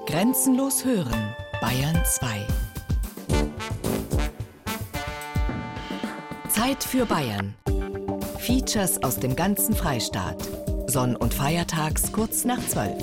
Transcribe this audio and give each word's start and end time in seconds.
Grenzenlos 0.00 0.84
hören, 0.84 1.36
Bayern 1.60 2.02
2. 2.04 2.46
Zeit 6.48 6.82
für 6.82 7.06
Bayern. 7.06 7.54
Features 8.38 9.00
aus 9.04 9.20
dem 9.20 9.36
ganzen 9.36 9.76
Freistaat. 9.76 10.42
Sonn- 10.86 11.14
und 11.14 11.32
Feiertags 11.32 12.10
kurz 12.10 12.44
nach 12.44 12.58
12. 12.58 13.00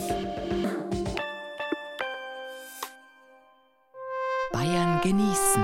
Bayern 4.52 5.00
genießen. 5.02 5.64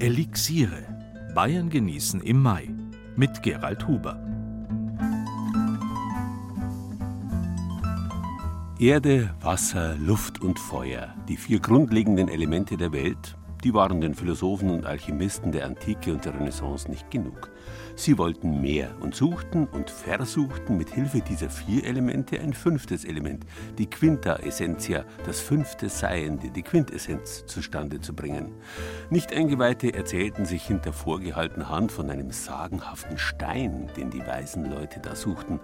Elixiere. 0.00 0.84
Bayern 1.34 1.70
genießen 1.70 2.20
im 2.20 2.42
Mai. 2.42 2.68
Mit 3.16 3.42
Gerald 3.42 3.86
Huber. 3.86 4.29
Erde, 8.80 9.34
Wasser, 9.42 9.94
Luft 9.96 10.40
und 10.40 10.58
Feuer, 10.58 11.14
die 11.28 11.36
vier 11.36 11.60
grundlegenden 11.60 12.28
Elemente 12.28 12.78
der 12.78 12.92
Welt, 12.92 13.36
die 13.62 13.74
waren 13.74 14.00
den 14.00 14.14
Philosophen 14.14 14.70
und 14.70 14.86
Alchemisten 14.86 15.52
der 15.52 15.66
Antike 15.66 16.14
und 16.14 16.24
der 16.24 16.32
Renaissance 16.32 16.90
nicht 16.90 17.10
genug. 17.10 17.50
Sie 17.94 18.16
wollten 18.16 18.62
mehr 18.62 18.94
und 19.00 19.14
suchten 19.14 19.66
und 19.66 19.90
versuchten 19.90 20.78
mit 20.78 20.88
Hilfe 20.88 21.20
dieser 21.20 21.50
vier 21.50 21.84
Elemente 21.84 22.40
ein 22.40 22.54
fünftes 22.54 23.04
Element, 23.04 23.44
die 23.76 23.84
Quinta 23.84 24.36
Essentia, 24.36 25.04
das 25.26 25.40
fünfte 25.40 25.90
Seiende, 25.90 26.48
die 26.48 26.62
Quintessenz 26.62 27.44
zustande 27.44 28.00
zu 28.00 28.14
bringen. 28.14 28.50
Nicht 29.10 29.30
Eingeweihte 29.34 29.92
erzählten 29.92 30.46
sich 30.46 30.62
hinter 30.62 30.94
vorgehaltener 30.94 31.68
Hand 31.68 31.92
von 31.92 32.08
einem 32.08 32.30
sagenhaften 32.30 33.18
Stein, 33.18 33.90
den 33.98 34.08
die 34.08 34.26
weisen 34.26 34.70
Leute 34.70 35.00
da 35.00 35.14
suchten. 35.14 35.60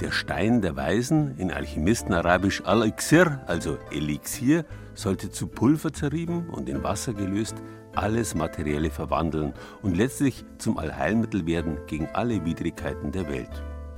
Der 0.00 0.12
Stein 0.12 0.62
der 0.62 0.76
Weisen, 0.76 1.36
in 1.38 1.50
Alchemistenarabisch 1.50 2.62
Al-Ixir, 2.64 3.40
also 3.48 3.78
Elixier, 3.90 4.64
sollte 4.94 5.30
zu 5.30 5.48
Pulver 5.48 5.92
zerrieben 5.92 6.48
und 6.50 6.68
in 6.68 6.84
Wasser 6.84 7.14
gelöst 7.14 7.56
alles 7.96 8.36
Materielle 8.36 8.90
verwandeln 8.90 9.54
und 9.82 9.96
letztlich 9.96 10.44
zum 10.58 10.78
Allheilmittel 10.78 11.46
werden 11.46 11.78
gegen 11.88 12.06
alle 12.12 12.44
Widrigkeiten 12.44 13.10
der 13.10 13.28
Welt. 13.28 13.50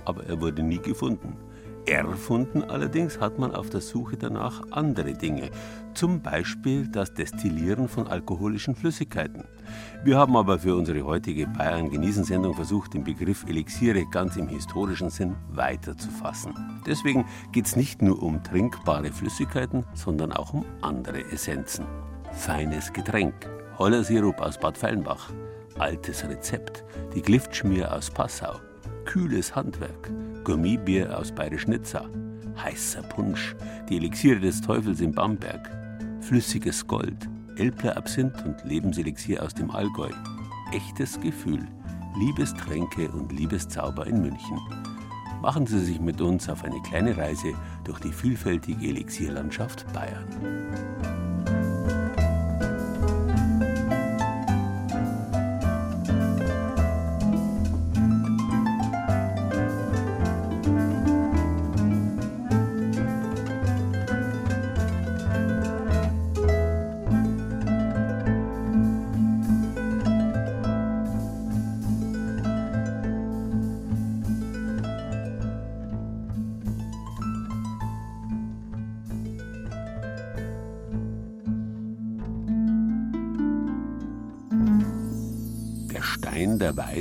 Aber 0.07 0.25
er 0.25 0.41
wurde 0.41 0.63
nie 0.63 0.79
gefunden. 0.79 1.37
Erfunden 1.91 2.63
allerdings 2.63 3.21
hat 3.21 3.39
man 3.39 3.55
auf 3.55 3.71
der 3.71 3.81
Suche 3.81 4.17
danach 4.17 4.63
andere 4.71 5.15
Dinge, 5.15 5.51
zum 5.95 6.23
Beispiel 6.23 6.89
das 6.89 7.15
Destillieren 7.15 7.89
von 7.89 8.07
alkoholischen 8.07 8.75
Flüssigkeiten. 8.75 9.45
Wir 10.05 10.19
haben 10.19 10.37
aber 10.37 10.59
für 10.59 10.77
unsere 10.77 11.03
heutige 11.03 11.47
Bayern-Genießen-Sendung 11.47 12.55
versucht, 12.55 12.95
den 12.95 13.05
Begriff 13.05 13.45
Elixiere 13.49 14.05
ganz 14.11 14.37
im 14.37 14.49
historischen 14.49 15.11
Sinn 15.11 15.35
weiterzufassen. 15.51 16.55
Deswegen 16.87 17.25
geht 17.53 17.67
es 17.67 17.77
nicht 17.77 18.03
nur 18.03 18.23
um 18.23 18.43
trinkbare 18.43 19.13
Flüssigkeiten, 19.13 19.85
sondern 19.95 20.33
auch 20.33 20.53
um 20.53 20.65
andere 20.83 21.25
Essenzen. 21.33 21.87
Feines 22.33 22.93
Getränk, 22.93 23.35
Holler 23.79 24.05
Sirup 24.05 24.41
aus 24.41 24.59
Bad 24.59 24.79
Feilenbach, 24.79 25.31
altes 25.79 26.25
Rezept, 26.29 26.85
die 27.15 27.23
Gliftschmier 27.23 27.93
aus 27.93 28.11
Passau, 28.11 28.61
kühles 29.05 29.57
Handwerk, 29.57 30.11
Gourmetbier 30.45 31.19
aus 31.19 31.33
Bayerisch 31.33 31.67
Nizza, 31.67 32.09
heißer 32.63 33.03
Punsch, 33.03 33.55
die 33.89 33.97
Elixiere 33.97 34.41
des 34.41 34.61
Teufels 34.61 35.01
in 35.01 35.13
Bamberg, 35.13 35.71
flüssiges 36.21 36.87
Gold, 36.87 37.29
Elbler 37.57 37.97
Absinth 37.97 38.43
und 38.45 38.65
Lebenselixier 38.65 39.43
aus 39.43 39.55
dem 39.55 39.71
Allgäu. 39.71 40.11
Echtes 40.73 41.21
Gefühl, 41.21 41.67
Liebestränke 42.19 43.11
und 43.11 43.33
Liebeszauber 43.33 44.07
in 44.07 44.23
München. 44.23 44.59
Machen 45.43 45.67
Sie 45.67 45.81
sich 45.81 46.01
mit 46.01 46.21
uns 46.21 46.49
auf 46.49 46.65
eine 46.65 46.81
kleine 46.83 47.17
Reise 47.17 47.53
durch 47.85 48.01
die 48.01 48.13
vielfältige 48.13 48.89
Elixierlandschaft 48.89 49.87
Bayern. 49.93 50.27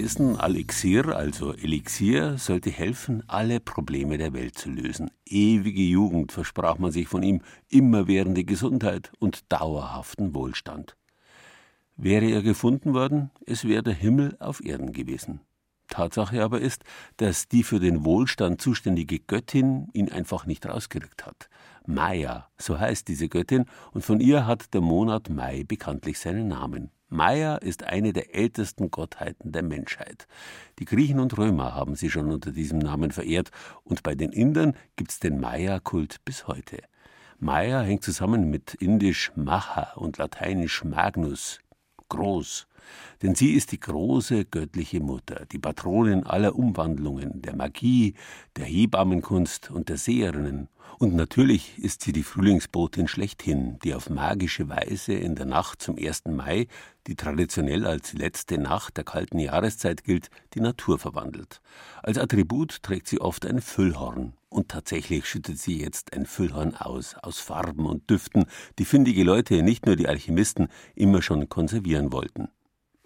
Der 0.09 0.25
Weisen, 0.25 0.39
Alexir, 0.39 1.15
also 1.15 1.53
Elixier, 1.53 2.37
sollte 2.37 2.71
helfen, 2.71 3.23
alle 3.27 3.59
Probleme 3.59 4.17
der 4.17 4.33
Welt 4.33 4.57
zu 4.57 4.69
lösen. 4.69 5.11
Ewige 5.25 5.81
Jugend 5.81 6.31
versprach 6.31 6.79
man 6.79 6.91
sich 6.91 7.07
von 7.07 7.21
ihm, 7.21 7.41
immerwährende 7.69 8.43
Gesundheit 8.43 9.11
und 9.19 9.51
dauerhaften 9.51 10.33
Wohlstand. 10.33 10.95
Wäre 11.95 12.25
er 12.25 12.41
gefunden 12.41 12.93
worden, 12.93 13.29
es 13.45 13.65
wäre 13.65 13.83
der 13.83 13.93
Himmel 13.93 14.35
auf 14.39 14.63
Erden 14.63 14.93
gewesen. 14.93 15.41
Tatsache 15.89 16.43
aber 16.43 16.59
ist, 16.59 16.83
dass 17.17 17.47
die 17.47 17.63
für 17.63 17.79
den 17.79 18.05
Wohlstand 18.05 18.61
zuständige 18.61 19.19
Göttin 19.19 19.89
ihn 19.93 20.11
einfach 20.11 20.45
nicht 20.45 20.65
rausgerückt 20.65 21.25
hat. 21.25 21.49
Maya, 21.85 22.47
so 22.57 22.79
heißt 22.79 23.07
diese 23.07 23.29
Göttin, 23.29 23.65
und 23.91 24.03
von 24.03 24.19
ihr 24.19 24.45
hat 24.45 24.73
der 24.73 24.81
Monat 24.81 25.29
Mai 25.29 25.63
bekanntlich 25.67 26.19
seinen 26.19 26.47
Namen. 26.47 26.91
Maya 27.09 27.55
ist 27.57 27.83
eine 27.83 28.13
der 28.13 28.35
ältesten 28.35 28.91
Gottheiten 28.91 29.51
der 29.51 29.63
Menschheit. 29.63 30.27
Die 30.77 30.85
Griechen 30.85 31.19
und 31.19 31.37
Römer 31.37 31.73
haben 31.73 31.95
sie 31.95 32.11
schon 32.11 32.31
unter 32.31 32.51
diesem 32.51 32.77
Namen 32.77 33.11
verehrt 33.11 33.49
und 33.83 34.03
bei 34.03 34.13
den 34.13 34.31
Indern 34.31 34.75
gibt 34.95 35.11
es 35.11 35.19
den 35.19 35.39
Maya-Kult 35.39 36.23
bis 36.23 36.47
heute. 36.47 36.77
Maya 37.39 37.81
hängt 37.81 38.03
zusammen 38.03 38.49
mit 38.51 38.75
indisch 38.75 39.31
Maha 39.35 39.93
und 39.95 40.17
lateinisch 40.17 40.83
Magnus, 40.83 41.61
groß. 42.09 42.67
Denn 43.21 43.35
sie 43.35 43.51
ist 43.51 43.71
die 43.71 43.79
große 43.79 44.45
göttliche 44.45 44.99
Mutter, 44.99 45.45
die 45.51 45.59
Patronin 45.59 46.23
aller 46.23 46.55
Umwandlungen, 46.55 47.41
der 47.41 47.55
Magie, 47.55 48.15
der 48.55 48.65
Hebammenkunst 48.65 49.69
und 49.71 49.89
der 49.89 49.97
Seherinnen 49.97 50.69
und 50.99 51.15
natürlich 51.15 51.79
ist 51.79 52.01
sie 52.01 52.11
die 52.11 52.23
Frühlingsbotin 52.23 53.07
schlechthin, 53.07 53.79
die 53.85 53.93
auf 53.93 54.09
magische 54.09 54.67
Weise 54.67 55.13
in 55.13 55.33
der 55.35 55.45
Nacht 55.45 55.81
zum 55.81 55.97
1. 55.97 56.25
Mai, 56.25 56.67
die 57.07 57.15
traditionell 57.15 57.85
als 57.85 58.11
letzte 58.11 58.57
Nacht 58.57 58.97
der 58.97 59.05
kalten 59.05 59.39
Jahreszeit 59.39 60.03
gilt, 60.03 60.29
die 60.55 60.59
Natur 60.59 60.99
verwandelt. 60.99 61.61
Als 62.03 62.17
Attribut 62.17 62.83
trägt 62.83 63.07
sie 63.07 63.21
oft 63.21 63.45
ein 63.45 63.61
Füllhorn. 63.61 64.33
Und 64.49 64.69
tatsächlich 64.69 65.25
schüttet 65.27 65.59
sie 65.59 65.79
jetzt 65.79 66.13
ein 66.13 66.25
Füllhorn 66.25 66.75
aus, 66.75 67.13
aus 67.15 67.39
Farben 67.39 67.85
und 67.85 68.09
Düften, 68.09 68.45
die 68.79 68.85
findige 68.85 69.23
Leute, 69.23 69.61
nicht 69.61 69.85
nur 69.85 69.95
die 69.95 70.07
Alchemisten, 70.07 70.69
immer 70.95 71.21
schon 71.21 71.49
konservieren 71.49 72.11
wollten. 72.11 72.49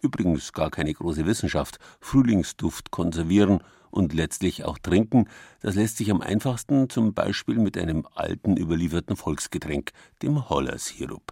Übrigens 0.01 0.53
gar 0.53 0.71
keine 0.71 0.93
große 0.93 1.25
Wissenschaft, 1.25 1.79
Frühlingsduft 1.99 2.91
konservieren 2.91 3.61
und 3.91 4.13
letztlich 4.13 4.63
auch 4.63 4.77
trinken, 4.77 5.27
das 5.59 5.75
lässt 5.75 5.97
sich 5.97 6.11
am 6.11 6.21
einfachsten 6.21 6.89
zum 6.89 7.13
Beispiel 7.13 7.59
mit 7.59 7.77
einem 7.77 8.07
alten 8.15 8.57
überlieferten 8.57 9.15
Volksgetränk, 9.15 9.91
dem 10.21 10.49
Hollersirup. 10.49 11.31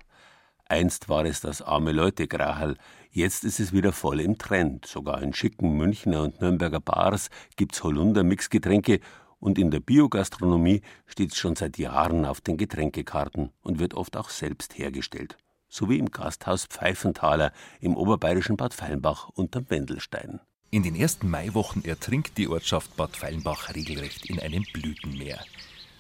Einst 0.72 1.10
war 1.10 1.26
es 1.26 1.42
das 1.42 1.62
arme 1.62 1.92
Leute 1.92 2.30
Grahal, 2.30 2.78
jetzt 3.10 3.44
ist 3.44 3.60
es 3.60 3.74
wieder 3.74 3.92
voll 3.92 4.22
im 4.22 4.38
Trend. 4.38 4.86
Sogar 4.86 5.22
in 5.22 5.34
schicken 5.34 5.76
Münchner 5.76 6.22
und 6.22 6.40
Nürnberger 6.40 6.80
Bars 6.80 7.30
gibt's 7.58 7.84
Holunder-Mixgetränke 7.84 9.02
und 9.42 9.60
in 9.60 9.72
der 9.72 9.82
Biogastronomie 9.82 10.82
steht's 11.06 11.38
schon 11.38 11.58
seit 11.58 11.78
Jahren 11.78 12.26
auf 12.26 12.40
den 12.40 12.56
Getränkekarten 12.56 13.52
und 13.62 13.80
wird 13.80 13.96
oft 13.96 14.16
auch 14.16 14.30
selbst 14.30 14.78
hergestellt. 14.78 15.36
So 15.68 15.90
wie 15.90 15.98
im 15.98 16.12
Gasthaus 16.12 16.66
Pfeifenthaler 16.66 17.52
im 17.82 17.98
oberbayerischen 17.98 18.56
Bad 18.56 18.74
Feinbach 18.74 19.30
unterm 19.30 19.70
Wendelstein. 19.70 20.40
In 20.70 20.84
den 20.84 20.96
ersten 20.96 21.30
Maiwochen 21.30 21.84
ertrinkt 21.84 22.38
die 22.38 22.48
Ortschaft 22.48 22.96
Bad 22.96 23.18
Feilenbach 23.18 23.74
regelrecht 23.76 24.30
in 24.30 24.40
einem 24.40 24.64
Blütenmeer. 24.72 25.44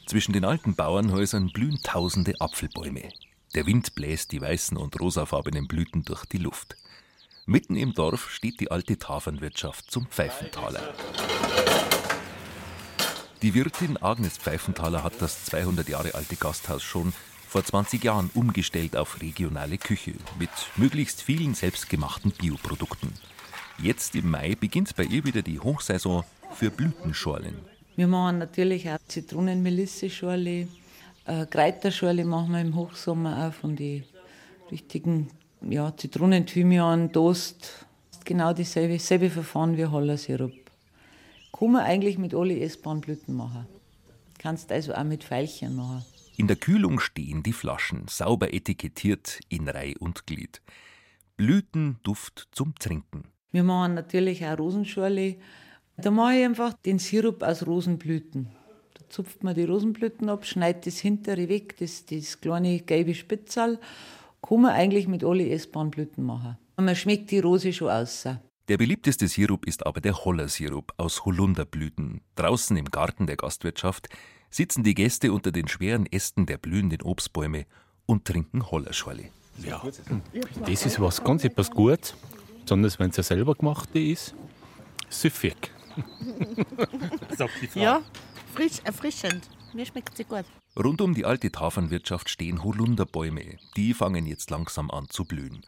Zwischen 0.06 0.34
den 0.34 0.46
alten 0.46 0.76
Bauernhäusern 0.76 1.52
blühen 1.52 1.80
tausende 1.84 2.40
Apfelbäume. 2.40 3.10
Der 3.56 3.66
Wind 3.66 3.96
bläst 3.96 4.32
die 4.32 4.40
weißen 4.40 4.78
und 4.78 5.00
rosafarbenen 5.00 5.68
Blüten 5.68 6.04
durch 6.04 6.26
die 6.26 6.38
Luft. 6.38 6.78
Mitten 7.46 7.76
im 7.76 7.94
Dorf 7.94 8.30
steht 8.30 8.60
die 8.60 8.72
alte 8.72 8.98
Tafernwirtschaft 8.98 9.90
zum 9.90 10.06
Pfeifenthaler. 10.08 10.94
Die 13.42 13.56
Wirtin 13.56 13.98
Agnes 13.98 14.38
Pfeifenthaler 14.38 15.04
hat 15.04 15.14
das 15.20 15.46
200 15.46 15.90
Jahre 15.90 16.14
alte 16.14 16.36
Gasthaus 16.36 16.84
schon 16.84 17.12
vor 17.48 17.64
20 17.64 18.04
Jahren 18.04 18.30
umgestellt 18.36 18.96
auf 18.96 19.20
regionale 19.20 19.80
Küche 19.80 20.14
mit 20.38 20.52
möglichst 20.78 21.24
vielen 21.24 21.56
selbstgemachten 21.56 22.34
Bioprodukten. 22.34 23.12
Jetzt 23.82 24.14
im 24.14 24.30
Mai 24.30 24.56
beginnt 24.60 24.96
bei 24.96 25.06
ihr 25.06 25.26
wieder 25.26 25.42
die 25.42 25.60
Hochsaison 25.60 26.24
für 26.54 26.70
Blütenschorlen. 26.70 27.56
Wir 27.96 28.06
machen 28.06 28.38
natürlich 28.38 28.88
auch 28.88 29.00
Zitronen-Melisse-Schorle, 29.08 30.68
äh, 31.26 31.46
Kräuterschorle 31.48 32.24
machen 32.26 32.52
wir 32.52 32.62
im 32.62 32.76
Hochsommer 32.76 33.48
auch 33.48 33.54
von 33.54 33.76
den 33.76 34.04
richtigen 34.70 35.32
ja, 35.68 35.92
Zitronen, 35.98 36.46
Thymian, 36.46 37.12
Toast. 37.12 37.88
Genau 38.24 38.54
dasselbe, 38.54 38.94
dasselbe 38.94 39.32
Verfahren 39.32 39.78
wie 39.78 39.86
Hollersirup. 39.88 40.61
Kann 41.51 41.71
man 41.71 41.83
eigentlich 41.83 42.18
mit 42.18 42.33
alle 42.33 42.59
essbaren 42.59 43.01
Blüten 43.01 43.36
machen. 43.36 43.68
Kannst 44.38 44.71
also 44.71 44.94
auch 44.94 45.03
mit 45.03 45.24
Veilchen 45.24 45.75
machen. 45.75 46.03
In 46.38 46.48
der 46.48 46.56
Kühlung 46.56 47.00
stehen 47.00 47.44
die 47.44 47.53
Flaschen, 47.53 48.07
sauber 48.07 48.53
etikettiert 48.53 49.42
in 49.50 49.68
Reih 49.68 49.95
und 50.00 50.25
Glied. 50.25 50.62
Blütenduft 51.38 52.48
zum 52.51 52.74
Trinken. 52.75 53.25
Wir 53.51 53.63
machen 53.63 53.95
natürlich 53.95 54.45
auch 54.45 54.57
Rosenschorle. 54.57 55.36
Da 55.98 56.09
mache 56.09 56.36
ich 56.36 56.45
einfach 56.45 56.74
den 56.74 57.00
Sirup 57.00 57.44
aus 57.44 57.68
Rosenblüten. 57.68 58.50
Da 58.94 59.09
zupft 59.09 59.44
man 59.44 59.56
die 59.56 59.65
Rosenblüten 59.65 60.30
ab, 60.30 60.45
schneidet 60.45 60.88
das 60.88 61.00
hintere 61.00 61.50
weg, 61.50 61.77
das, 61.77 62.06
das 62.06 62.39
kleine 62.39 62.80
gelbe 62.80 63.13
Spitzal. 63.13 63.80
Kann 64.42 64.62
man 64.62 64.71
eigentlich 64.71 65.07
mit 65.07 65.24
alle 65.24 65.50
essbaren 65.50 65.92
Blüten 65.92 66.24
machen. 66.24 66.57
Und 66.77 66.86
man 66.86 66.95
schmeckt 66.95 67.30
die 67.30 67.39
Rose 67.39 67.74
schon 67.74 67.89
aus. 67.89 68.27
Der 68.72 68.78
beliebteste 68.78 69.28
Sirup 69.28 69.66
ist 69.66 69.86
aber 69.86 70.00
der 70.00 70.24
Hollersirup 70.24 70.94
aus 70.96 71.26
Holunderblüten. 71.26 72.22
Draußen 72.36 72.78
im 72.78 72.86
Garten 72.86 73.28
der 73.28 73.36
Gastwirtschaft 73.36 74.08
sitzen 74.50 74.82
die 74.86 74.94
Gäste 74.94 75.34
unter 75.34 75.52
den 75.52 75.68
schweren 75.68 76.06
Ästen 76.06 76.46
der 76.46 76.58
blühenden 76.58 77.02
Obstbäume 77.02 77.66
und 78.06 78.24
trinken 78.24 78.72
Hollerschorle. 78.72 79.26
Ja, 79.62 79.84
das 80.66 80.86
ist 80.86 81.02
was 81.02 81.22
ganz 81.22 81.44
etwas 81.44 81.70
Gutes, 81.70 82.16
besonders 82.62 82.98
wenn 82.98 83.10
es 83.10 83.18
ja 83.18 83.24
selber 83.24 83.56
gemacht 83.56 83.90
ist. 83.94 84.36
Süffig. 85.10 85.70
Sagt 87.38 87.62
die 87.62 87.68
Frau. 87.68 87.82
Ja, 87.82 88.02
frisch, 88.56 88.80
erfrischend. 88.86 89.50
Mir 89.74 89.86
schmeckt 89.86 90.16
sie 90.16 90.24
gut. 90.24 90.46
Rund 90.82 91.02
um 91.02 91.14
die 91.14 91.26
alte 91.26 91.52
Tafernwirtschaft 91.52 92.30
stehen 92.30 92.64
Holunderbäume. 92.64 93.58
Die 93.76 93.94
fangen 93.94 94.26
jetzt 94.26 94.50
langsam 94.50 94.90
an 94.92 95.10
zu 95.10 95.26
blühen. 95.26 95.66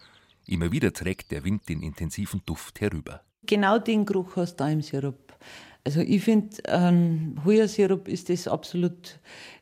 Immer 0.47 0.71
wieder 0.71 0.93
trägt 0.93 1.31
der 1.31 1.43
Wind 1.43 1.69
den 1.69 1.81
intensiven 1.81 2.41
Duft 2.45 2.81
herüber. 2.81 3.21
Genau 3.45 3.77
den 3.77 4.05
Geruch 4.05 4.35
hast 4.35 4.55
du 4.55 4.63
da 4.63 4.69
im 4.69 4.81
Sirup. 4.81 5.33
Also 5.83 5.99
ich 5.99 6.23
finde, 6.23 6.57
ähm, 6.65 7.41
Heuersirup 7.43 8.07
ist 8.07 8.29
das 8.29 8.47
absolut 8.47 9.19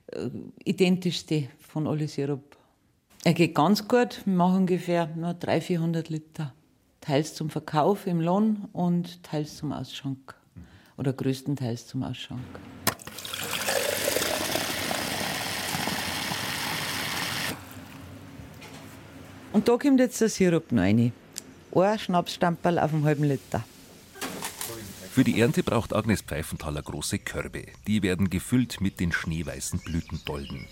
äh, 0.07 0.29
identischste 0.63 1.47
von 1.59 1.87
alle 1.87 2.07
Sirup. 2.07 2.57
Er 3.23 3.33
geht 3.33 3.55
ganz 3.55 3.87
gut, 3.87 4.21
wir 4.25 4.33
machen 4.33 4.61
ungefähr 4.61 5.07
nur 5.15 5.33
300, 5.33 5.63
400 5.63 6.09
Liter. 6.09 6.53
Teils 7.01 7.33
zum 7.33 7.49
Verkauf 7.49 8.05
im 8.05 8.21
Lohn 8.21 8.67
und 8.73 9.23
teils 9.23 9.57
zum 9.57 9.73
Ausschank. 9.73 10.35
Oder 10.97 11.13
größtenteils 11.13 11.87
zum 11.87 12.03
Ausschank. 12.03 12.41
Und 19.53 19.67
da 19.67 19.77
kommt 19.77 19.99
jetzt 19.99 20.21
der 20.21 20.29
Sirup 20.29 20.71
rein. 20.71 21.11
Ein 21.73 21.99
Schnapsstamperl 21.99 22.79
auf 22.79 22.93
einem 22.93 23.03
halben 23.03 23.23
Liter. 23.25 23.63
Für 25.11 25.25
die 25.25 25.41
Ernte 25.41 25.61
braucht 25.61 25.93
Agnes 25.93 26.21
Pfeifenthaler 26.21 26.81
große 26.81 27.19
Körbe. 27.19 27.65
Die 27.85 28.01
werden 28.01 28.29
gefüllt 28.29 28.79
mit 28.79 29.01
den 29.01 29.11
schneeweißen 29.11 29.79
Blütendolden. 29.79 30.67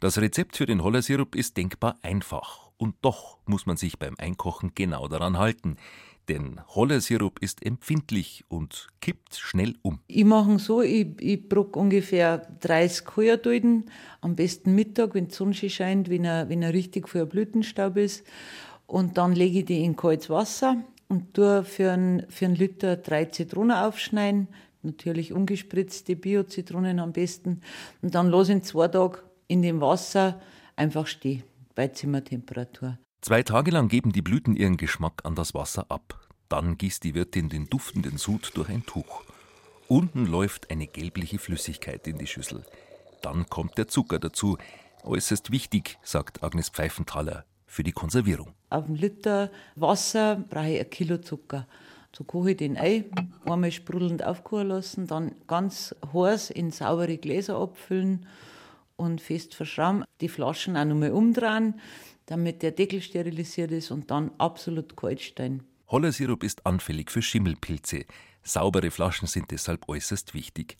Das 0.00 0.18
Rezept 0.18 0.58
für 0.58 0.66
den 0.66 0.82
Hollersirup 0.82 1.34
ist 1.34 1.56
denkbar 1.56 1.98
einfach. 2.02 2.68
Und 2.76 2.94
doch 3.02 3.38
muss 3.46 3.64
man 3.64 3.78
sich 3.78 3.98
beim 3.98 4.16
Einkochen 4.18 4.72
genau 4.74 5.08
daran 5.08 5.38
halten. 5.38 5.76
Denn 6.30 6.60
Hollersirup 6.68 7.40
ist 7.40 7.66
empfindlich 7.66 8.44
und 8.46 8.86
kippt 9.00 9.34
schnell 9.34 9.74
um. 9.82 9.98
Ich 10.06 10.24
mache 10.24 10.60
so, 10.60 10.80
ich, 10.80 11.08
ich 11.18 11.48
bruck 11.48 11.76
ungefähr 11.76 12.46
30 12.60 13.16
Heuerdolden, 13.16 13.90
am 14.20 14.36
besten 14.36 14.76
Mittag, 14.76 15.14
wenn 15.14 15.26
die 15.26 15.34
Sonne 15.34 15.54
scheint, 15.54 16.08
wenn 16.08 16.24
er, 16.24 16.48
wenn 16.48 16.62
er 16.62 16.72
richtig 16.72 17.08
voller 17.08 17.26
Blütenstaub 17.26 17.96
ist. 17.96 18.24
Und 18.86 19.18
dann 19.18 19.32
lege 19.32 19.58
ich 19.58 19.64
die 19.64 19.82
in 19.84 19.96
kaltes 19.96 20.30
Wasser 20.30 20.76
und 21.08 21.34
tue 21.34 21.64
für 21.64 21.90
einen, 21.90 22.22
für 22.28 22.44
einen 22.44 22.54
Liter 22.54 22.96
drei 22.96 23.24
Zitronen 23.24 23.76
aufschneiden, 23.76 24.46
natürlich 24.82 25.32
ungespritzte 25.32 26.14
Bio-Zitronen 26.14 27.00
am 27.00 27.12
besten. 27.12 27.60
Und 28.02 28.14
dann 28.14 28.30
lasse 28.30 28.52
ich 28.52 28.58
ihn 28.58 28.62
zwei 28.62 28.86
Tage 28.86 29.18
in 29.48 29.62
dem 29.62 29.80
Wasser 29.80 30.40
einfach 30.76 31.08
stehen, 31.08 31.42
bei 31.74 31.88
Zimmertemperatur. 31.88 32.98
Zwei 33.20 33.42
Tage 33.42 33.72
lang 33.72 33.88
geben 33.88 34.12
die 34.12 34.22
Blüten 34.22 34.54
ihren 34.54 34.76
Geschmack 34.76 35.22
an 35.24 35.34
das 35.34 35.54
Wasser 35.54 35.86
ab. 35.90 36.19
Dann 36.50 36.76
gießt 36.76 37.04
die 37.04 37.14
Wirtin 37.14 37.48
den 37.48 37.70
duftenden 37.70 38.18
Sud 38.18 38.50
durch 38.54 38.68
ein 38.68 38.84
Tuch. 38.84 39.22
Unten 39.86 40.26
läuft 40.26 40.68
eine 40.68 40.88
gelbliche 40.88 41.38
Flüssigkeit 41.38 42.08
in 42.08 42.18
die 42.18 42.26
Schüssel. 42.26 42.64
Dann 43.22 43.48
kommt 43.48 43.78
der 43.78 43.86
Zucker 43.86 44.18
dazu. 44.18 44.58
Äußerst 45.04 45.52
wichtig, 45.52 45.98
sagt 46.02 46.42
Agnes 46.42 46.68
Pfeifenthaler 46.68 47.44
für 47.66 47.84
die 47.84 47.92
Konservierung. 47.92 48.52
Auf 48.68 48.86
einen 48.86 48.96
Liter 48.96 49.52
Wasser 49.76 50.44
brauche 50.50 50.70
ich 50.70 50.80
ein 50.80 50.90
Kilo 50.90 51.18
Zucker. 51.18 51.68
So 52.12 52.24
koche 52.24 52.50
ich 52.50 52.56
den 52.56 52.76
ein, 52.76 53.04
einmal 53.44 53.70
sprudelnd 53.70 54.24
aufkochen 54.24 54.68
lassen, 54.68 55.06
dann 55.06 55.36
ganz 55.46 55.94
heiß 56.12 56.50
in 56.50 56.72
saubere 56.72 57.16
Gläser 57.16 57.60
abfüllen 57.60 58.26
und 58.96 59.20
fest 59.20 59.54
verschrauben. 59.54 60.04
Die 60.20 60.28
Flaschen 60.28 60.76
auch 60.76 60.84
nochmal 60.84 61.12
umdrehen, 61.12 61.78
damit 62.26 62.62
der 62.62 62.72
Deckel 62.72 63.02
sterilisiert 63.02 63.70
ist 63.70 63.92
und 63.92 64.10
dann 64.10 64.32
absolut 64.38 64.96
kalt 64.96 65.20
stehen. 65.20 65.69
Hollersirup 65.90 66.44
ist 66.44 66.66
anfällig 66.66 67.10
für 67.10 67.20
Schimmelpilze. 67.20 68.04
Saubere 68.44 68.92
Flaschen 68.92 69.26
sind 69.26 69.50
deshalb 69.50 69.88
äußerst 69.88 70.34
wichtig. 70.34 70.76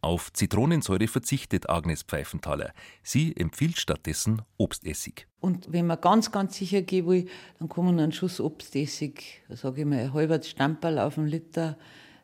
Auf 0.00 0.32
Zitronensäure 0.32 1.06
verzichtet 1.06 1.70
Agnes 1.70 2.02
Pfeifenthaler. 2.02 2.72
Sie 3.02 3.36
empfiehlt 3.36 3.78
stattdessen 3.78 4.42
Obstessig. 4.56 5.28
Und 5.40 5.72
wenn 5.72 5.86
man 5.86 6.00
ganz, 6.00 6.32
ganz 6.32 6.56
sicher 6.56 6.82
gehen 6.82 7.06
will, 7.06 7.28
dann 7.58 7.68
kann 7.68 7.84
man 7.84 8.00
einen 8.00 8.12
Schuss 8.12 8.40
Obstessig, 8.40 9.42
sage 9.48 9.80
ich 9.80 9.86
mal, 9.86 9.98
ein 10.00 10.12
halbes 10.12 10.48
Stamperl 10.48 10.98
auf 10.98 11.18
einen 11.18 11.28
Liter 11.28 11.78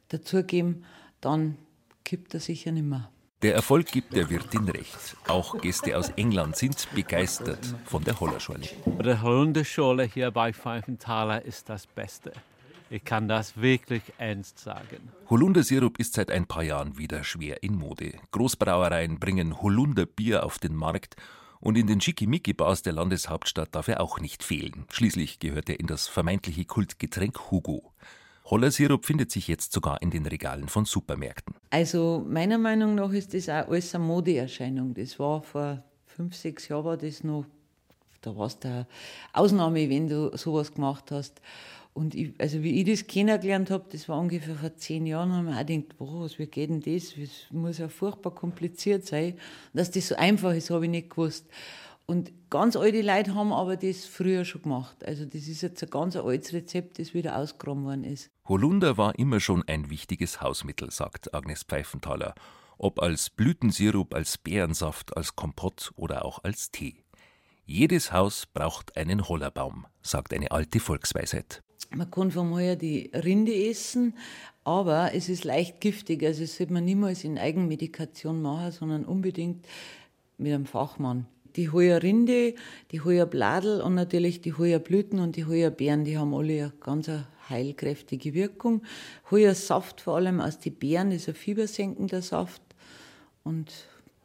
dazugeben, 0.08 0.84
dann 1.20 1.56
kippt 2.04 2.34
er 2.34 2.40
sicher 2.40 2.72
nicht 2.72 2.84
mehr. 2.84 3.10
Der 3.44 3.54
Erfolg 3.54 3.92
gibt 3.92 4.14
der 4.16 4.30
Wirtin 4.30 4.66
recht. 4.70 5.18
Auch 5.28 5.60
Gäste 5.60 5.98
aus 5.98 6.08
England 6.16 6.56
sind 6.56 6.88
begeistert 6.94 7.74
von 7.84 8.02
der 8.02 8.18
Hollerschorle. 8.18 8.70
Die 8.86 9.20
Holunderschorle 9.20 10.04
hier 10.04 10.30
bei 10.30 10.54
Pfeifenthaler 10.54 11.44
ist 11.44 11.68
das 11.68 11.86
Beste. 11.86 12.32
Ich 12.88 13.04
kann 13.04 13.28
das 13.28 13.58
wirklich 13.58 14.00
ernst 14.16 14.60
sagen. 14.60 15.10
Holundersirup 15.28 15.98
ist 15.98 16.14
seit 16.14 16.30
ein 16.30 16.46
paar 16.46 16.62
Jahren 16.62 16.96
wieder 16.96 17.22
schwer 17.22 17.62
in 17.62 17.74
Mode. 17.74 18.14
Großbrauereien 18.30 19.20
bringen 19.20 19.60
Holunderbier 19.60 20.46
auf 20.46 20.58
den 20.58 20.74
Markt 20.74 21.16
und 21.60 21.76
in 21.76 21.86
den 21.86 22.00
Schickimicki-Bars 22.00 22.80
der 22.80 22.94
Landeshauptstadt 22.94 23.74
darf 23.74 23.88
er 23.88 24.00
auch 24.00 24.20
nicht 24.20 24.42
fehlen. 24.42 24.86
Schließlich 24.90 25.38
gehört 25.38 25.68
er 25.68 25.78
in 25.78 25.86
das 25.86 26.08
vermeintliche 26.08 26.64
Kultgetränk 26.64 27.50
Hugo. 27.50 27.92
Hollersirup 28.46 29.06
findet 29.06 29.30
sich 29.30 29.48
jetzt 29.48 29.72
sogar 29.72 30.02
in 30.02 30.10
den 30.10 30.26
Regalen 30.26 30.68
von 30.68 30.84
Supermärkten. 30.84 31.54
Also 31.70 32.24
meiner 32.28 32.58
Meinung 32.58 32.94
nach 32.94 33.12
ist 33.12 33.32
das 33.32 33.48
auch 33.48 33.68
alles 33.68 33.94
eine 33.94 34.04
Modeerscheinung. 34.04 34.92
Das 34.94 35.18
war 35.18 35.42
vor 35.42 35.82
fünf, 36.06 36.36
sechs 36.36 36.68
Jahren 36.68 36.84
war 36.84 36.96
das 36.96 37.24
noch, 37.24 37.46
da 38.20 38.36
war 38.36 38.46
es 38.46 38.58
der 38.58 38.86
Ausnahme, 39.32 39.88
wenn 39.88 40.08
du 40.08 40.36
sowas 40.36 40.74
gemacht 40.74 41.10
hast. 41.10 41.40
Und 41.94 42.14
ich, 42.14 42.34
also 42.38 42.62
wie 42.62 42.80
ich 42.80 42.90
das 42.90 43.06
kennengelernt 43.06 43.70
habe, 43.70 43.84
das 43.90 44.08
war 44.08 44.18
ungefähr 44.18 44.56
vor 44.56 44.76
zehn 44.76 45.06
Jahren, 45.06 45.32
haben 45.32 45.46
wir 45.46 45.54
auch 45.54 45.64
gedacht, 45.64 45.94
was, 45.98 46.38
wie 46.38 46.46
geht 46.46 46.68
denn 46.68 46.80
das? 46.80 47.14
Das 47.14 47.30
muss 47.50 47.78
ja 47.78 47.88
furchtbar 47.88 48.34
kompliziert 48.34 49.06
sein. 49.06 49.38
Dass 49.72 49.92
das 49.92 50.08
so 50.08 50.16
einfach 50.16 50.52
ist, 50.52 50.70
habe 50.70 50.84
ich 50.84 50.90
nicht 50.90 51.10
gewusst. 51.10 51.46
Und 52.06 52.32
ganz 52.50 52.76
alte 52.76 53.00
Leute 53.00 53.34
haben 53.34 53.52
aber 53.52 53.76
das 53.76 54.04
früher 54.04 54.44
schon 54.44 54.62
gemacht. 54.62 55.04
Also 55.04 55.24
das 55.24 55.48
ist 55.48 55.62
jetzt 55.62 55.82
ein 55.82 55.90
ganz 55.90 56.16
altes 56.16 56.52
Rezept, 56.52 56.98
das 56.98 57.14
wieder 57.14 57.38
ausgegraben 57.38 57.84
worden 57.84 58.04
ist. 58.04 58.30
Holunder 58.46 58.98
war 58.98 59.18
immer 59.18 59.40
schon 59.40 59.62
ein 59.66 59.88
wichtiges 59.88 60.42
Hausmittel, 60.42 60.90
sagt 60.90 61.32
Agnes 61.32 61.62
Pfeifenthaler. 61.62 62.34
Ob 62.76 63.00
als 63.00 63.30
Blütensirup, 63.30 64.14
als 64.14 64.36
Beerensaft, 64.36 65.16
als 65.16 65.34
Kompott 65.34 65.92
oder 65.96 66.26
auch 66.26 66.44
als 66.44 66.70
Tee. 66.70 66.96
Jedes 67.64 68.12
Haus 68.12 68.44
braucht 68.44 68.98
einen 68.98 69.26
Hollerbaum, 69.26 69.86
sagt 70.02 70.34
eine 70.34 70.50
alte 70.50 70.78
Volksweisheit. 70.78 71.62
Man 71.90 72.10
kann 72.10 72.30
vom 72.30 72.52
Heuer 72.52 72.76
die 72.76 73.10
Rinde 73.14 73.54
essen, 73.54 74.14
aber 74.62 75.14
es 75.14 75.30
ist 75.30 75.44
leicht 75.44 75.80
giftig. 75.80 76.22
Also 76.22 76.42
das 76.42 76.58
sollte 76.58 76.74
man 76.74 76.84
niemals 76.84 77.24
in 77.24 77.38
Eigenmedikation 77.38 78.42
machen, 78.42 78.72
sondern 78.72 79.06
unbedingt 79.06 79.64
mit 80.36 80.52
einem 80.52 80.66
Fachmann. 80.66 81.26
Die 81.56 81.70
Heuerrinde, 81.70 82.56
die 82.90 83.00
Heuerbladel 83.00 83.80
und 83.80 83.94
natürlich 83.94 84.42
die 84.42 84.52
Heuerblüten 84.52 85.18
und 85.18 85.36
die 85.36 85.46
Heuerbeeren, 85.46 86.04
die 86.04 86.18
haben 86.18 86.34
alle 86.34 86.64
eine 86.64 86.72
ganz 86.80 87.08
heilkräftige 87.48 88.34
Wirkung. 88.34 88.82
Heuersaft 89.30 90.00
vor 90.00 90.16
allem 90.16 90.40
aus 90.40 90.58
den 90.58 90.74
Beeren 90.74 91.12
ist 91.12 91.28
ein 91.28 91.34
fiebersenkender 91.34 92.22
Saft 92.22 92.62
und 93.42 93.72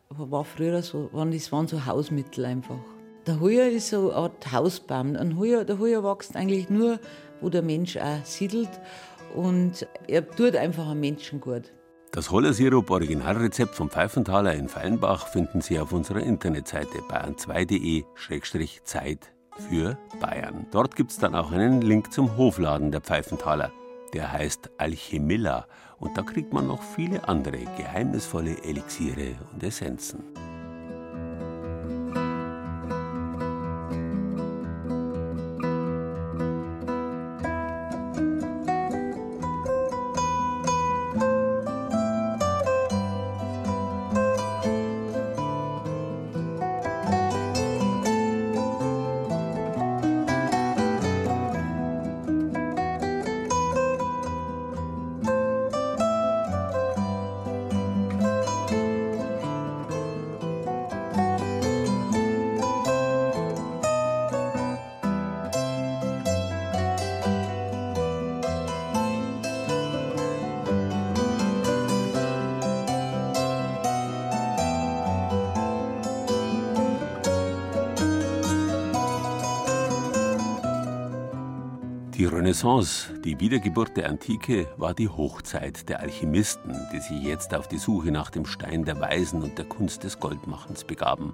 war 0.09 0.45
früher 0.45 0.81
so, 0.81 1.09
das 1.13 1.51
waren 1.51 1.67
so 1.67 1.85
Hausmittel 1.85 2.45
einfach. 2.45 2.79
Der 3.27 3.39
Heuer 3.39 3.67
ist 3.67 3.89
so 3.89 4.09
eine 4.09 4.17
Art 4.17 4.51
Hausbaum. 4.51 5.15
Ein 5.15 5.37
Heuer, 5.37 5.65
der 5.65 5.77
Heuer 5.77 6.03
wächst 6.03 6.35
eigentlich 6.35 6.69
nur, 6.69 6.99
wo 7.41 7.49
der 7.49 7.61
Mensch 7.61 7.97
auch 7.97 8.25
siedelt 8.25 8.69
und 9.35 9.85
er 10.07 10.27
tut 10.27 10.55
einfach 10.55 10.89
einem 10.89 11.01
Menschen 11.01 11.39
gut. 11.39 11.71
Das 12.11 12.31
Hollersirup 12.31 12.89
Originalrezept 12.89 13.75
vom 13.75 13.91
Pfeifenthaler 13.91 14.55
in 14.55 14.67
Feilenbach 14.67 15.27
finden 15.27 15.61
Sie 15.61 15.79
auf 15.79 15.93
unserer 15.93 16.21
Internetseite 16.21 16.97
bayern2.de-zeit 17.07 19.31
für 19.59 19.97
Bayern. 20.19 20.65
Dort 20.71 20.95
gibt 20.95 21.11
es 21.11 21.17
dann 21.17 21.35
auch 21.35 21.51
einen 21.51 21.81
Link 21.81 22.11
zum 22.11 22.37
Hofladen 22.37 22.91
der 22.91 23.01
Pfeifenthaler. 23.01 23.71
Der 24.13 24.31
heißt 24.31 24.71
Alchemilla 24.77 25.67
und 25.99 26.17
da 26.17 26.23
kriegt 26.23 26.53
man 26.53 26.67
noch 26.67 26.81
viele 26.81 27.27
andere 27.27 27.59
geheimnisvolle 27.77 28.63
Elixiere 28.63 29.35
und 29.53 29.63
Essenzen. 29.63 30.23
Renaissance, 82.59 83.13
die 83.23 83.39
Wiedergeburt 83.39 83.95
der 83.95 84.09
Antike, 84.09 84.67
war 84.75 84.93
die 84.93 85.07
Hochzeit 85.07 85.87
der 85.87 86.01
Alchemisten, 86.01 86.75
die 86.91 86.99
sich 86.99 87.23
jetzt 87.23 87.55
auf 87.55 87.69
die 87.69 87.77
Suche 87.77 88.11
nach 88.11 88.31
dem 88.31 88.45
Stein 88.45 88.83
der 88.83 88.99
Weisen 88.99 89.43
und 89.43 89.57
der 89.57 89.63
Kunst 89.63 90.03
des 90.03 90.19
Goldmachens 90.19 90.83
begaben. 90.83 91.33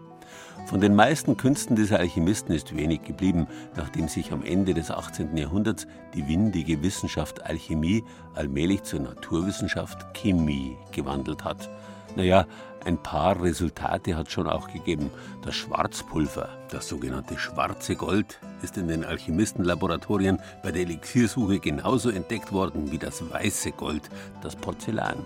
Von 0.68 0.82
den 0.82 0.94
meisten 0.94 1.36
Künsten 1.36 1.76
dieser 1.76 1.98
Alchemisten 1.98 2.54
ist 2.54 2.78
wenig 2.78 3.02
geblieben, 3.02 3.48
nachdem 3.76 4.08
sich 4.08 4.32
am 4.32 4.44
Ende 4.44 4.76
des 4.76 4.92
18. 4.92 5.36
Jahrhunderts 5.36 5.88
die 6.14 6.28
windige 6.28 6.84
Wissenschaft 6.84 7.44
Alchemie 7.44 8.04
allmählich 8.36 8.84
zur 8.84 9.00
Naturwissenschaft 9.00 10.14
Chemie 10.14 10.78
gewandelt 10.92 11.44
hat. 11.44 11.72
Naja, 12.16 12.46
ein 12.86 13.02
paar 13.02 13.42
Resultate 13.42 14.16
hat 14.16 14.32
schon 14.32 14.46
auch 14.46 14.68
gegeben. 14.68 15.10
Das 15.42 15.56
Schwarzpulver, 15.56 16.50
das 16.70 16.88
sogenannte 16.88 17.40
schwarze 17.40 17.96
Gold, 17.96 18.40
ist 18.66 18.78
in 18.78 18.88
den 18.88 19.06
Alchemistenlaboratorien 19.06 20.40
bei 20.64 20.72
der 20.72 20.82
Elixiersuche 20.82 21.60
genauso 21.60 22.10
entdeckt 22.10 22.52
worden 22.52 22.92
wie 22.92 22.98
das 22.98 23.22
weiße 23.32 23.72
Gold, 23.72 24.10
das 24.42 24.56
Porzellan. 24.56 25.18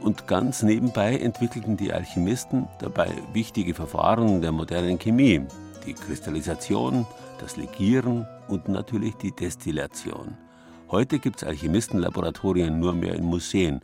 Und 0.00 0.26
ganz 0.26 0.62
nebenbei 0.62 1.16
entwickelten 1.16 1.78
die 1.78 1.92
Alchemisten 1.92 2.68
dabei 2.78 3.10
wichtige 3.32 3.72
Verfahren 3.72 4.42
der 4.42 4.52
modernen 4.52 4.98
Chemie, 4.98 5.40
die 5.86 5.94
Kristallisation, 5.94 7.06
das 7.40 7.56
Legieren 7.56 8.26
und 8.46 8.68
natürlich 8.68 9.14
die 9.16 9.32
Destillation. 9.32 10.36
Heute 10.90 11.18
gibt 11.18 11.42
es 11.42 11.48
Alchemistenlaboratorien 11.48 12.78
nur 12.78 12.92
mehr 12.92 13.14
in 13.14 13.24
Museen 13.24 13.80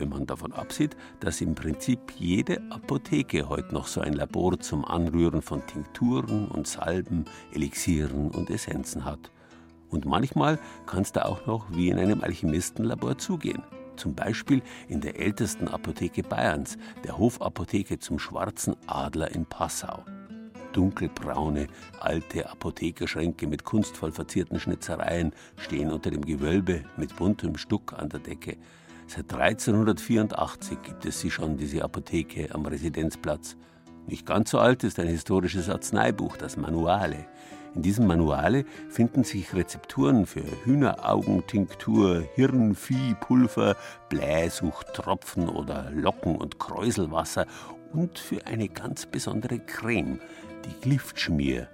wenn 0.00 0.08
man 0.08 0.26
davon 0.26 0.52
absieht, 0.52 0.96
dass 1.20 1.40
im 1.40 1.54
Prinzip 1.54 2.00
jede 2.18 2.60
Apotheke 2.70 3.48
heute 3.48 3.72
noch 3.74 3.86
so 3.86 4.00
ein 4.00 4.14
Labor 4.14 4.58
zum 4.58 4.84
Anrühren 4.84 5.42
von 5.42 5.64
Tinkturen 5.66 6.48
und 6.48 6.66
Salben, 6.66 7.26
Elixieren 7.52 8.30
und 8.30 8.50
Essenzen 8.50 9.04
hat. 9.04 9.30
Und 9.90 10.06
manchmal 10.06 10.58
kann 10.86 11.02
es 11.02 11.12
da 11.12 11.22
auch 11.22 11.46
noch 11.46 11.66
wie 11.70 11.90
in 11.90 11.98
einem 11.98 12.22
Alchemistenlabor 12.22 13.18
zugehen. 13.18 13.62
Zum 13.96 14.14
Beispiel 14.14 14.62
in 14.88 15.00
der 15.00 15.18
ältesten 15.20 15.68
Apotheke 15.68 16.22
Bayerns, 16.22 16.78
der 17.04 17.18
Hofapotheke 17.18 17.98
zum 17.98 18.18
Schwarzen 18.18 18.74
Adler 18.86 19.30
in 19.34 19.44
Passau. 19.44 20.04
Dunkelbraune, 20.72 21.66
alte 21.98 22.48
Apothekerschränke 22.48 23.46
mit 23.46 23.64
kunstvoll 23.64 24.12
verzierten 24.12 24.60
Schnitzereien 24.60 25.32
stehen 25.56 25.90
unter 25.90 26.10
dem 26.10 26.24
Gewölbe 26.24 26.84
mit 26.96 27.16
buntem 27.16 27.56
Stuck 27.58 27.92
an 27.98 28.08
der 28.08 28.20
Decke. 28.20 28.56
Seit 29.12 29.34
1384 29.34 30.82
gibt 30.82 31.04
es 31.04 31.18
sie 31.18 31.32
schon, 31.32 31.56
diese 31.56 31.82
Apotheke 31.82 32.54
am 32.54 32.64
Residenzplatz. 32.64 33.56
Nicht 34.06 34.24
ganz 34.24 34.50
so 34.50 34.60
alt 34.60 34.84
ist 34.84 35.00
ein 35.00 35.08
historisches 35.08 35.68
Arzneibuch, 35.68 36.36
das 36.36 36.56
Manuale. 36.56 37.26
In 37.74 37.82
diesem 37.82 38.06
Manuale 38.06 38.64
finden 38.88 39.24
sich 39.24 39.52
Rezepturen 39.52 40.26
für 40.26 40.44
Hühneraugen-Tinktur, 40.64 42.22
Hirnviehpulver, 42.36 43.74
Blähsuchttropfen 44.10 45.48
oder 45.48 45.90
Locken- 45.90 46.36
und 46.36 46.60
Kräuselwasser 46.60 47.46
und 47.92 48.16
für 48.16 48.46
eine 48.46 48.68
ganz 48.68 49.06
besondere 49.06 49.58
Creme, 49.58 50.20
die 50.66 50.80
Gliftschmier. 50.82 51.68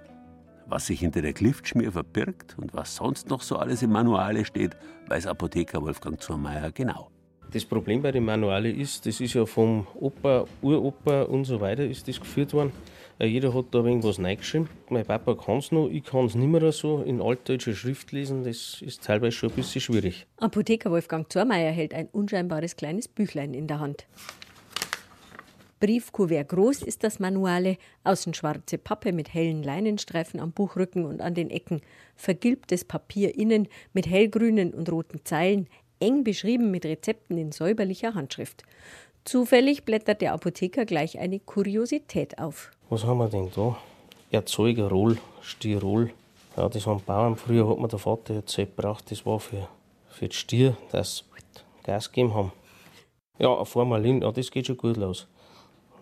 Was 0.65 0.87
sich 0.87 1.01
hinter 1.01 1.21
der 1.21 1.33
Gliftschmier 1.33 1.91
verbirgt 1.91 2.57
und 2.57 2.73
was 2.73 2.95
sonst 2.95 3.29
noch 3.29 3.43
so 3.43 3.57
alles 3.57 3.83
im 3.83 3.91
Manuale 3.91 4.43
steht, 4.43 4.75
weiß 5.05 5.27
Apotheker 5.27 5.83
Wolfgang 5.83 6.19
Zurmeier 6.19 6.71
genau. 6.71 7.11
Das 7.53 7.63
Problem 7.63 8.01
bei 8.01 8.11
den 8.11 8.25
Manualen 8.25 8.77
ist, 8.77 9.05
das 9.05 9.21
ist 9.21 9.33
ja 9.33 9.45
vom 9.45 9.87
Opa, 9.95 10.45
Uropa 10.61 11.23
und 11.23 11.45
so 11.45 11.61
weiter 11.61 11.85
ist 11.85 12.07
das 12.07 12.19
geführt 12.19 12.53
worden. 12.53 12.73
Äh, 13.19 13.27
jeder 13.27 13.53
hat 13.53 13.67
da 13.71 13.79
irgendwas 13.79 14.19
reingeschrieben. 14.19 14.69
Mein 14.89 15.05
Papa 15.05 15.33
kann 15.35 15.59
es 15.59 15.71
noch, 15.71 15.87
ich 15.87 16.03
kann 16.03 16.25
es 16.25 16.35
nicht 16.35 16.47
mehr 16.47 16.71
so 16.71 17.01
in 17.01 17.21
altdeutscher 17.21 17.73
Schrift 17.73 18.11
lesen. 18.11 18.43
Das 18.43 18.81
ist 18.81 19.03
teilweise 19.03 19.31
schon 19.31 19.49
ein 19.49 19.55
bisschen 19.55 19.81
schwierig. 19.81 20.27
Apotheker 20.37 20.91
Wolfgang 20.91 21.31
Zormeier 21.31 21.71
hält 21.71 21.93
ein 21.93 22.07
unscheinbares 22.11 22.75
kleines 22.75 23.07
Büchlein 23.07 23.53
in 23.53 23.67
der 23.67 23.79
Hand. 23.79 24.07
Briefkuvert 25.79 26.49
groß 26.49 26.81
ist 26.81 27.03
das 27.03 27.19
Manuale, 27.19 27.77
außen 28.03 28.33
schwarze 28.33 28.79
Pappe 28.79 29.13
mit 29.13 29.33
hellen 29.33 29.61
Leinenstreifen 29.61 30.39
am 30.39 30.51
Buchrücken 30.51 31.05
und 31.05 31.21
an 31.21 31.35
den 31.35 31.51
Ecken, 31.51 31.81
vergilbtes 32.15 32.83
Papier 32.83 33.37
innen 33.37 33.67
mit 33.93 34.07
hellgrünen 34.07 34.73
und 34.73 34.91
roten 34.91 35.23
Zeilen, 35.23 35.67
eng 35.99 36.23
beschrieben 36.23 36.71
mit 36.71 36.85
Rezepten 36.85 37.37
in 37.37 37.51
säuberlicher 37.51 38.13
Handschrift. 38.15 38.63
Zufällig 39.25 39.83
blättert 39.83 40.21
der 40.21 40.33
Apotheker 40.33 40.85
gleich 40.85 41.19
eine 41.19 41.39
Kuriosität 41.39 42.39
auf. 42.39 42.71
Was 42.89 43.03
haben 43.03 43.17
wir 43.17 43.27
denn 43.27 43.51
da? 43.55 43.77
Erzeugerroll, 44.31 45.17
Stirol. 45.41 46.11
Ja, 46.55 46.69
das 46.69 46.87
haben 46.87 47.03
Bauern. 47.05 47.35
Früher 47.35 47.67
hat 47.69 47.77
mir 47.77 47.87
der 47.87 47.99
Vater 47.99 48.35
erzählt, 48.35 48.75
braucht. 48.75 49.11
Das 49.11 49.25
war 49.25 49.39
für, 49.39 49.67
für 50.09 50.27
die 50.27 50.35
Stier, 50.35 50.77
dass 50.91 51.25
Gas 51.83 52.09
gegeben 52.09 52.33
haben. 52.33 52.51
Ja, 53.39 53.57
ein 53.57 53.65
Formalin, 53.65 54.21
ja, 54.21 54.31
das 54.31 54.49
geht 54.49 54.67
schon 54.67 54.77
gut 54.77 54.97
los. 54.97 55.27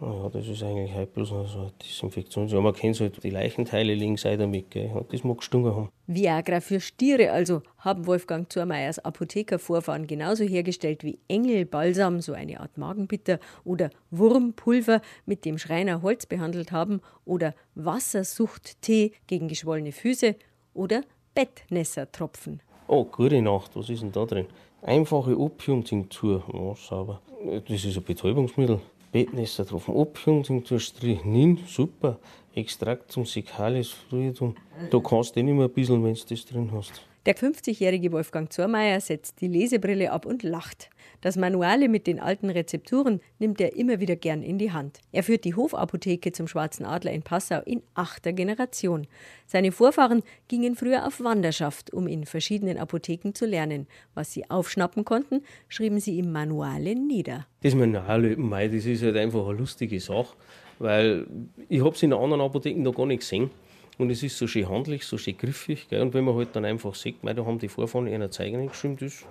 Ja, 0.01 0.29
das 0.29 0.47
ist 0.47 0.61
eigentlich 0.61 0.93
halt 0.93 1.13
bloß 1.13 1.31
noch 1.31 1.47
so 1.47 1.59
eine 1.59 1.71
Desinfektion. 1.81 2.47
Ja, 2.49 2.59
man 2.59 2.73
kennt 2.73 2.99
halt 2.99 3.23
die 3.23 3.29
Leichenteile 3.29 3.93
links 3.93 4.25
auch 4.25 4.37
damit, 4.37 4.69
gell? 4.69 4.91
Und 4.93 5.11
das 5.13 5.23
mag 5.23 5.37
gestunken 5.37 5.73
haben. 5.73 5.89
Viagra 6.05 6.59
für 6.59 6.81
Stiere 6.81 7.31
also 7.31 7.61
haben 7.77 8.05
Wolfgang 8.05 8.51
Zurmeyers 8.51 8.99
Apothekervorfahren 8.99 10.05
genauso 10.05 10.43
hergestellt 10.43 11.03
wie 11.05 11.17
Engelbalsam, 11.29 12.19
so 12.19 12.33
eine 12.33 12.59
Art 12.59 12.77
Magenbitter, 12.77 13.39
oder 13.63 13.89
Wurmpulver, 14.11 15.01
mit 15.25 15.45
dem 15.45 15.57
Schreiner 15.57 16.01
Holz 16.01 16.25
behandelt 16.25 16.73
haben, 16.73 16.99
oder 17.23 17.55
Wassersuchttee 17.75 19.13
gegen 19.27 19.47
geschwollene 19.47 19.93
Füße 19.93 20.35
oder 20.73 21.03
Bettnässertropfen. 21.35 22.61
Oh, 22.87 23.05
gute 23.05 23.41
Nacht, 23.41 23.71
was 23.75 23.89
ist 23.89 24.01
denn 24.01 24.11
da 24.11 24.25
drin? 24.25 24.47
Einfache 24.81 25.39
Opiumtinktur, 25.39 26.43
oh, 26.53 26.75
sauber. 26.75 27.21
Das 27.67 27.83
ist 27.83 27.97
ein 27.97 28.03
Betäubungsmittel. 28.03 28.81
Bettnässer 29.15 29.63
drauf. 29.63 29.87
Abführung, 29.87 30.61
Strychnin, 30.77 31.59
super. 31.67 32.19
Extrakt 32.53 33.13
zum 33.13 33.23
Sikalis 33.25 33.87
Fluidum. 33.87 34.55
Da 34.91 34.99
kannst 34.99 35.37
du 35.37 35.39
eh 35.39 35.43
nicht 35.43 35.55
mehr 35.55 35.67
ein 35.67 35.71
bisschen, 35.71 36.03
wenn 36.03 36.13
du 36.13 36.19
das 36.27 36.45
drin 36.45 36.69
hast. 36.73 37.01
Der 37.25 37.37
50-jährige 37.37 38.11
Wolfgang 38.11 38.51
Zormeier 38.51 38.99
setzt 38.99 39.39
die 39.39 39.47
Lesebrille 39.47 40.11
ab 40.11 40.25
und 40.25 40.43
lacht. 40.43 40.89
Das 41.25 41.37
Manuale 41.37 41.89
mit 41.89 42.05
den 42.05 42.19
alten 42.19 42.51
Rezepturen 42.51 43.19
nimmt 43.39 43.59
er 43.59 43.75
immer 43.75 43.99
wieder 43.99 44.15
gern 44.15 44.43
in 44.43 44.59
die 44.59 44.71
Hand. 44.71 44.99
Er 45.11 45.23
führt 45.23 45.43
die 45.43 45.55
Hofapotheke 45.55 46.31
zum 46.31 46.47
Schwarzen 46.47 46.85
Adler 46.85 47.13
in 47.13 47.23
Passau 47.23 47.61
in 47.65 47.81
achter 47.95 48.31
Generation. 48.31 49.07
Seine 49.47 49.71
Vorfahren 49.71 50.21
gingen 50.49 50.75
früher 50.75 51.07
auf 51.07 51.19
Wanderschaft, 51.19 51.91
um 51.91 52.05
in 52.05 52.27
verschiedenen 52.27 52.77
Apotheken 52.77 53.31
zu 53.33 53.47
lernen. 53.47 53.87
Was 54.13 54.33
sie 54.33 54.47
aufschnappen 54.51 55.03
konnten, 55.03 55.41
schrieben 55.67 55.99
sie 55.99 56.19
im 56.19 56.31
Manuale 56.31 56.93
nieder. 56.93 57.47
Das 57.63 57.73
Manuale, 57.73 58.37
das 58.69 58.85
ist 58.85 59.01
halt 59.01 59.17
einfach 59.17 59.47
eine 59.47 59.57
lustige 59.57 59.99
Sache, 59.99 60.35
weil 60.77 61.25
ich 61.69 61.83
habe 61.83 61.95
es 61.95 62.03
in 62.03 62.13
anderen 62.13 62.41
Apotheken 62.41 62.83
noch 62.83 62.93
gar 62.93 63.07
nicht 63.07 63.21
gesehen. 63.21 63.49
Und 63.97 64.11
es 64.11 64.21
ist 64.21 64.37
so 64.37 64.45
schön 64.45 64.69
handlich, 64.69 65.03
so 65.05 65.17
schön 65.17 65.35
griffig. 65.35 65.87
Gell? 65.89 66.03
Und 66.03 66.13
wenn 66.13 66.23
man 66.23 66.35
halt 66.35 66.49
dann 66.55 66.65
einfach 66.65 66.93
sieht, 66.93 67.23
mei, 67.23 67.33
da 67.33 67.43
haben 67.47 67.57
die 67.57 67.67
Vorfahren 67.67 68.07
einer 68.07 68.29
Zeigen 68.29 68.67
geschrieben, 68.67 68.97
das 68.99 69.25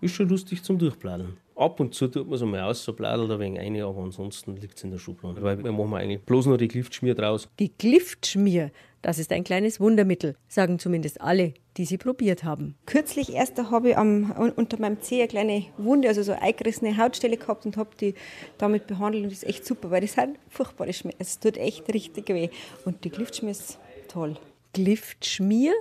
ist 0.00 0.14
schon 0.14 0.28
lustig 0.28 0.62
zum 0.62 0.78
Durchplanen. 0.78 1.36
Ab 1.56 1.80
und 1.80 1.92
zu 1.92 2.06
tut 2.06 2.26
man 2.26 2.36
es 2.36 2.42
einmal 2.42 2.60
aus, 2.60 2.84
so 2.84 2.92
bladelt 2.92 3.32
ein 3.32 3.40
wenig 3.40 3.60
rein, 3.60 3.80
aber 3.82 4.00
ansonsten 4.00 4.56
liegt 4.56 4.76
es 4.78 4.84
in 4.84 4.92
der 4.92 4.98
Schublade. 4.98 5.42
Weil 5.42 5.62
wir 5.62 5.72
machen 5.72 5.94
eigentlich 5.94 6.22
bloß 6.22 6.46
noch 6.46 6.56
die 6.56 6.68
Gliftschmier 6.68 7.16
draus. 7.16 7.48
Die 7.58 7.72
Gliftschmier, 7.76 8.70
das 9.02 9.18
ist 9.18 9.32
ein 9.32 9.42
kleines 9.42 9.80
Wundermittel, 9.80 10.36
sagen 10.46 10.78
zumindest 10.78 11.20
alle, 11.20 11.54
die 11.76 11.84
sie 11.84 11.98
probiert 11.98 12.44
haben. 12.44 12.76
Kürzlich 12.86 13.32
erst 13.32 13.58
habe 13.58 13.90
ich 13.90 13.98
am, 13.98 14.30
unter 14.54 14.78
meinem 14.78 15.00
Zeh 15.00 15.18
eine 15.18 15.28
kleine 15.28 15.64
Wunde, 15.78 16.06
also 16.06 16.22
so 16.22 16.30
eine 16.30 16.42
eingerissene 16.42 16.96
Hautstelle 16.96 17.36
gehabt 17.36 17.66
und 17.66 17.76
habe 17.76 17.90
die 18.00 18.14
damit 18.58 18.86
behandelt 18.86 19.24
und 19.24 19.32
das 19.32 19.42
ist 19.42 19.48
echt 19.48 19.66
super, 19.66 19.90
weil 19.90 20.02
das 20.02 20.12
sind 20.12 20.38
furchtbare 20.48 20.92
Schmerzen. 20.92 21.18
Es 21.20 21.40
tut 21.40 21.56
echt 21.56 21.92
richtig 21.92 22.28
weh 22.28 22.50
und 22.84 23.04
die 23.04 23.10
Gliftschmier 23.10 23.50
ist 23.50 23.80
toll. 24.06 24.36
Gliftschmier? 24.74 25.72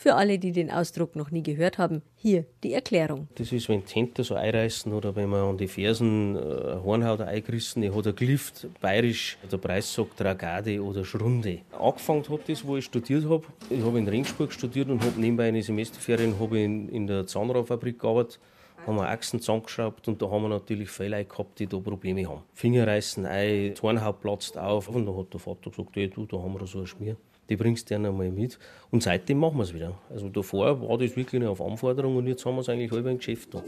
Für 0.00 0.14
alle, 0.14 0.38
die 0.38 0.52
den 0.52 0.70
Ausdruck 0.70 1.16
noch 1.16 1.32
nie 1.32 1.42
gehört 1.42 1.76
haben, 1.76 2.02
hier 2.14 2.44
die 2.62 2.72
Erklärung. 2.72 3.26
Das 3.34 3.50
ist, 3.50 3.68
wenn 3.68 3.82
Hände 3.82 4.22
so 4.22 4.36
einreißen 4.36 4.92
oder 4.92 5.16
wenn 5.16 5.28
man 5.28 5.40
an 5.40 5.58
die 5.58 5.66
Fersen 5.66 6.36
äh, 6.36 6.40
Hornhaut 6.84 7.20
eingerissen 7.20 7.82
hat, 7.92 8.06
ein 8.06 8.14
Glift, 8.14 8.68
bayerisch, 8.80 9.38
der 9.50 9.56
Preis 9.56 9.92
sagt 9.92 10.20
Dragade 10.20 10.80
oder 10.80 11.04
Schrunde. 11.04 11.62
Angefangen 11.76 12.22
hat 12.28 12.48
das, 12.48 12.64
wo 12.64 12.76
ich 12.76 12.84
studiert 12.84 13.24
habe. 13.28 13.42
Ich 13.70 13.82
habe 13.82 13.98
in 13.98 14.06
Regensburg 14.06 14.52
studiert 14.52 14.88
und 14.88 15.00
habe 15.00 15.20
nebenbei 15.20 15.48
eine 15.48 15.64
Semesterferien 15.64 16.38
habe 16.38 16.60
in, 16.60 16.88
in 16.90 17.08
der 17.08 17.26
Zahnradfabrik 17.26 17.98
gearbeitet 17.98 18.38
haben 18.86 18.96
wir 18.96 19.08
Achsen 19.08 19.40
zusammengeschraubt 19.40 20.06
und 20.06 20.22
da 20.22 20.30
haben 20.30 20.42
wir 20.44 20.48
natürlich 20.48 20.88
viele 20.88 21.24
gehabt, 21.24 21.58
die 21.58 21.66
da 21.66 21.78
Probleme 21.78 22.26
haben. 22.26 22.42
Finger 22.54 22.86
reißen 22.86 23.26
ein, 23.26 23.74
Hornhaut 23.82 24.20
platzt 24.20 24.56
auf 24.56 24.88
und 24.88 25.04
dann 25.04 25.16
hat 25.16 25.32
der 25.32 25.40
Vater 25.40 25.70
gesagt, 25.70 25.90
hey, 25.94 26.08
du, 26.08 26.24
da 26.24 26.38
haben 26.38 26.54
wir 26.54 26.66
so 26.68 26.78
ein 26.78 26.86
Schmier 26.86 27.16
die 27.48 27.56
bringst 27.56 27.90
du 27.90 27.94
dann 27.94 28.06
einmal 28.06 28.30
mit. 28.30 28.58
Und 28.90 29.02
seitdem 29.02 29.38
machen 29.38 29.56
wir 29.56 29.64
es 29.64 29.74
wieder. 29.74 29.98
Also 30.10 30.28
davor 30.28 30.80
war 30.80 30.98
das 30.98 31.16
wirklich 31.16 31.44
auf 31.44 31.60
Anforderung 31.60 32.16
und 32.16 32.26
jetzt 32.26 32.44
haben 32.44 32.56
wir 32.56 32.60
es 32.60 32.68
eigentlich 32.68 32.90
halb 32.92 33.06
im 33.06 33.18
Geschäft 33.18 33.54
da. 33.54 33.62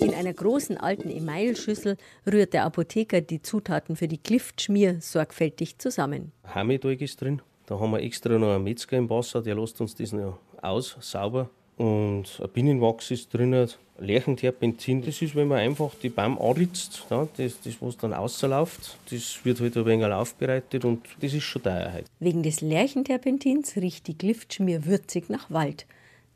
In 0.00 0.14
einer 0.14 0.32
großen 0.32 0.76
alten 0.76 1.10
Emailschüssel 1.10 1.96
rührt 2.30 2.52
der 2.52 2.64
Apotheker 2.64 3.20
die 3.20 3.42
Zutaten 3.42 3.96
für 3.96 4.08
die 4.08 4.18
Kliftschmier 4.18 5.00
sorgfältig 5.00 5.78
zusammen. 5.78 6.32
Hametalg 6.44 7.00
ist 7.00 7.20
drin. 7.20 7.42
Da 7.66 7.80
haben 7.80 7.92
wir 7.92 8.00
extra 8.00 8.38
noch 8.38 8.54
einen 8.54 8.64
Metzger 8.64 8.98
im 8.98 9.08
Wasser, 9.08 9.40
der 9.40 9.54
lässt 9.54 9.80
uns 9.80 9.94
das 9.94 10.12
noch 10.12 10.38
aus, 10.60 10.96
sauber. 11.00 11.48
Und 11.76 12.40
ein 12.40 12.48
Bienenwachs 12.52 13.10
ist 13.10 13.34
drin, 13.34 13.68
Lärchenterpentin, 13.98 15.02
das 15.02 15.22
ist, 15.22 15.36
wenn 15.36 15.48
man 15.48 15.58
einfach 15.58 15.92
die 16.02 16.08
Baum 16.08 16.40
anritzt, 16.40 17.04
ja, 17.10 17.28
das, 17.36 17.60
das, 17.60 17.76
was 17.80 17.96
dann 17.96 18.12
rausläuft, 18.12 18.98
das 19.10 19.44
wird 19.44 19.60
halt 19.60 19.76
ein 19.76 19.86
wenig 19.86 20.06
aufbereitet 20.06 20.84
und 20.84 21.06
das 21.20 21.32
ist 21.32 21.44
schon 21.44 21.62
teuer 21.62 21.92
heute. 21.92 22.06
Wegen 22.18 22.42
des 22.42 22.60
Lärchenterpentins 22.60 23.76
riecht 23.76 24.08
die 24.08 24.18
Gliftschmier 24.18 24.84
würzig 24.84 25.28
nach 25.30 25.50
Wald. 25.50 25.86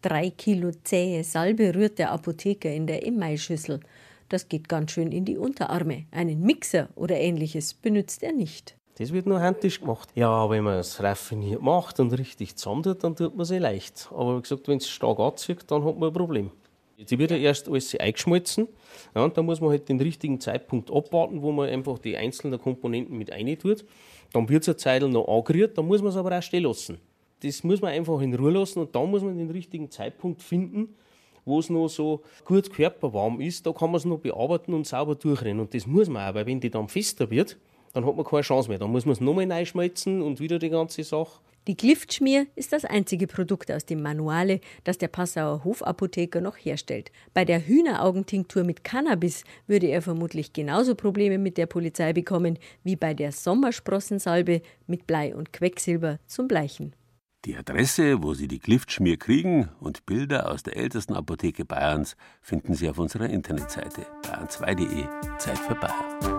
Drei 0.03 0.31
Kilo 0.31 0.71
zähe 0.85 1.25
Salbe 1.25 1.75
rührt 1.75 1.99
der 1.99 2.13
Apotheker 2.13 2.73
in 2.73 2.87
der 2.87 3.05
Emailschüssel. 3.05 3.81
Das 4.29 4.49
geht 4.49 4.69
ganz 4.69 4.93
schön 4.93 5.11
in 5.11 5.25
die 5.25 5.37
Unterarme. 5.37 6.05
Einen 6.13 6.43
Mixer 6.43 6.89
oder 6.95 7.17
ähnliches 7.17 7.75
benutzt 7.75 8.23
er 8.23 8.33
nicht. 8.33 8.78
Das 8.99 9.13
wird 9.13 9.27
nur 9.27 9.41
händisch 9.41 9.81
gemacht. 9.81 10.09
Ja, 10.17 10.51
wenn 10.51 10.65
man 10.65 10.81
es 10.81 11.01
raffiniert 11.01 11.63
macht 11.63 12.01
und 12.01 12.13
richtig 12.19 12.57
zusammentut, 12.57 13.05
dann 13.05 13.15
tut 13.15 13.37
man 13.37 13.43
es 13.43 13.51
leicht. 13.51 14.09
Aber 14.11 14.37
wie 14.37 14.43
gesagt, 14.43 14.67
wenn 14.67 14.79
es 14.79 14.89
stark 14.89 15.21
anzieht, 15.21 15.59
dann 15.69 15.85
hat 15.85 15.97
man 15.97 16.09
ein 16.09 16.13
Problem. 16.13 16.51
Die 16.99 17.17
wird 17.17 17.31
ja 17.31 17.37
erst 17.37 17.69
alles 17.69 17.95
eingeschmolzen. 17.95 18.67
Ja, 19.15 19.23
und 19.23 19.37
dann 19.37 19.47
muss 19.47 19.61
man 19.61 19.71
halt 19.71 19.89
den 19.89 20.01
richtigen 20.01 20.41
Zeitpunkt 20.41 20.91
abwarten, 20.91 21.43
wo 21.43 21.53
man 21.53 21.69
einfach 21.69 22.01
die 22.01 22.17
einzelnen 22.17 22.61
Komponenten 22.61 23.17
mit 23.17 23.31
tut. 23.61 23.85
Dann 24.33 24.49
wird 24.49 24.63
es 24.63 24.69
eine 24.69 24.77
Zeit 24.77 25.03
noch 25.03 25.29
angerührt, 25.29 25.79
dann 25.79 25.87
muss 25.87 26.03
man 26.03 26.11
es 26.11 26.17
aber 26.17 26.37
auch 26.37 26.43
stehen 26.43 26.65
lassen. 26.65 26.99
Das 27.41 27.63
muss 27.63 27.81
man 27.81 27.93
einfach 27.93 28.21
in 28.21 28.35
Ruhe 28.35 28.51
lassen 28.51 28.81
und 28.81 28.93
dann 28.97 29.09
muss 29.09 29.23
man 29.23 29.39
den 29.39 29.51
richtigen 29.51 29.93
Zeitpunkt 29.93 30.43
finden, 30.43 30.97
wo 31.45 31.61
es 31.61 31.71
noch 31.71 31.87
so 31.87 32.23
gut 32.45 32.73
körperwarm 32.73 33.41
ist. 33.41 33.65
Da 33.65 33.73
kann 33.73 33.93
man 33.93 33.99
es 33.99 34.05
noch 34.05 34.19
bearbeiten 34.19 34.75
und 34.75 34.89
sauber 34.89 35.15
durchrennen. 35.15 35.61
Und 35.61 35.73
das 35.73 35.87
muss 35.87 36.09
man 36.09 36.29
auch, 36.29 36.35
weil 36.35 36.47
wenn 36.47 36.59
die 36.59 36.69
dann 36.69 36.89
fester 36.89 37.31
wird, 37.31 37.57
dann 37.99 38.07
hat 38.07 38.17
man 38.17 38.25
keine 38.25 38.43
Chance 38.43 38.69
mehr. 38.69 38.79
Dann 38.79 38.91
muss 38.91 39.05
man 39.05 39.13
es 39.13 39.21
nochmal 39.21 39.51
reinschmelzen 39.51 40.23
und 40.23 40.39
wieder 40.41 40.59
die 40.59 40.71
ganze 40.71 41.03
Sache. 41.03 41.41
Die 41.67 41.77
Gliftschmier 41.77 42.47
ist 42.55 42.73
das 42.73 42.85
einzige 42.85 43.27
Produkt 43.27 43.71
aus 43.71 43.85
dem 43.85 44.01
Manuale, 44.01 44.61
das 44.85 44.97
der 44.97 45.09
Passauer 45.09 45.65
Hofapotheker 45.65 46.41
noch 46.41 46.57
herstellt. 46.57 47.11
Bei 47.35 47.45
der 47.45 47.67
Hühneraugentinktur 47.67 48.65
mit 48.65 48.85
Cannabis 48.85 49.45
würde 49.67 49.89
er 49.89 50.01
vermutlich 50.01 50.53
genauso 50.53 50.95
Probleme 50.95 51.37
mit 51.37 51.59
der 51.59 51.67
Polizei 51.67 52.13
bekommen 52.13 52.59
wie 52.85 52.97
bei 52.97 53.13
der 53.13 53.33
Sommersprossensalbe 53.33 54.63
mit 54.87 55.07
Blei 55.07 55.35
und 55.35 55.53
Quecksilber 55.53 56.21
zum 56.27 56.49
Bleichen. 56.49 56.95
Die 57.45 57.57
Adresse, 57.57 58.23
wo 58.23 58.35
Sie 58.35 58.49
die 58.49 58.61
Gliftschmier 58.61 59.17
kriegen 59.17 59.69
und 59.81 60.07
Bilder 60.07 60.51
aus 60.51 60.63
der 60.63 60.77
ältesten 60.77 61.15
Apotheke 61.15 61.65
Bayerns 61.65 62.17
finden 62.41 62.75
Sie 62.75 62.89
auf 62.89 62.99
unserer 62.99 63.29
Internetseite 63.29 64.07
bayern2.de. 64.23 65.05
Zeit 65.39 65.59
für 65.59 65.75
Bayern. 65.75 66.38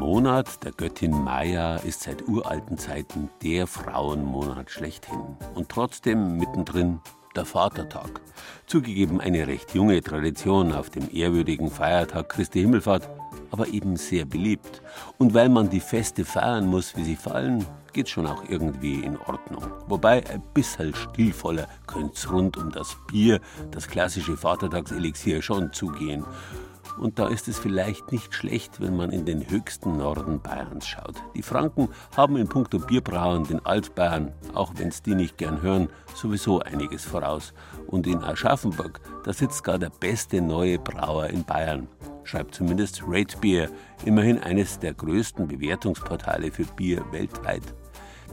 Monat 0.00 0.64
der 0.64 0.72
Göttin 0.72 1.10
Maya 1.10 1.76
ist 1.76 2.04
seit 2.04 2.26
uralten 2.26 2.78
Zeiten 2.78 3.28
der 3.42 3.66
Frauenmonat 3.66 4.70
schlechthin 4.70 5.36
und 5.54 5.68
trotzdem 5.68 6.38
mittendrin 6.38 7.00
der 7.36 7.44
Vatertag. 7.44 8.22
Zugegeben 8.66 9.20
eine 9.20 9.46
recht 9.46 9.74
junge 9.74 10.00
Tradition 10.00 10.72
auf 10.72 10.88
dem 10.88 11.14
ehrwürdigen 11.14 11.70
Feiertag 11.70 12.30
Christi 12.30 12.62
Himmelfahrt, 12.62 13.10
aber 13.50 13.68
eben 13.68 13.96
sehr 13.96 14.24
beliebt. 14.24 14.80
Und 15.18 15.34
weil 15.34 15.50
man 15.50 15.68
die 15.68 15.80
Feste 15.80 16.24
feiern 16.24 16.66
muss, 16.66 16.96
wie 16.96 17.04
sie 17.04 17.16
fallen, 17.16 17.66
geht 17.92 18.08
schon 18.08 18.26
auch 18.26 18.44
irgendwie 18.48 19.04
in 19.04 19.18
Ordnung. 19.18 19.64
Wobei 19.86 20.26
ein 20.30 20.42
bisschen 20.54 20.94
stilvoller 20.94 21.68
könnte 21.86 22.14
es 22.14 22.32
rund 22.32 22.56
um 22.56 22.70
das 22.70 22.96
Bier, 23.06 23.38
das 23.70 23.86
klassische 23.86 24.38
Vatertagselixier, 24.38 25.42
schon 25.42 25.74
zugehen. 25.74 26.24
Und 26.98 27.18
da 27.18 27.28
ist 27.28 27.48
es 27.48 27.58
vielleicht 27.58 28.12
nicht 28.12 28.34
schlecht, 28.34 28.80
wenn 28.80 28.96
man 28.96 29.10
in 29.10 29.24
den 29.24 29.48
höchsten 29.48 29.96
Norden 29.96 30.40
Bayerns 30.40 30.86
schaut. 30.86 31.14
Die 31.34 31.42
Franken 31.42 31.88
haben 32.16 32.36
in 32.36 32.48
puncto 32.48 32.78
Bierbrauen 32.78 33.44
den 33.44 33.64
Altbayern, 33.64 34.32
auch 34.54 34.72
wenn 34.76 34.88
es 34.88 35.02
die 35.02 35.14
nicht 35.14 35.38
gern 35.38 35.62
hören, 35.62 35.88
sowieso 36.14 36.60
einiges 36.60 37.04
voraus. 37.04 37.54
Und 37.86 38.06
in 38.06 38.22
Aschaffenburg, 38.22 39.00
da 39.24 39.32
sitzt 39.32 39.64
gar 39.64 39.78
der 39.78 39.90
beste 39.90 40.40
neue 40.40 40.78
Brauer 40.78 41.28
in 41.28 41.44
Bayern. 41.44 41.88
Schreibt 42.24 42.54
zumindest 42.54 43.02
Rate 43.06 43.36
Beer, 43.38 43.70
immerhin 44.04 44.38
eines 44.38 44.78
der 44.78 44.94
größten 44.94 45.48
Bewertungsportale 45.48 46.50
für 46.50 46.64
Bier 46.64 47.04
weltweit. 47.10 47.62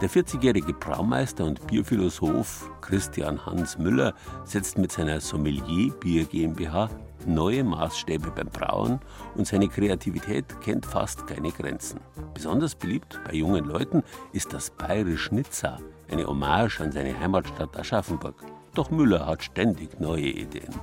Der 0.02 0.10
40-jährige 0.10 0.74
Braumeister 0.74 1.44
und 1.46 1.66
Bierphilosoph 1.66 2.70
Christian 2.82 3.44
Hans 3.44 3.80
Müller 3.80 4.14
setzt 4.46 4.78
mit 4.78 4.92
seiner 4.92 5.20
Sommelier 5.20 5.92
Bier 5.94 6.26
GmbH 6.26 6.90
neue 7.28 7.64
Maßstäbe 7.64 8.32
beim 8.32 8.48
Brauen 8.48 9.00
und 9.36 9.46
seine 9.46 9.68
Kreativität 9.68 10.46
kennt 10.62 10.86
fast 10.86 11.28
keine 11.28 11.52
Grenzen. 11.52 12.00
Besonders 12.34 12.76
beliebt 12.76 13.20
bei 13.26 13.34
jungen 13.34 13.66
Leuten 13.66 14.04
ist 14.34 14.54
das 14.54 14.70
Bayerisch 14.72 15.32
Nizza, 15.32 15.78
eine 16.10 16.26
Hommage 16.26 16.82
an 16.82 16.92
seine 16.92 17.20
Heimatstadt 17.20 17.78
Aschaffenburg. 17.78 18.36
Doch 18.74 18.92
Müller 18.92 19.26
hat 19.26 19.44
ständig 19.44 20.00
neue 20.00 20.28
Ideen. 20.28 20.74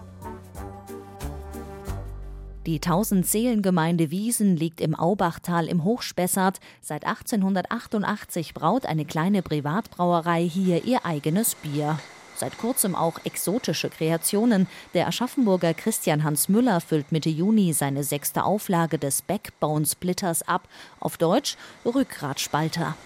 Die 2.67 2.81
Tausendseelengemeinde 2.81 4.11
Wiesen 4.11 4.57
liegt 4.57 4.81
im 4.81 4.95
Aubachtal 4.95 5.67
im 5.67 5.85
Hochspessart. 5.85 6.61
Seit 6.81 7.05
1888 7.05 8.55
braut 8.55 8.87
eine 8.87 9.05
kleine 9.05 9.43
Privatbrauerei 9.43 10.43
hier 10.45 10.83
ihr 10.85 11.05
eigenes 11.05 11.57
Bier. 11.57 11.99
Seit 12.45 12.59
kurzem 12.59 12.95
auch 12.95 13.21
exotische 13.25 13.89
Kreationen. 13.89 14.67
Der 14.93 15.07
Aschaffenburger 15.07 15.73
Christian 15.73 16.25
Hans 16.25 16.51
Müller 16.51 16.83
füllt 16.83 17.11
Mitte 17.11 17.31
Juni 17.31 17.73
seine 17.73 18.05
sechste 18.05 18.45
Auflage 18.45 18.99
des 18.99 19.23
Backbone 19.23 19.87
Splitters 19.87 20.47
ab. 20.47 20.69
Auf 21.01 21.17
Deutsch 21.17 21.57
Rückgratspalter. 21.87 22.97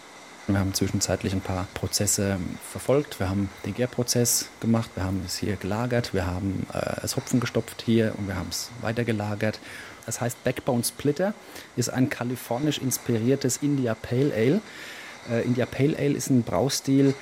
Wir 0.48 0.58
haben 0.58 0.74
zwischenzeitlich 0.74 1.34
ein 1.34 1.40
paar 1.40 1.68
Prozesse 1.74 2.40
verfolgt. 2.68 3.20
Wir 3.20 3.28
haben 3.28 3.48
den 3.64 3.74
Gärprozess 3.74 4.48
gemacht, 4.58 4.90
wir 4.96 5.04
haben 5.04 5.22
es 5.24 5.38
hier 5.38 5.54
gelagert, 5.54 6.12
wir 6.14 6.26
haben 6.26 6.66
äh, 6.72 7.00
das 7.00 7.14
Hopfen 7.14 7.38
gestopft 7.38 7.84
hier 7.86 8.14
und 8.18 8.26
wir 8.26 8.34
haben 8.34 8.48
es 8.50 8.70
weitergelagert. 8.80 9.60
Das 10.04 10.20
heißt, 10.20 10.42
Backbone 10.42 10.82
Splitter 10.82 11.32
ist 11.76 11.90
ein 11.90 12.10
kalifornisch 12.10 12.78
inspiriertes 12.78 13.58
India 13.58 13.94
Pale 13.94 14.34
Ale. 14.34 14.60
Äh, 15.30 15.44
India 15.44 15.66
Pale 15.66 15.96
Ale 15.96 16.14
ist 16.14 16.28
ein 16.28 16.42
Braustil, 16.42 17.14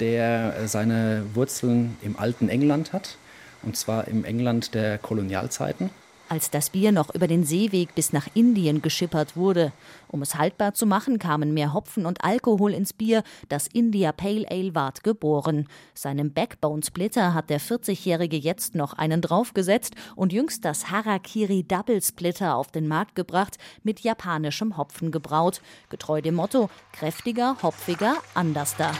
der 0.00 0.56
äh, 0.56 0.68
seine 0.68 1.24
Wurzeln 1.34 1.96
im 2.02 2.18
alten 2.18 2.48
England 2.48 2.92
hat, 2.92 3.16
und 3.62 3.76
zwar 3.76 4.08
im 4.08 4.24
England 4.24 4.74
der 4.74 4.98
Kolonialzeiten 4.98 5.90
als 6.28 6.50
das 6.50 6.70
Bier 6.70 6.92
noch 6.92 7.14
über 7.14 7.26
den 7.26 7.44
Seeweg 7.44 7.94
bis 7.94 8.12
nach 8.12 8.28
Indien 8.34 8.82
geschippert 8.82 9.36
wurde. 9.36 9.72
Um 10.08 10.22
es 10.22 10.36
haltbar 10.36 10.74
zu 10.74 10.86
machen, 10.86 11.18
kamen 11.18 11.54
mehr 11.54 11.72
Hopfen 11.72 12.06
und 12.06 12.24
Alkohol 12.24 12.72
ins 12.72 12.92
Bier. 12.92 13.22
Das 13.48 13.66
India 13.66 14.12
Pale 14.12 14.46
Ale 14.50 14.74
ward 14.74 15.04
geboren. 15.04 15.68
Seinem 15.94 16.32
Backbone 16.32 16.82
Splitter 16.82 17.34
hat 17.34 17.50
der 17.50 17.60
40-Jährige 17.60 18.36
jetzt 18.36 18.74
noch 18.74 18.94
einen 18.94 19.20
draufgesetzt 19.20 19.94
und 20.16 20.32
jüngst 20.32 20.64
das 20.64 20.90
Harakiri 20.90 21.62
Double 21.62 22.00
Splitter 22.02 22.56
auf 22.56 22.70
den 22.70 22.88
Markt 22.88 23.14
gebracht, 23.14 23.58
mit 23.82 24.00
japanischem 24.00 24.76
Hopfen 24.76 25.10
gebraut. 25.10 25.60
Getreu 25.90 26.20
dem 26.20 26.36
Motto: 26.36 26.70
kräftiger, 26.92 27.56
hopfiger, 27.62 28.16
anderster. 28.34 28.92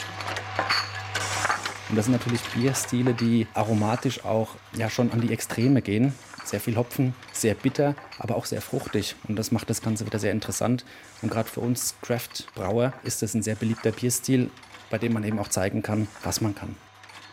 Und 1.94 1.98
das 1.98 2.07
sind 2.07 2.14
natürlich 2.14 2.40
Bierstile, 2.52 3.14
die 3.14 3.46
aromatisch 3.54 4.24
auch 4.24 4.57
ja 4.76 4.90
schon 4.90 5.12
an 5.12 5.20
die 5.20 5.33
Extreme 5.33 5.80
gehen. 5.80 6.12
Sehr 6.44 6.59
viel 6.59 6.74
Hopfen, 6.74 7.14
sehr 7.33 7.54
bitter, 7.54 7.94
aber 8.18 8.35
auch 8.35 8.46
sehr 8.46 8.61
fruchtig. 8.61 9.14
Und 9.28 9.37
das 9.37 9.52
macht 9.52 9.70
das 9.70 9.80
Ganze 9.80 10.04
wieder 10.04 10.18
sehr 10.18 10.33
interessant. 10.33 10.85
Und 11.22 11.30
gerade 11.30 11.48
für 11.48 11.61
uns 11.61 11.94
Craft-Brauer 12.02 12.94
ist 13.04 13.22
das 13.22 13.35
ein 13.35 13.44
sehr 13.44 13.54
beliebter 13.54 13.92
Bierstil, 13.92 14.50
bei 14.90 14.98
dem 14.98 15.12
man 15.12 15.22
eben 15.22 15.38
auch 15.38 15.46
zeigen 15.46 15.85
kann, 15.85 16.09
was 16.24 16.40
man 16.40 16.57
kann. 16.57 16.74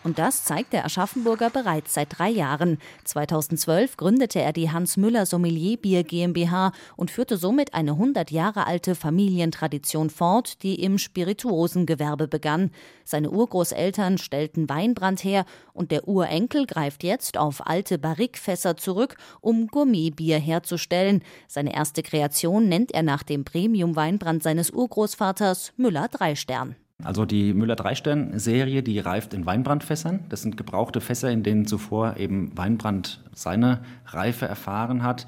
Und 0.03 0.17
das 0.17 0.45
zeigt 0.45 0.73
der 0.73 0.83
Aschaffenburger 0.85 1.51
bereits 1.51 1.93
seit 1.93 2.17
drei 2.17 2.29
Jahren. 2.29 2.79
2012 3.03 3.97
gründete 3.97 4.41
er 4.41 4.51
die 4.51 4.71
Hans 4.71 4.97
Müller 4.97 5.27
Sommelier 5.27 5.77
Bier 5.77 6.03
GmbH 6.03 6.71
und 6.95 7.11
führte 7.11 7.37
somit 7.37 7.75
eine 7.75 7.91
100 7.91 8.31
Jahre 8.31 8.65
alte 8.65 8.95
Familientradition 8.95 10.09
fort, 10.09 10.63
die 10.63 10.81
im 10.81 10.97
Spirituosengewerbe 10.97 12.27
begann. 12.27 12.71
Seine 13.03 13.29
Urgroßeltern 13.29 14.17
stellten 14.17 14.69
Weinbrand 14.69 15.23
her 15.23 15.45
und 15.73 15.91
der 15.91 16.07
Urenkel 16.07 16.65
greift 16.65 17.03
jetzt 17.03 17.37
auf 17.37 17.67
alte 17.67 17.99
Barrikfässer 17.99 18.77
zurück, 18.77 19.17
um 19.39 19.67
Gourmetbier 19.67 20.39
herzustellen. 20.39 21.21
Seine 21.47 21.75
erste 21.75 22.01
Kreation 22.01 22.67
nennt 22.67 22.91
er 22.91 23.03
nach 23.03 23.21
dem 23.21 23.45
Premium-Weinbrand 23.45 24.41
seines 24.41 24.71
Urgroßvaters 24.71 25.73
Müller 25.77 26.07
Dreistern. 26.07 26.75
Also 27.03 27.25
die 27.25 27.53
Müller-Dreistern-Serie, 27.53 28.83
die 28.83 28.99
reift 28.99 29.33
in 29.33 29.45
Weinbrandfässern. 29.45 30.21
Das 30.29 30.41
sind 30.41 30.57
gebrauchte 30.57 31.01
Fässer, 31.01 31.31
in 31.31 31.43
denen 31.43 31.65
zuvor 31.65 32.17
eben 32.17 32.55
Weinbrand 32.57 33.21
seine 33.33 33.83
Reife 34.07 34.45
erfahren 34.45 35.03
hat. 35.03 35.27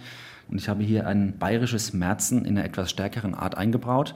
Und 0.49 0.57
ich 0.57 0.69
habe 0.69 0.83
hier 0.83 1.07
ein 1.07 1.37
bayerisches 1.39 1.93
Märzen 1.93 2.45
in 2.45 2.57
einer 2.57 2.65
etwas 2.65 2.89
stärkeren 2.89 3.33
Art 3.33 3.57
eingebraut. 3.57 4.15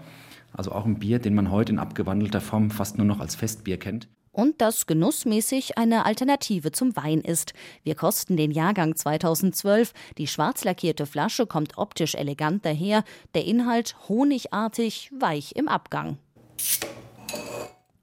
Also 0.54 0.72
auch 0.72 0.86
ein 0.86 1.00
Bier, 1.00 1.20
den 1.20 1.36
man 1.36 1.52
heute 1.52 1.72
in 1.72 1.80
abgewandelter 1.80 2.42
Form 2.42 2.72
fast 2.72 2.98
nur 2.98 3.08
noch 3.08 3.20
als 3.20 3.36
Festbier 3.36 3.78
kennt 3.78 4.08
und 4.38 4.62
das 4.62 4.86
genussmäßig 4.86 5.80
eine 5.80 6.06
Alternative 6.06 6.72
zum 6.72 6.96
Wein 6.96 7.22
ist. 7.22 7.54
Wir 7.84 7.96
kosten 7.96 8.38
den 8.38 8.52
Jahrgang 8.52 8.96
2012. 8.96 9.94
Die 10.20 10.28
schwarz 10.28 10.64
lackierte 10.64 11.08
Flasche 11.08 11.48
kommt 11.48 11.80
optisch 11.80 12.14
elegant 12.14 12.64
daher, 12.64 13.04
der 13.34 13.46
Inhalt 13.46 13.96
honigartig, 14.08 15.12
weich 15.18 15.54
im 15.56 15.68
Abgang. 15.68 16.20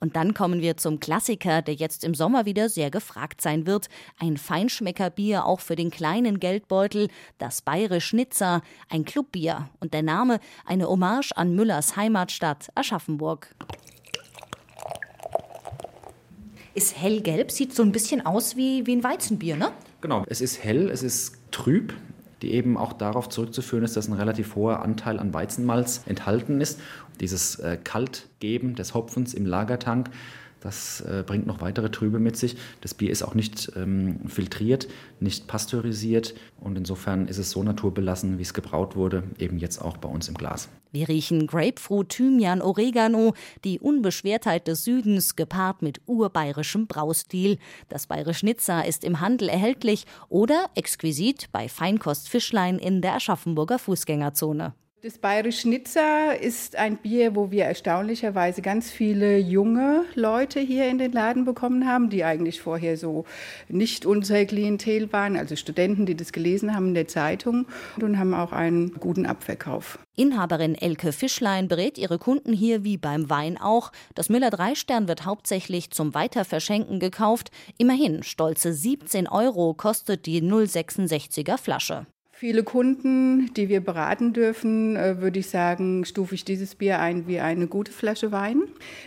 Und 0.04 0.16
dann 0.16 0.34
kommen 0.34 0.60
wir 0.60 0.76
zum 0.76 1.00
Klassiker, 1.00 1.62
der 1.62 1.72
jetzt 1.72 2.04
im 2.04 2.14
Sommer 2.14 2.44
wieder 2.44 2.68
sehr 2.68 2.90
gefragt 2.90 3.40
sein 3.40 3.66
wird. 3.66 3.88
Ein 4.18 4.36
Feinschmeckerbier 4.36 5.46
auch 5.46 5.60
für 5.60 5.76
den 5.76 5.90
kleinen 5.90 6.40
Geldbeutel, 6.40 7.08
das 7.38 7.62
Bayerisch 7.62 8.04
Schnitzer, 8.04 8.60
ein 8.90 9.06
Clubbier 9.06 9.70
und 9.80 9.94
der 9.94 10.02
Name 10.02 10.40
eine 10.66 10.90
Hommage 10.90 11.32
an 11.34 11.54
Müllers 11.54 11.96
Heimatstadt 11.96 12.68
Aschaffenburg. 12.74 13.48
Ist 16.74 17.00
hellgelb, 17.00 17.50
sieht 17.50 17.74
so 17.74 17.82
ein 17.82 17.90
bisschen 17.90 18.26
aus 18.26 18.56
wie, 18.56 18.86
wie 18.86 18.96
ein 18.96 19.04
Weizenbier, 19.04 19.56
ne? 19.56 19.70
Genau, 20.02 20.24
es 20.26 20.42
ist 20.42 20.62
hell, 20.62 20.90
es 20.90 21.02
ist 21.02 21.38
trüb, 21.50 21.94
die 22.44 22.52
eben 22.52 22.76
auch 22.76 22.92
darauf 22.92 23.28
zurückzuführen 23.30 23.84
ist, 23.84 23.96
dass 23.96 24.06
ein 24.06 24.12
relativ 24.12 24.54
hoher 24.54 24.82
Anteil 24.82 25.18
an 25.18 25.32
Weizenmalz 25.32 26.02
enthalten 26.06 26.60
ist. 26.60 26.78
Dieses 27.20 27.58
äh, 27.58 27.78
Kaltgeben 27.82 28.74
des 28.74 28.92
Hopfens 28.92 29.32
im 29.32 29.46
Lagertank 29.46 30.10
das 30.64 31.02
äh, 31.02 31.22
bringt 31.24 31.46
noch 31.46 31.60
weitere 31.60 31.90
Trübe 31.90 32.18
mit 32.18 32.36
sich. 32.36 32.56
Das 32.80 32.94
Bier 32.94 33.10
ist 33.10 33.22
auch 33.22 33.34
nicht 33.34 33.70
ähm, 33.76 34.20
filtriert, 34.26 34.88
nicht 35.20 35.46
pasteurisiert 35.46 36.34
und 36.58 36.76
insofern 36.76 37.28
ist 37.28 37.38
es 37.38 37.50
so 37.50 37.62
naturbelassen, 37.62 38.38
wie 38.38 38.42
es 38.42 38.54
gebraut 38.54 38.96
wurde, 38.96 39.24
eben 39.38 39.58
jetzt 39.58 39.78
auch 39.78 39.98
bei 39.98 40.08
uns 40.08 40.26
im 40.28 40.34
Glas. 40.34 40.70
Wir 40.90 41.08
riechen 41.08 41.46
Grapefruit, 41.46 42.08
Thymian, 42.08 42.62
Oregano, 42.62 43.34
die 43.64 43.78
Unbeschwertheit 43.78 44.66
des 44.66 44.84
Südens 44.84 45.36
gepaart 45.36 45.82
mit 45.82 46.00
urbayerischem 46.06 46.86
Braustil. 46.86 47.58
Das 47.88 48.06
Bayerisch 48.06 48.42
Nizza 48.42 48.80
ist 48.80 49.04
im 49.04 49.20
Handel 49.20 49.48
erhältlich 49.48 50.06
oder 50.28 50.70
exquisit 50.76 51.48
bei 51.52 51.68
Feinkost 51.68 52.28
Fischlein 52.28 52.78
in 52.78 53.02
der 53.02 53.16
Aschaffenburger 53.16 53.78
Fußgängerzone. 53.78 54.74
Das 55.04 55.18
Bayerisch 55.18 55.60
Schnitzer 55.60 56.40
ist 56.40 56.76
ein 56.76 56.96
Bier, 56.96 57.36
wo 57.36 57.50
wir 57.50 57.64
erstaunlicherweise 57.64 58.62
ganz 58.62 58.90
viele 58.90 59.36
junge 59.36 60.06
Leute 60.14 60.60
hier 60.60 60.88
in 60.88 60.96
den 60.96 61.12
Laden 61.12 61.44
bekommen 61.44 61.86
haben, 61.86 62.08
die 62.08 62.24
eigentlich 62.24 62.62
vorher 62.62 62.96
so 62.96 63.26
nicht 63.68 64.06
unser 64.06 64.46
Klientel 64.46 65.12
waren, 65.12 65.36
also 65.36 65.56
Studenten, 65.56 66.06
die 66.06 66.16
das 66.16 66.32
gelesen 66.32 66.74
haben 66.74 66.88
in 66.88 66.94
der 66.94 67.06
Zeitung 67.06 67.66
und 68.00 68.18
haben 68.18 68.32
auch 68.32 68.52
einen 68.52 68.94
guten 68.94 69.26
Abverkauf. 69.26 69.98
Inhaberin 70.16 70.74
Elke 70.74 71.12
Fischlein 71.12 71.68
berät 71.68 71.98
ihre 71.98 72.18
Kunden 72.18 72.54
hier 72.54 72.82
wie 72.82 72.96
beim 72.96 73.28
Wein 73.28 73.58
auch. 73.60 73.92
Das 74.14 74.30
Müller 74.30 74.48
Dreistern 74.48 75.06
wird 75.06 75.26
hauptsächlich 75.26 75.90
zum 75.90 76.14
Weiterverschenken 76.14 76.98
gekauft. 76.98 77.50
Immerhin 77.76 78.22
stolze 78.22 78.72
17 78.72 79.28
Euro 79.28 79.74
kostet 79.74 80.24
die 80.24 80.40
066er 80.40 81.58
Flasche. 81.58 82.06
Viele 82.46 82.62
Kunden, 82.62 83.54
die 83.54 83.70
wir 83.70 83.80
beraten 83.80 84.34
dürfen, 84.34 84.96
äh, 84.96 85.22
würde 85.22 85.38
ich 85.38 85.48
sagen, 85.48 86.04
stufe 86.04 86.34
ich 86.34 86.44
dieses 86.44 86.74
Bier 86.74 87.00
ein 87.00 87.26
wie 87.26 87.40
eine 87.40 87.66
gute 87.68 87.90
Flasche 87.90 88.32
Wein. 88.32 88.64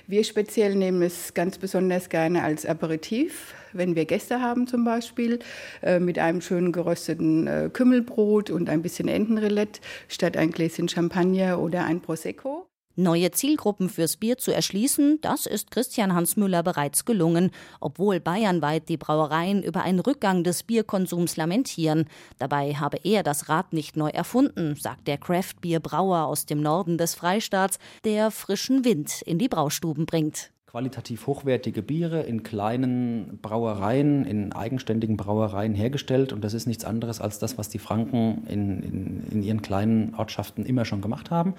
Wir 0.08 0.24
speziell 0.24 0.74
nehmen 0.74 1.04
es 1.04 1.36
ganz 1.36 1.60
besonders 1.60 2.10
gerne 2.10 2.44
als 2.44 2.66
Aperitif, 2.66 3.54
wenn 3.74 3.96
wir 3.96 4.06
Gäste 4.06 4.42
haben 4.42 4.66
zum 4.66 4.84
Beispiel, 4.84 5.38
äh, 5.84 6.00
mit 6.00 6.18
einem 6.18 6.42
schönen 6.42 6.72
gerösteten 6.72 7.46
äh, 7.46 7.70
Kümmelbrot 7.72 8.50
und 8.50 8.72
ein 8.72 8.82
bisschen 8.82 9.08
Entenrillette 9.08 9.82
statt 10.08 10.36
ein 10.36 10.50
Gläschen 10.50 10.90
Champagner 10.90 11.60
oder 11.60 11.86
ein 11.86 12.02
Prosecco. 12.02 12.68
Neue 13.00 13.30
Zielgruppen 13.30 13.90
fürs 13.90 14.18
Bier 14.18 14.40
zu 14.40 14.52
erschließen, 14.52 15.22
das 15.22 15.46
ist 15.46 15.70
Christian 15.70 16.16
Hans 16.16 16.36
Müller 16.36 16.64
bereits 16.64 17.06
gelungen, 17.06 17.52
obwohl 17.80 18.20
bayernweit 18.20 18.90
die 18.90 18.98
Brauereien 18.98 19.62
über 19.62 19.84
einen 19.84 20.00
Rückgang 20.00 20.44
des 20.44 20.64
Bierkonsums 20.64 21.38
lamentieren. 21.38 22.10
Dabei 22.40 22.74
habe 22.74 22.98
er 23.04 23.22
das 23.22 23.50
Rad 23.50 23.72
nicht 23.72 23.98
neu 23.98 24.10
erfunden, 24.10 24.76
sagt 24.76 25.08
der 25.08 25.20
Craft-Bier-Brauer 25.20 26.26
aus 26.26 26.48
dem 26.48 26.60
Norden 26.60 26.98
des 26.98 27.14
Freistaats, 27.14 27.78
der 28.04 28.32
frischen 28.32 28.84
Wind 28.84 29.22
in 29.22 29.38
die 29.38 29.48
Braustuben 29.48 30.08
bringt 30.08 30.50
qualitativ 30.68 31.28
hochwertige 31.28 31.82
Biere 31.82 32.24
in 32.24 32.44
kleinen 32.44 33.40
Brauereien, 33.42 34.26
in 34.26 34.52
eigenständigen 34.52 35.16
Brauereien 35.16 35.74
hergestellt. 35.74 36.34
Und 36.34 36.44
das 36.44 36.54
ist 36.54 36.68
nichts 36.68 36.84
anderes 36.84 37.22
als 37.22 37.40
das, 37.40 37.58
was 37.58 37.70
die 37.70 37.80
Franken 37.80 38.46
in, 38.50 38.84
in, 38.84 39.24
in 39.32 39.44
ihren 39.44 39.62
kleinen 39.62 40.14
Ortschaften 40.16 40.66
immer 40.66 40.84
schon 40.84 41.00
gemacht 41.00 41.32
haben. 41.32 41.54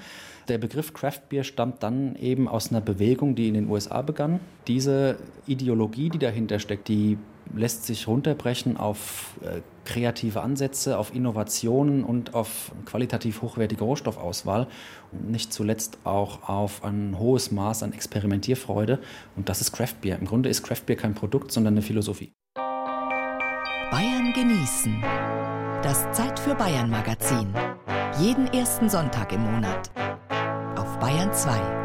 Der 0.49 0.59
Begriff 0.59 0.93
Craft 0.93 1.23
Beer 1.31 1.43
stammt 1.43 1.83
dann 1.83 2.17
eben 2.17 2.49
aus 2.49 2.71
einer 2.71 2.83
Bewegung, 2.83 3.35
die 3.35 3.49
in 3.49 3.55
den 3.55 3.71
USA 3.71 4.03
begann. 4.03 4.41
Diese 4.67 5.17
Ideologie, 5.47 6.11
die 6.11 6.19
dahinter 6.19 6.59
steckt, 6.59 6.89
die 6.89 7.17
lässt 7.55 7.85
sich 7.85 8.07
runterbrechen 8.07 8.77
auf 8.77 9.35
äh, 9.43 9.61
kreative 9.85 10.43
Ansätze, 10.43 10.99
auf 10.99 11.15
Innovationen 11.15 12.05
und 12.05 12.35
auf 12.35 12.73
qualitativ 12.85 13.43
hochwertige 13.43 13.85
Rohstoffauswahl 13.85 14.67
und 15.13 15.31
nicht 15.31 15.53
zuletzt 15.53 15.99
auch 16.05 16.49
auf 16.49 16.85
ein 16.85 17.19
hohes 17.19 17.51
Maß 17.51 17.83
an 17.83 17.93
Experimentierfreude. 17.93 18.99
Und 19.37 19.49
das 19.49 19.61
ist 19.61 19.73
Craft 19.73 20.01
Beer. 20.03 20.19
Im 20.19 20.27
Grunde 20.27 20.49
ist 20.49 20.63
Craft 20.63 20.83
Beer 20.87 20.97
kein 20.97 21.15
Produkt, 21.15 21.53
sondern 21.53 21.75
eine 21.75 21.83
Philosophie. 21.83 22.33
Bayern 23.91 24.33
genießen. 24.35 25.03
Das 25.83 26.11
Zeit 26.13 26.39
für 26.39 26.55
Bayern 26.55 26.91
Magazin. 26.91 27.49
Jeden 28.21 28.47
ersten 28.49 28.91
Sonntag 28.91 29.33
im 29.33 29.43
Monat. 29.43 29.91
Auf 30.77 30.99
Bayern 30.99 31.33
2. 31.33 31.79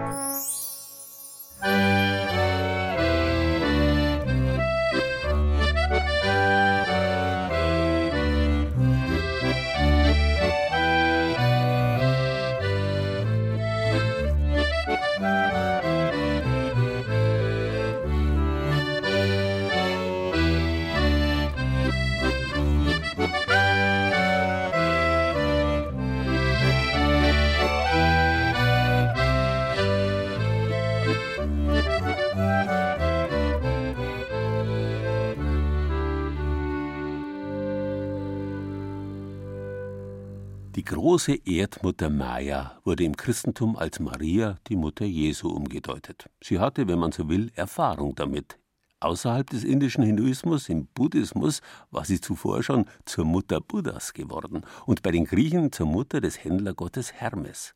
Die 40.84 40.96
große 40.96 41.36
Erdmutter 41.46 42.10
Maya 42.10 42.78
wurde 42.84 43.06
im 43.06 43.16
Christentum 43.16 43.78
als 43.78 44.02
Maria, 44.02 44.58
die 44.68 44.76
Mutter 44.76 45.06
Jesu, 45.06 45.48
umgedeutet. 45.48 46.30
Sie 46.44 46.60
hatte, 46.60 46.90
wenn 46.90 47.00
man 47.00 47.14
so 47.14 47.30
will, 47.30 47.54
Erfahrung 47.56 48.16
damit. 48.16 48.60
Außerhalb 49.00 49.50
des 49.50 49.64
indischen 49.64 50.04
Hinduismus, 50.04 50.68
im 50.68 50.88
Buddhismus, 50.88 51.62
war 51.90 52.04
sie 52.04 52.20
zuvor 52.20 52.64
schon 52.64 52.84
zur 53.06 53.24
Mutter 53.24 53.62
Buddhas 53.62 54.12
geworden 54.12 54.66
und 54.86 55.04
bei 55.04 55.12
den 55.12 55.24
Griechen 55.24 55.72
zur 55.72 55.86
Mutter 55.86 56.20
des 56.20 56.44
Händlergottes 56.44 57.14
Hermes. 57.14 57.76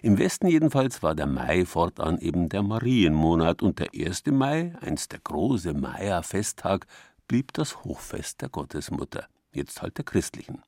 Im 0.00 0.16
Westen 0.16 0.46
jedenfalls 0.46 1.02
war 1.02 1.14
der 1.14 1.26
Mai 1.26 1.66
fortan 1.66 2.16
eben 2.16 2.48
der 2.48 2.62
Marienmonat 2.62 3.60
und 3.60 3.80
der 3.80 3.90
1. 3.94 4.28
Mai, 4.28 4.74
einst 4.80 5.12
der 5.12 5.20
große 5.20 5.74
Maya-Festtag, 5.74 6.86
blieb 7.28 7.52
das 7.52 7.84
Hochfest 7.84 8.40
der 8.40 8.48
Gottesmutter 8.48 9.28
jetzt 9.56 9.82
halt 9.82 9.98
der 9.98 10.04
christlichen. 10.04 10.62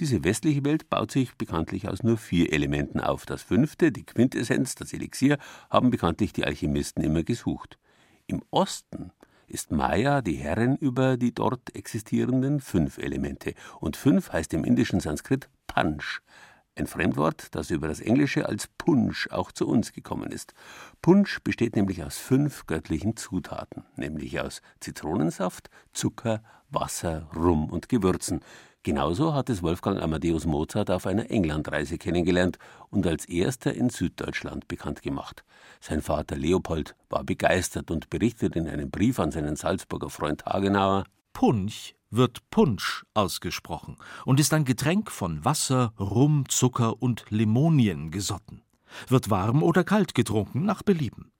Diese 0.00 0.24
westliche 0.24 0.64
Welt 0.64 0.90
baut 0.90 1.10
sich 1.10 1.34
bekanntlich 1.36 1.88
aus 1.88 2.02
nur 2.02 2.18
vier 2.18 2.52
Elementen 2.52 3.00
auf. 3.00 3.26
Das 3.26 3.42
fünfte, 3.42 3.92
die 3.92 4.04
Quintessenz, 4.04 4.74
das 4.74 4.92
Elixier, 4.92 5.38
haben 5.70 5.90
bekanntlich 5.90 6.32
die 6.32 6.44
Alchemisten 6.44 7.02
immer 7.02 7.22
gesucht. 7.22 7.78
Im 8.26 8.42
Osten 8.50 9.12
ist 9.46 9.70
Maya 9.70 10.22
die 10.22 10.34
Herrin 10.34 10.76
über 10.76 11.16
die 11.16 11.32
dort 11.32 11.74
existierenden 11.74 12.60
fünf 12.60 12.98
Elemente. 12.98 13.54
Und 13.80 13.96
fünf 13.96 14.32
heißt 14.32 14.52
im 14.54 14.64
indischen 14.64 15.00
Sanskrit 15.00 15.48
Panch, 15.66 16.20
ein 16.76 16.86
Fremdwort, 16.86 17.54
das 17.54 17.70
über 17.70 17.88
das 17.88 18.00
Englische 18.00 18.46
als 18.46 18.68
Punsch 18.78 19.28
auch 19.30 19.50
zu 19.50 19.66
uns 19.66 19.92
gekommen 19.92 20.30
ist. 20.30 20.54
Punsch 21.02 21.40
besteht 21.42 21.74
nämlich 21.74 22.04
aus 22.04 22.18
fünf 22.18 22.66
göttlichen 22.66 23.16
Zutaten, 23.16 23.84
nämlich 23.96 24.40
aus 24.40 24.60
Zitronensaft, 24.80 25.70
Zucker, 25.92 26.42
Wasser, 26.70 27.28
Rum 27.34 27.70
und 27.70 27.88
Gewürzen. 27.88 28.40
Genauso 28.82 29.34
hat 29.34 29.50
es 29.50 29.62
Wolfgang 29.62 30.00
Amadeus 30.00 30.46
Mozart 30.46 30.90
auf 30.92 31.06
einer 31.06 31.28
Englandreise 31.30 31.98
kennengelernt 31.98 32.58
und 32.88 33.04
als 33.06 33.24
erster 33.24 33.74
in 33.74 33.90
Süddeutschland 33.90 34.68
bekannt 34.68 35.02
gemacht. 35.02 35.44
Sein 35.80 36.02
Vater 36.02 36.36
Leopold 36.36 36.94
war 37.08 37.24
begeistert 37.24 37.90
und 37.90 38.10
berichtet 38.10 38.54
in 38.54 38.68
einem 38.68 38.90
Brief 38.90 39.18
an 39.18 39.32
seinen 39.32 39.56
Salzburger 39.56 40.10
Freund 40.10 40.44
Hagenauer 40.46 41.04
Punch 41.36 41.92
wird 42.08 42.48
Punsch 42.48 43.04
ausgesprochen 43.12 43.98
und 44.24 44.40
ist 44.40 44.54
ein 44.54 44.64
Getränk 44.64 45.10
von 45.10 45.44
Wasser, 45.44 45.92
Rum, 46.00 46.48
Zucker 46.48 47.02
und 47.02 47.26
Limonien 47.28 48.10
gesotten. 48.10 48.62
Wird 49.08 49.28
warm 49.28 49.62
oder 49.62 49.84
kalt 49.84 50.14
getrunken, 50.14 50.64
nach 50.64 50.82
Belieben. 50.82 51.32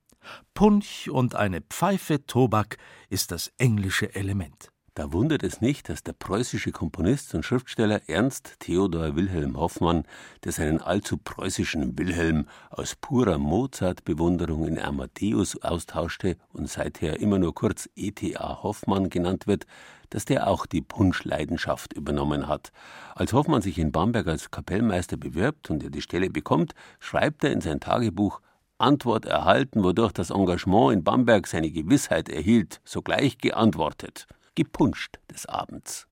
Punch 0.52 1.09
und 1.09 1.35
eine 1.35 1.62
Pfeife 1.62 2.26
Tobak 2.26 2.76
ist 3.09 3.30
das 3.30 3.50
englische 3.56 4.14
Element. 4.14 4.70
Da 4.96 5.12
wundert 5.12 5.42
es 5.42 5.61
nicht, 5.61 5.90
dass 5.90 6.02
der 6.02 6.14
preußische 6.14 6.72
Komponist 6.72 7.35
und 7.35 7.44
Schriftsteller 7.44 8.09
Ernst 8.09 8.54
Theodor 8.61 9.14
Wilhelm 9.14 9.59
Hoffmann, 9.59 10.04
der 10.42 10.52
seinen 10.52 10.80
allzu 10.80 11.18
preußischen 11.18 11.98
Wilhelm 11.98 12.46
aus 12.70 12.96
purer 12.96 13.37
Mozart-Bewunderung 13.37 14.66
in 14.66 14.78
Amadeus 14.78 15.61
austauschte 15.61 16.38
und 16.54 16.70
seither 16.70 17.20
immer 17.20 17.38
nur 17.38 17.54
kurz 17.54 17.90
E.T.A. 17.94 18.62
Hoffmann 18.62 19.11
genannt 19.11 19.46
wird, 19.46 19.66
dass 20.09 20.24
der 20.24 20.48
auch 20.48 20.64
die 20.64 20.80
Punschleidenschaft 20.80 21.92
übernommen 21.92 22.48
hat. 22.48 22.72
Als 23.14 23.35
Hoffmann 23.35 23.61
sich 23.61 23.78
in 23.78 23.92
Bamberg 23.92 24.26
als 24.28 24.50
Kapellmeister 24.50 25.18
bewirbt 25.18 25.68
und 25.68 25.82
er 25.82 25.90
die 25.90 26.00
Stelle 26.00 26.30
bekommt, 26.30 26.72
schreibt 27.00 27.44
er 27.44 27.52
in 27.52 27.61
sein 27.61 27.80
Tagebuch 27.80 28.40
Antwort 28.78 29.26
erhalten, 29.26 29.85
wodurch 29.85 30.12
das 30.12 30.30
Engagement 30.30 30.94
in 30.94 31.04
Bamberg 31.04 31.48
seine 31.48 31.70
Gewissheit 31.70 32.30
erhielt, 32.30 32.80
sogleich 32.87 33.37
geantwortet 33.37 34.26
gepunscht 34.57 35.19
des 35.33 35.47
Abends. 35.47 36.09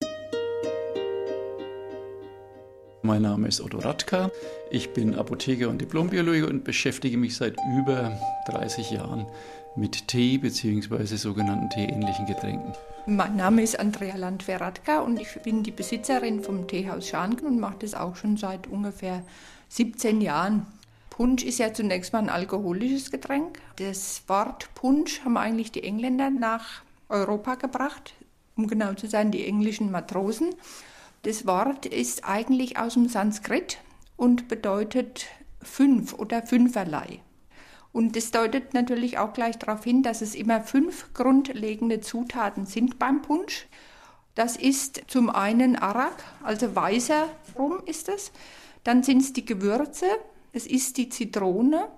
Mein 3.03 3.23
Name 3.23 3.49
ist 3.49 3.61
Otto 3.61 3.79
Radka. 3.79 4.31
Ich 4.71 4.93
bin 4.93 5.15
Apotheker 5.15 5.69
und 5.69 5.81
Diplombiologe 5.81 6.47
und 6.47 6.65
beschäftige 6.65 7.19
mich 7.19 7.37
seit 7.37 7.57
über 7.79 8.19
30 8.47 8.93
Jahren 8.93 9.27
mit 9.77 10.09
Tee 10.09 10.39
bzw. 10.39 11.17
sogenannten 11.17 11.69
teeähnlichen 11.71 12.27
Getränken. 12.27 12.73
Mein 13.07 13.37
Name 13.37 13.63
ist 13.63 13.79
Andrea 13.79 14.17
Landwehr-Radka 14.17 15.01
und 15.01 15.21
ich 15.21 15.29
bin 15.43 15.63
die 15.63 15.71
Besitzerin 15.71 16.43
vom 16.43 16.67
Teehaus 16.67 17.09
Schanken 17.09 17.47
und 17.47 17.61
mache 17.61 17.77
das 17.81 17.95
auch 17.95 18.17
schon 18.17 18.37
seit 18.37 18.67
ungefähr 18.69 19.23
17 19.69 20.21
Jahren. 20.21 20.67
Punsch 21.11 21.45
ist 21.45 21.59
ja 21.59 21.75
zunächst 21.75 22.13
mal 22.13 22.21
ein 22.21 22.31
alkoholisches 22.31 23.11
Getränk. 23.11 23.61
Das 23.77 24.23
Wort 24.29 24.69
Punsch 24.75 25.21
haben 25.25 25.37
eigentlich 25.37 25.73
die 25.73 25.83
Engländer 25.83 26.31
nach 26.31 26.83
Europa 27.09 27.57
gebracht 27.57 28.15
um 28.57 28.67
genau 28.67 28.95
zu 28.95 29.07
sein, 29.07 29.31
die 29.31 29.47
englischen 29.47 29.91
Matrosen. 29.91 30.55
Das 31.23 31.47
Wort 31.47 31.87
ist 31.87 32.25
eigentlich 32.25 32.79
aus 32.79 32.95
dem 32.95 33.09
Sanskrit 33.09 33.79
und 34.17 34.49
bedeutet 34.49 35.27
fünf 35.63 36.13
oder 36.15 36.43
fünferlei. 36.43 37.21
Und 37.93 38.17
das 38.17 38.33
deutet 38.33 38.75
natürlich 38.75 39.19
auch 39.19 39.33
gleich 39.33 39.57
darauf 39.57 39.85
hin, 39.85 40.03
dass 40.03 40.21
es 40.21 40.35
immer 40.35 40.61
fünf 40.61 41.15
grundlegende 41.15 42.01
Zutaten 42.01 42.67
sind 42.67 42.99
beim 42.99 43.23
Punsch. 43.23 43.67
Das 44.35 44.57
ist 44.57 45.03
zum 45.07 45.31
einen 45.31 45.77
Arak, 45.77 46.25
also 46.43 46.75
weißer 46.75 47.29
Rum 47.57 47.81
ist 47.87 48.09
es. 48.09 48.33
Dann 48.83 49.03
sind 49.05 49.23
es 49.23 49.33
die 49.33 49.45
Gewürze, 49.45 50.07
es 50.53 50.67
ist 50.67 50.97
die 50.97 51.09
Zitrone, 51.09 51.89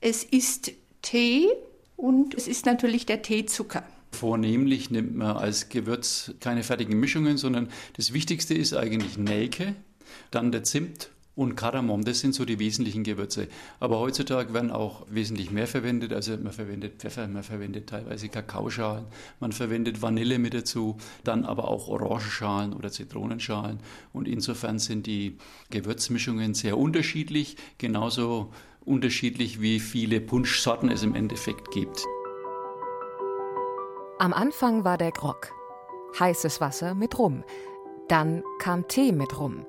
es 0.00 0.22
ist 0.22 0.70
Tee 1.02 1.48
und 1.96 2.34
es 2.34 2.46
ist 2.46 2.64
natürlich 2.64 3.04
der 3.04 3.22
Teezucker. 3.22 3.82
Vornehmlich 4.14 4.90
nimmt 4.90 5.14
man 5.16 5.36
als 5.36 5.68
Gewürz 5.68 6.32
keine 6.40 6.62
fertigen 6.62 6.98
Mischungen, 6.98 7.36
sondern 7.36 7.68
das 7.96 8.12
Wichtigste 8.12 8.54
ist 8.54 8.74
eigentlich 8.74 9.18
Nelke, 9.18 9.74
dann 10.30 10.52
der 10.52 10.62
Zimt 10.62 11.10
und 11.36 11.56
Kardamom. 11.56 12.04
Das 12.04 12.20
sind 12.20 12.34
so 12.34 12.44
die 12.44 12.58
wesentlichen 12.58 13.02
Gewürze. 13.02 13.48
Aber 13.80 13.98
heutzutage 13.98 14.54
werden 14.54 14.70
auch 14.70 15.06
wesentlich 15.10 15.50
mehr 15.50 15.66
verwendet. 15.66 16.12
Also 16.12 16.36
man 16.36 16.52
verwendet 16.52 17.00
Pfeffer, 17.00 17.26
man 17.26 17.42
verwendet 17.42 17.88
teilweise 17.88 18.28
Kakaoschalen, 18.28 19.04
man 19.40 19.52
verwendet 19.52 20.00
Vanille 20.00 20.38
mit 20.38 20.54
dazu, 20.54 20.96
dann 21.24 21.44
aber 21.44 21.68
auch 21.68 21.88
Orangenschalen 21.88 22.72
oder 22.72 22.90
Zitronenschalen. 22.90 23.80
Und 24.12 24.28
insofern 24.28 24.78
sind 24.78 25.06
die 25.06 25.38
Gewürzmischungen 25.70 26.54
sehr 26.54 26.78
unterschiedlich, 26.78 27.56
genauso 27.78 28.52
unterschiedlich 28.84 29.60
wie 29.60 29.80
viele 29.80 30.20
Punschsorten 30.20 30.90
es 30.90 31.02
im 31.02 31.14
Endeffekt 31.14 31.70
gibt. 31.72 32.04
Am 34.24 34.32
Anfang 34.32 34.84
war 34.84 34.96
der 34.96 35.12
Grog. 35.12 35.52
Heißes 36.18 36.58
Wasser 36.62 36.94
mit 36.94 37.18
Rum. 37.18 37.44
Dann 38.08 38.42
kam 38.58 38.88
Tee 38.88 39.12
mit 39.12 39.38
Rum. 39.38 39.66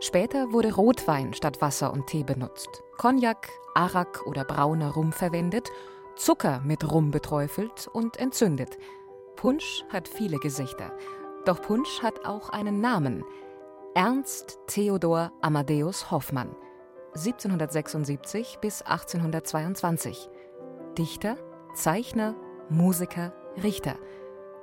Später 0.00 0.52
wurde 0.52 0.72
Rotwein 0.74 1.34
statt 1.34 1.60
Wasser 1.60 1.92
und 1.92 2.06
Tee 2.06 2.22
benutzt. 2.22 2.82
Cognac, 2.96 3.50
Arak 3.74 4.26
oder 4.26 4.44
brauner 4.44 4.92
Rum 4.92 5.12
verwendet, 5.12 5.68
Zucker 6.16 6.62
mit 6.64 6.90
Rum 6.90 7.10
beträufelt 7.10 7.90
und 7.92 8.16
entzündet. 8.16 8.78
Punsch 9.36 9.84
hat 9.90 10.08
viele 10.08 10.38
Gesichter. 10.38 10.96
Doch 11.44 11.60
Punsch 11.60 12.02
hat 12.02 12.24
auch 12.24 12.48
einen 12.48 12.80
Namen. 12.80 13.22
Ernst 13.94 14.60
Theodor 14.66 15.30
Amadeus 15.42 16.10
Hoffmann. 16.10 16.56
1776 17.16 18.60
bis 18.62 18.80
1822. 18.80 20.30
Dichter, 20.96 21.36
Zeichner, 21.74 22.34
Musiker, 22.70 23.34
Richter. 23.62 23.96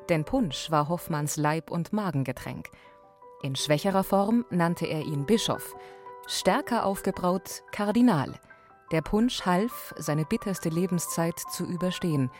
Denn 0.09 0.25
Punsch 0.25 0.71
war 0.71 0.89
Hoffmanns 0.89 1.37
Leib- 1.37 1.71
und 1.71 1.93
Magengetränk. 1.93 2.69
In 3.43 3.55
schwächerer 3.55 4.03
Form 4.03 4.45
nannte 4.49 4.85
er 4.85 5.01
ihn 5.01 5.25
Bischof, 5.25 5.75
stärker 6.27 6.85
aufgebraut 6.85 7.63
Kardinal. 7.71 8.39
Der 8.91 9.01
Punsch 9.01 9.45
half, 9.45 9.93
seine 9.97 10.25
bitterste 10.25 10.69
Lebenszeit 10.69 11.37
zu 11.51 11.65
überstehen, 11.65 12.31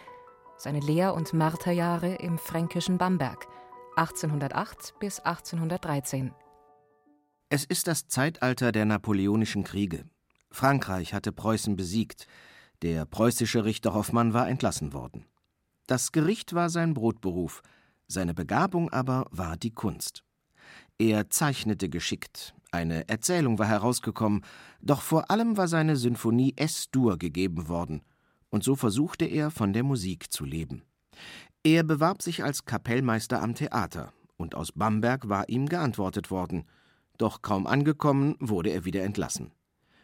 seine 0.58 0.80
Lehr- 0.80 1.14
und 1.14 1.34
Marterjahre 1.34 2.16
im 2.16 2.38
fränkischen 2.38 2.98
Bamberg 2.98 3.48
1808 3.98 4.96
bis 5.00 5.20
1813. 5.20 6.34
Es 7.50 7.64
ist 7.64 7.88
das 7.88 8.08
Zeitalter 8.08 8.72
der 8.72 8.86
napoleonischen 8.86 9.64
Kriege. 9.64 10.06
Frankreich 10.52 11.14
hatte 11.14 11.32
Preußen 11.32 11.76
besiegt. 11.76 12.28
Der 12.82 13.06
preußische 13.06 13.66
Richter 13.66 13.94
Hoffmann 13.94 14.34
war 14.34 14.48
entlassen 14.50 14.94
worden. 14.94 15.26
Das 15.88 16.12
Gericht 16.12 16.54
war 16.54 16.70
sein 16.70 16.94
Brotberuf, 16.94 17.62
seine 18.08 18.34
Begabung 18.34 18.90
aber 18.92 19.26
war 19.32 19.56
die 19.56 19.72
Kunst. 19.72 20.24
Er 21.00 21.30
zeichnete 21.30 21.88
geschickt, 21.90 22.54
Eine 22.72 23.08
Erzählung 23.08 23.58
war 23.58 23.68
herausgekommen, 23.68 24.44
doch 24.82 25.02
vor 25.02 25.32
allem 25.32 25.56
war 25.56 25.70
seine 25.70 25.96
Sinfonie 25.96 26.54
S-Dur 26.58 27.18
gegeben 27.18 27.70
worden, 27.70 28.02
und 28.50 28.66
so 28.66 28.76
versuchte 28.76 29.24
er, 29.24 29.50
von 29.50 29.72
der 29.72 29.84
Musik 29.84 30.32
zu 30.32 30.44
leben. 30.44 30.84
Er 31.64 31.84
bewarb 31.84 32.22
sich 32.22 32.44
als 32.44 32.66
Kapellmeister 32.66 33.42
am 33.42 33.56
Theater, 33.56 34.12
und 34.36 34.56
aus 34.56 34.74
Bamberg 34.74 35.30
war 35.30 35.48
ihm 35.48 35.68
geantwortet 35.68 36.30
worden, 36.30 36.66
doch 37.18 37.42
kaum 37.42 37.66
angekommen 37.66 38.36
wurde 38.40 38.72
er 38.72 38.84
wieder 38.84 39.04
entlassen. 39.04 39.52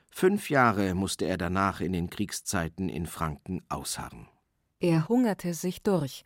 Fünf 0.09 0.49
Jahre 0.49 0.93
musste 0.93 1.25
er 1.25 1.37
danach 1.37 1.81
in 1.81 1.91
den 1.91 2.09
Kriegszeiten 2.09 2.87
in 2.87 3.05
Franken 3.05 3.61
ausharren. 3.67 4.27
Er 4.83 5.07
hungerte 5.07 5.53
sich 5.53 5.81
durch, 5.81 6.25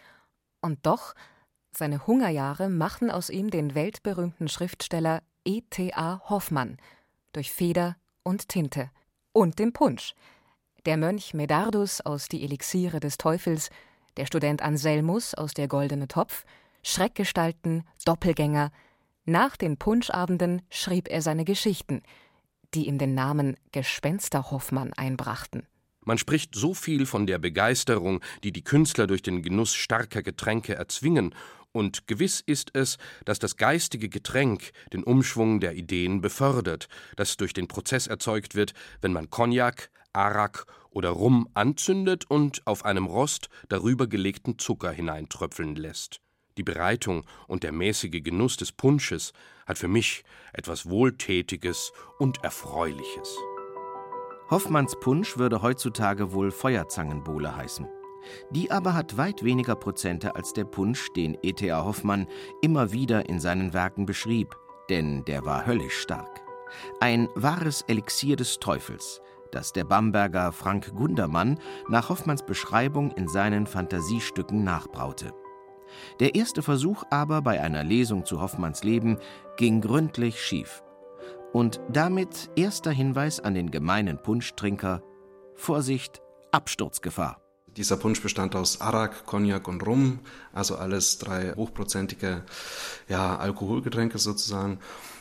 und 0.62 0.84
doch, 0.88 1.14
seine 1.70 2.08
Hungerjahre 2.08 2.70
machten 2.70 3.12
aus 3.12 3.30
ihm 3.30 3.52
den 3.52 3.76
weltberühmten 3.76 4.48
Schriftsteller 4.48 5.22
E.T.A. 5.46 6.28
Hoffmann 6.28 6.78
durch 7.34 7.52
Feder 7.52 7.98
und 8.24 8.50
Tinte 8.50 8.90
und 9.32 9.60
den 9.60 9.74
Punsch. 9.74 10.16
Der 10.88 10.98
Mönch 10.98 11.36
Medardus 11.36 12.02
aus 12.02 12.30
Die 12.30 12.44
Elixiere 12.44 13.00
des 13.00 13.20
Teufels, 13.20 13.70
der 14.18 14.26
Student 14.26 14.64
Anselmus 14.64 15.36
aus 15.36 15.54
Der 15.54 15.68
goldene 15.68 16.08
Topf, 16.08 16.44
Schreckgestalten, 16.82 17.84
Doppelgänger. 18.06 18.72
Nach 19.26 19.56
den 19.56 19.78
Punschabenden 19.78 20.64
schrieb 20.72 21.10
er 21.10 21.22
seine 21.22 21.46
Geschichten, 21.46 22.02
die 22.74 22.88
ihm 22.88 22.98
den 22.98 23.14
Namen 23.14 23.56
Gespenster 23.72 24.50
Hoffmann 24.50 24.94
einbrachten. 24.94 25.68
Man 26.08 26.18
spricht 26.18 26.56
so 26.56 26.74
viel 26.74 27.06
von 27.06 27.28
der 27.28 27.38
Begeisterung, 27.38 28.22
die 28.42 28.54
die 28.54 28.64
Künstler 28.64 29.08
durch 29.08 29.22
den 29.22 29.42
Genuss 29.42 29.76
starker 29.76 30.24
Getränke 30.24 30.74
erzwingen, 30.74 31.36
und 31.74 32.08
gewiss 32.08 32.40
ist 32.40 32.72
es, 32.76 32.98
dass 33.26 33.40
das 33.40 33.58
geistige 33.58 34.08
Getränk 34.08 34.72
den 34.94 35.04
Umschwung 35.04 35.60
der 35.60 35.76
Ideen 35.76 36.22
befördert, 36.22 36.88
das 37.18 37.36
durch 37.36 37.52
den 37.52 37.68
Prozess 37.68 38.08
erzeugt 38.08 38.56
wird, 38.56 38.74
wenn 39.02 39.12
man 39.12 39.30
Cognac, 39.30 39.92
Arak 40.14 40.66
oder 40.92 41.10
Rum 41.10 41.50
anzündet 41.56 42.24
und 42.32 42.66
auf 42.66 42.86
einem 42.86 43.06
Rost 43.06 43.50
darüber 43.68 44.08
gelegten 44.08 44.58
Zucker 44.58 44.92
hineintröpfeln 44.92 45.76
lässt. 45.76 46.22
Die 46.56 46.64
Bereitung 46.64 47.26
und 47.48 47.64
der 47.64 47.74
mäßige 47.74 48.24
Genuss 48.24 48.56
des 48.56 48.72
Punsches 48.72 49.34
hat 49.66 49.78
für 49.78 49.90
mich 49.90 50.24
etwas 50.54 50.90
Wohltätiges 50.90 51.92
und 52.18 52.46
Erfreuliches. 52.46 53.38
Hoffmanns 54.50 54.96
Punsch 55.02 55.38
würde 55.38 55.62
heutzutage 55.62 56.32
wohl 56.32 56.52
Feuerzangenbowle 56.52 57.56
heißen. 57.56 57.86
Die 58.52 58.72
aber 58.72 58.94
hat 58.94 59.18
weit 59.18 59.44
weniger 59.44 59.76
Prozente 59.76 60.36
als 60.36 60.54
der 60.54 60.64
Punsch, 60.64 61.12
den 61.14 61.38
E.T.A. 61.42 61.84
Hoffmann 61.84 62.28
immer 62.62 62.94
wieder 62.94 63.28
in 63.28 63.42
seinen 63.42 63.74
Werken 63.74 64.06
beschrieb, 64.06 64.56
denn 64.90 65.26
der 65.26 65.44
war 65.46 65.66
höllisch 65.66 65.98
stark. 65.98 66.42
Ein 67.02 67.28
wahres 67.36 67.82
Elixier 67.88 68.38
des 68.38 68.60
Teufels, 68.60 69.22
das 69.52 69.74
der 69.74 69.84
Bamberger 69.84 70.54
Frank 70.54 70.96
Gundermann 70.96 71.60
nach 71.90 72.08
Hoffmanns 72.08 72.46
Beschreibung 72.46 73.12
in 73.12 73.28
seinen 73.28 73.68
Fantasiestücken 73.68 74.64
nachbraute. 74.64 75.34
Der 76.22 76.36
erste 76.36 76.62
Versuch 76.62 77.04
aber 77.10 77.42
bei 77.42 77.62
einer 77.62 77.84
Lesung 77.84 78.26
zu 78.26 78.42
Hoffmanns 78.42 78.84
Leben 78.84 79.18
ging 79.58 79.82
gründlich 79.82 80.42
schief. 80.42 80.84
Und 81.54 81.80
damit 81.92 82.50
erster 82.56 82.92
Hinweis 82.92 83.40
an 83.40 83.54
den 83.54 83.72
gemeinen 83.72 84.22
Punschtrinker: 84.22 85.02
Vorsicht, 85.56 86.22
Absturzgefahr. 86.52 87.42
Dieser 87.78 87.98
Punsch 87.98 88.22
bestand 88.24 88.56
aus 88.56 88.82
Arak, 88.82 89.26
Cognac 89.28 89.68
und 89.68 89.86
Rum, 89.86 90.20
also 90.52 90.78
alles 90.78 91.20
drei 91.20 91.54
hochprozentige 91.54 92.44
ja, 93.08 93.38
Alkoholgetränke 93.38 94.18
sozusagen. 94.18 94.80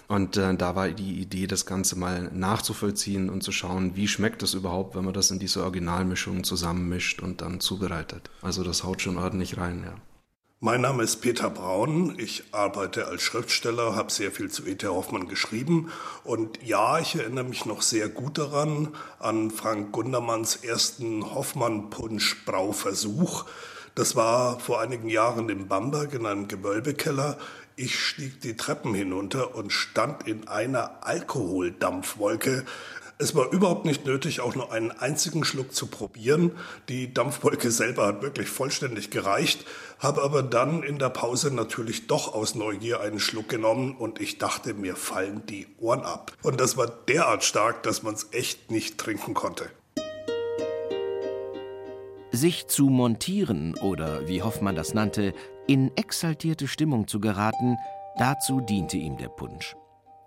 Und 0.08 0.36
äh, 0.36 0.54
da 0.54 0.74
war 0.74 0.88
die 0.88 1.20
Idee, 1.20 1.46
das 1.46 1.66
Ganze 1.66 1.98
mal 1.98 2.30
nachzuvollziehen 2.32 3.28
und 3.28 3.42
zu 3.42 3.52
schauen, 3.52 3.96
wie 3.96 4.08
schmeckt 4.08 4.42
es 4.42 4.54
überhaupt, 4.54 4.94
wenn 4.96 5.04
man 5.04 5.14
das 5.14 5.30
in 5.30 5.38
diese 5.38 5.62
Originalmischung 5.64 6.44
zusammenmischt 6.44 7.20
und 7.20 7.42
dann 7.42 7.60
zubereitet. 7.60 8.30
Also 8.40 8.64
das 8.64 8.84
haut 8.84 9.02
schon 9.02 9.18
ordentlich 9.18 9.58
rein, 9.58 9.82
ja. 9.84 9.94
Mein 10.66 10.80
Name 10.80 11.04
ist 11.04 11.18
Peter 11.18 11.48
Braun. 11.48 12.16
Ich 12.18 12.42
arbeite 12.50 13.06
als 13.06 13.22
Schriftsteller, 13.22 13.94
habe 13.94 14.10
sehr 14.10 14.32
viel 14.32 14.50
zu 14.50 14.66
E.T. 14.66 14.84
Hoffmann 14.88 15.28
geschrieben. 15.28 15.92
Und 16.24 16.58
ja, 16.60 16.98
ich 16.98 17.14
erinnere 17.14 17.44
mich 17.44 17.66
noch 17.66 17.82
sehr 17.82 18.08
gut 18.08 18.36
daran, 18.36 18.92
an 19.20 19.52
Frank 19.52 19.92
Gundermanns 19.92 20.56
ersten 20.56 21.36
Hoffmann-Punsch-Brauversuch. 21.36 23.44
Das 23.94 24.16
war 24.16 24.58
vor 24.58 24.80
einigen 24.80 25.08
Jahren 25.08 25.48
in 25.50 25.68
Bamberg 25.68 26.14
in 26.14 26.26
einem 26.26 26.48
Gewölbekeller. 26.48 27.38
Ich 27.76 27.96
stieg 27.96 28.40
die 28.40 28.56
Treppen 28.56 28.92
hinunter 28.92 29.54
und 29.54 29.72
stand 29.72 30.26
in 30.26 30.48
einer 30.48 31.06
Alkoholdampfwolke. 31.06 32.64
Es 33.18 33.34
war 33.34 33.50
überhaupt 33.50 33.86
nicht 33.86 34.04
nötig, 34.04 34.40
auch 34.40 34.54
nur 34.54 34.72
einen 34.72 34.90
einzigen 34.90 35.42
Schluck 35.42 35.74
zu 35.74 35.86
probieren. 35.86 36.52
Die 36.90 37.14
Dampfwolke 37.14 37.70
selber 37.70 38.06
hat 38.06 38.20
wirklich 38.20 38.48
vollständig 38.48 39.10
gereicht, 39.10 39.64
habe 39.98 40.22
aber 40.22 40.42
dann 40.42 40.82
in 40.82 40.98
der 40.98 41.08
Pause 41.08 41.50
natürlich 41.50 42.08
doch 42.08 42.34
aus 42.34 42.54
Neugier 42.54 43.00
einen 43.00 43.18
Schluck 43.18 43.48
genommen 43.48 43.96
und 43.96 44.20
ich 44.20 44.36
dachte, 44.36 44.74
mir 44.74 44.96
fallen 44.96 45.46
die 45.46 45.66
Ohren 45.80 46.02
ab. 46.02 46.32
Und 46.42 46.60
das 46.60 46.76
war 46.76 46.88
derart 46.88 47.42
stark, 47.42 47.82
dass 47.84 48.02
man 48.02 48.12
es 48.12 48.26
echt 48.32 48.70
nicht 48.70 48.98
trinken 48.98 49.32
konnte. 49.32 49.70
Sich 52.32 52.66
zu 52.66 52.90
montieren 52.90 53.78
oder, 53.78 54.28
wie 54.28 54.42
Hoffmann 54.42 54.76
das 54.76 54.92
nannte, 54.92 55.32
in 55.66 55.90
exaltierte 55.96 56.68
Stimmung 56.68 57.08
zu 57.08 57.18
geraten, 57.18 57.78
dazu 58.18 58.60
diente 58.60 58.98
ihm 58.98 59.16
der 59.16 59.30
Punsch. 59.30 59.74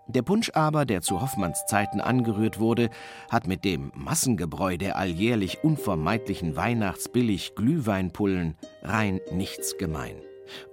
Der 0.10 0.24
Punsch 0.24 0.50
aber, 0.56 0.88
der 0.88 1.04
zu 1.04 1.22
Hoffmanns 1.22 1.68
Zeiten 1.68 2.02
angerührt 2.02 2.60
wurde, 2.60 2.90
hat 3.30 3.46
mit 3.46 3.64
dem 3.64 3.92
Massengebräu 3.94 4.76
der 4.76 4.98
alljährlich 4.98 5.64
unvermeidlichen 5.64 6.56
Weihnachtsbillig 6.56 7.54
Glühweinpullen 7.54 8.58
rein 8.82 9.22
nichts 9.32 9.78
gemein. 9.78 10.16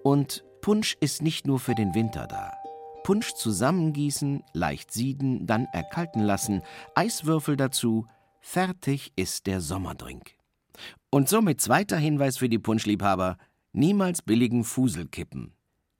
Und 0.02 0.42
Punsch 0.62 0.96
ist 1.00 1.20
nicht 1.20 1.46
nur 1.46 1.60
für 1.60 1.74
den 1.74 1.94
Winter 1.94 2.26
da. 2.26 2.54
Punsch 3.04 3.34
zusammengießen, 3.34 4.42
leicht 4.54 4.90
sieden, 4.90 5.46
dann 5.46 5.66
erkalten 5.66 6.22
lassen, 6.22 6.62
Eiswürfel 6.94 7.58
dazu, 7.58 8.06
fertig 8.40 9.12
ist 9.16 9.46
der 9.46 9.60
Sommerdrink. 9.60 10.30
Und 11.10 11.28
somit 11.28 11.60
zweiter 11.60 11.98
Hinweis 11.98 12.38
für 12.38 12.48
die 12.48 12.58
Punschliebhaber: 12.58 13.36
niemals 13.72 14.22
billigen 14.22 14.64
Fusel 14.64 15.06
kippen. 15.06 15.52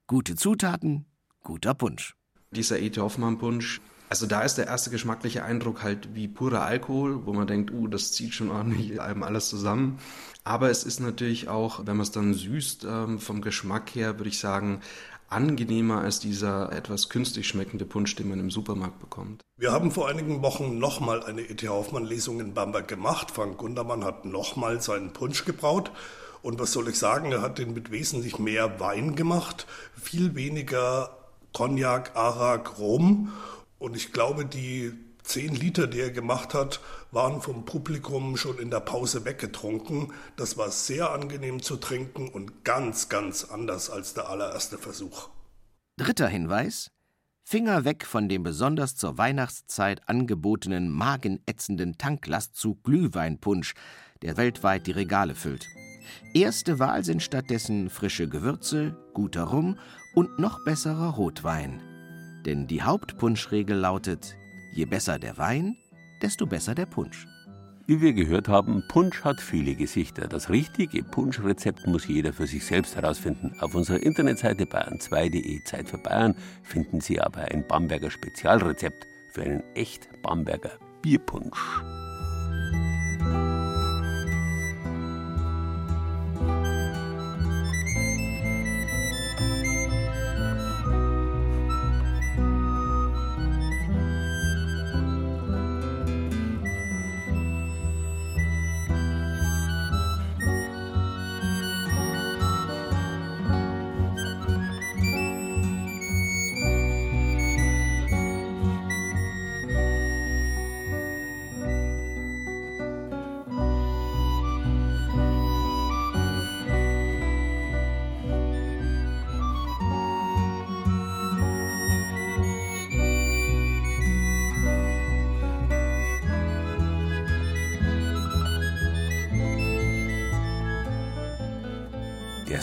Gute 0.07 0.37
Zutaten, 0.37 1.05
guter 1.43 1.75
Punsch 1.75 2.16
dieser 2.51 2.79
E.T. 2.79 3.01
Hoffmann-Punsch. 3.01 3.81
Also 4.09 4.27
da 4.27 4.43
ist 4.43 4.55
der 4.55 4.67
erste 4.67 4.91
geschmackliche 4.91 5.45
Eindruck 5.45 5.83
halt 5.83 6.15
wie 6.15 6.29
purer 6.29 6.63
Alkohol, 6.63 7.27
wo 7.27 7.33
man 7.33 7.47
denkt, 7.47 7.73
uh, 7.73 7.89
das 7.89 8.13
zieht 8.13 8.35
schon 8.35 8.51
ordentlich 8.51 9.01
einem 9.01 9.23
alles 9.23 9.49
zusammen. 9.49 9.99
Aber 10.45 10.71
es 10.71 10.85
ist 10.85 11.01
natürlich 11.01 11.49
auch, 11.49 11.81
wenn 11.81 11.97
man 11.97 12.03
es 12.03 12.13
dann 12.13 12.33
süßt, 12.33 12.87
ähm, 12.89 13.19
vom 13.19 13.41
Geschmack 13.41 13.95
her, 13.97 14.19
würde 14.19 14.29
ich 14.29 14.39
sagen, 14.39 14.81
angenehmer 15.29 16.03
als 16.03 16.21
dieser 16.21 16.73
etwas 16.73 17.09
künstlich 17.09 17.49
schmeckende 17.49 17.85
Punsch, 17.85 18.15
den 18.15 18.29
man 18.29 18.39
im 18.39 18.53
Supermarkt 18.53 19.01
bekommt. 19.01 19.43
Wir 19.59 19.73
haben 19.73 19.91
vor 19.91 20.09
einigen 20.09 20.43
Wochen 20.43 20.79
nochmal 20.79 21.25
eine 21.25 21.43
E.T. 21.43 21.67
Hoffmann-Lesung 21.67 22.39
in 22.39 22.55
Bamberg 22.55 22.87
gemacht. 22.87 23.33
Frank 23.33 23.59
Gundermann 23.59 24.05
hat 24.05 24.25
nochmal 24.25 24.81
seinen 24.81 25.13
Punsch 25.13 25.45
gebraut. 25.45 25.91
Und 26.43 26.61
was 26.61 26.73
soll 26.73 26.89
ich 26.89 26.99
sagen, 26.99 27.33
er 27.33 27.43
hat 27.43 27.59
den 27.59 27.75
mit 27.75 27.91
wesentlich 27.91 28.39
mehr 28.39 28.79
Wein 28.79 29.17
gemacht, 29.17 29.67
viel 30.01 30.37
weniger 30.37 31.11
Cognac, 31.57 32.15
Arak, 32.15 32.79
Rum. 32.79 33.33
Und 33.79 33.97
ich 33.97 34.13
glaube, 34.13 34.45
die 34.45 34.93
zehn 35.23 35.55
Liter, 35.55 35.87
die 35.87 36.01
er 36.01 36.11
gemacht 36.11 36.53
hat, 36.53 36.81
waren 37.13 37.41
vom 37.41 37.65
Publikum 37.65 38.37
schon 38.37 38.59
in 38.59 38.71
der 38.71 38.81
Pause 38.81 39.25
weggetrunken. 39.25 40.13
Das 40.37 40.59
war 40.59 40.71
sehr 40.71 41.13
angenehm 41.13 41.63
zu 41.63 41.77
trinken 41.77 42.29
und 42.29 42.63
ganz, 42.67 43.09
ganz 43.09 43.45
anders 43.45 43.89
als 43.89 44.13
der 44.13 44.29
allererste 44.29 44.77
Versuch. 44.77 45.31
Dritter 45.97 46.29
Hinweis. 46.29 46.91
Finger 47.43 47.87
weg 47.87 48.05
von 48.05 48.29
dem 48.29 48.43
besonders 48.43 48.95
zur 48.95 49.17
Weihnachtszeit 49.17 50.07
angebotenen 50.11 50.91
magenätzenden 50.91 51.97
Tanklastzug 51.97 52.85
Glühweinpunsch, 52.85 53.73
der 54.21 54.37
weltweit 54.37 54.87
die 54.87 54.93
Regale 54.93 55.35
füllt. 55.35 55.67
Erste 56.35 56.79
Wahl 56.79 57.03
sind 57.03 57.23
stattdessen 57.23 57.89
frische 57.89 58.29
Gewürze, 58.29 58.95
guter 59.15 59.45
Rum 59.45 59.79
und 60.17 60.39
noch 60.39 60.65
besserer 60.65 61.11
Rotwein. 61.11 61.81
Denn 62.47 62.67
die 62.67 62.83
Hauptpunschregel 62.83 63.77
lautet, 63.77 64.37
je 64.73 64.87
besser 64.87 65.19
der 65.19 65.37
Wein, 65.37 65.77
desto 66.23 66.47
besser 66.47 66.75
der 66.75 66.87
Punsch. 66.87 67.27
Wie 67.87 68.01
wir 68.01 68.15
gehört 68.15 68.49
haben, 68.49 68.83
Punsch 68.89 69.23
hat 69.23 69.41
viele 69.41 69.77
Gesichter. 69.77 70.27
Das 70.27 70.49
richtige 70.51 71.05
Punschrezept 71.05 71.87
muss 71.87 72.09
jeder 72.09 72.33
für 72.33 72.47
sich 72.47 72.65
selbst 72.65 72.97
herausfinden. 72.97 73.53
Auf 73.61 73.75
unserer 73.77 74.03
Internetseite 74.03 74.65
bayern2.de 74.65 75.63
Zeit 75.65 75.89
für 75.89 75.99
Bayern 75.99 76.35
finden 76.63 77.01
Sie 77.01 77.21
aber 77.21 77.43
ein 77.43 77.65
Bamberger 77.69 78.11
Spezialrezept 78.11 79.07
für 79.33 79.43
einen 79.43 79.63
echt 79.75 80.09
Bamberger 80.23 80.73
Bierpunsch. 81.03 81.61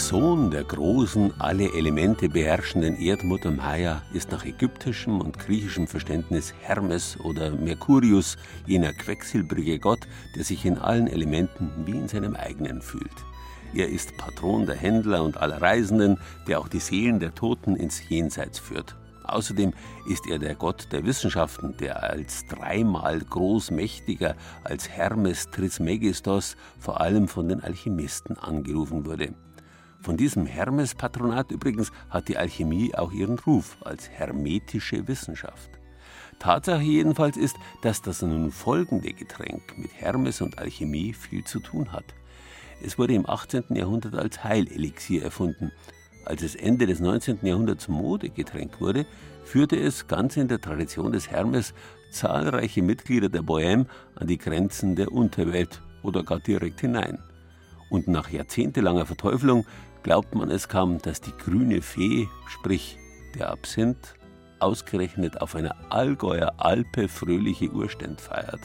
Sohn 0.07 0.51
der 0.51 0.65
großen, 0.65 1.39
alle 1.39 1.73
Elemente 1.73 2.27
beherrschenden 2.27 2.99
Erdmutter 2.99 3.51
Maya 3.51 4.01
ist 4.11 4.33
nach 4.33 4.43
ägyptischem 4.43 5.21
und 5.21 5.39
griechischem 5.39 5.87
Verständnis 5.87 6.53
Hermes 6.59 7.17
oder 7.21 7.51
Mercurius, 7.51 8.35
jener 8.65 8.91
quecksilbrige 8.91 9.79
Gott, 9.79 10.05
der 10.35 10.43
sich 10.43 10.65
in 10.65 10.77
allen 10.77 11.07
Elementen 11.07 11.71
wie 11.85 11.97
in 11.97 12.09
seinem 12.09 12.35
eigenen 12.35 12.81
fühlt. 12.81 13.15
Er 13.73 13.87
ist 13.87 14.17
Patron 14.17 14.65
der 14.65 14.75
Händler 14.75 15.23
und 15.23 15.37
aller 15.37 15.61
Reisenden, 15.61 16.17
der 16.49 16.59
auch 16.59 16.67
die 16.67 16.81
Seelen 16.81 17.21
der 17.21 17.33
Toten 17.33 17.77
ins 17.77 18.01
Jenseits 18.09 18.59
führt. 18.59 18.97
Außerdem 19.23 19.71
ist 20.09 20.27
er 20.27 20.37
der 20.37 20.55
Gott 20.55 20.89
der 20.91 21.05
Wissenschaften, 21.05 21.77
der 21.77 22.03
als 22.03 22.45
dreimal 22.47 23.21
großmächtiger 23.21 24.35
als 24.65 24.89
Hermes 24.89 25.49
Trismegistos 25.49 26.57
vor 26.77 26.99
allem 26.99 27.29
von 27.29 27.47
den 27.47 27.61
Alchemisten 27.61 28.37
angerufen 28.37 29.05
wurde. 29.05 29.33
Von 30.03 30.17
diesem 30.17 30.45
Hermes-Patronat 30.45 31.51
übrigens 31.51 31.93
hat 32.09 32.27
die 32.27 32.35
Alchemie 32.35 32.93
auch 32.93 33.13
ihren 33.13 33.39
Ruf 33.39 33.77
als 33.85 34.09
hermetische 34.09 35.07
Wissenschaft. 35.07 35.69
Tatsache 36.39 36.81
jedenfalls 36.81 37.37
ist, 37.37 37.55
dass 37.83 38.01
das 38.01 38.21
nun 38.21 38.51
folgende 38.51 39.13
Getränk 39.13 39.77
mit 39.77 39.93
Hermes 39.93 40.41
und 40.41 40.59
Alchemie 40.59 41.13
viel 41.13 41.45
zu 41.45 41.61
tun 41.61 41.93
hat. 41.93 42.03
Es 42.83 42.99
wurde 42.99 43.13
im 43.13 43.29
18. 43.29 43.63
Jahrhundert 43.69 44.15
als 44.15 44.43
Heilelixier 44.43 45.23
erfunden. 45.23 45.71
Als 46.25 46.43
es 46.43 46.55
Ende 46.55 46.85
des 46.85 46.99
19. 46.99 47.39
Jahrhunderts 47.41 47.87
Modegetränk 47.87 48.81
wurde, 48.81 49.05
führte 49.45 49.77
es 49.77 50.07
ganz 50.09 50.35
in 50.35 50.49
der 50.49 50.59
Tradition 50.59 51.13
des 51.13 51.31
Hermes 51.31 51.73
zahlreiche 52.11 52.81
Mitglieder 52.81 53.29
der 53.29 53.41
Bohème 53.41 53.85
an 54.15 54.27
die 54.27 54.37
Grenzen 54.37 54.97
der 54.97 55.13
Unterwelt 55.13 55.81
oder 56.01 56.23
gar 56.23 56.41
direkt 56.41 56.81
hinein. 56.81 57.19
Und 57.89 58.09
nach 58.09 58.29
jahrzehntelanger 58.29 59.05
Verteufelung 59.05 59.65
glaubt 60.03 60.35
man 60.35 60.51
es 60.51 60.67
kaum, 60.67 61.01
dass 61.01 61.21
die 61.21 61.35
grüne 61.35 61.81
Fee, 61.81 62.27
sprich 62.47 62.97
der 63.35 63.49
Absinth, 63.49 64.15
ausgerechnet 64.59 65.41
auf 65.41 65.55
einer 65.55 65.75
Allgäuer 65.89 66.53
Alpe 66.57 67.07
fröhliche 67.07 67.69
Urständ 67.71 68.21
feiert. 68.21 68.61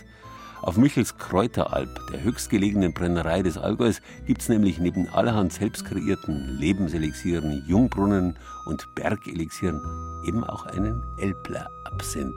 Auf 0.61 0.77
Michels 0.77 1.17
Kräuteralp, 1.17 1.89
der 2.13 2.23
höchstgelegenen 2.23 2.93
Brennerei 2.93 3.43
des 3.43 3.57
Allgäus, 3.57 4.01
gibt 4.27 4.43
es 4.43 4.49
nämlich 4.49 4.79
neben 4.79 5.09
allerhand 5.09 5.53
selbst 5.53 5.85
kreierten 5.85 6.59
Lebenselixieren, 6.59 7.65
Jungbrunnen 7.69 8.37
und 8.67 8.95
Bergelixieren 8.97 9.81
eben 10.27 10.43
auch 10.43 10.67
einen 10.67 11.03
Elbler 11.19 11.71
Absinth. 11.85 12.35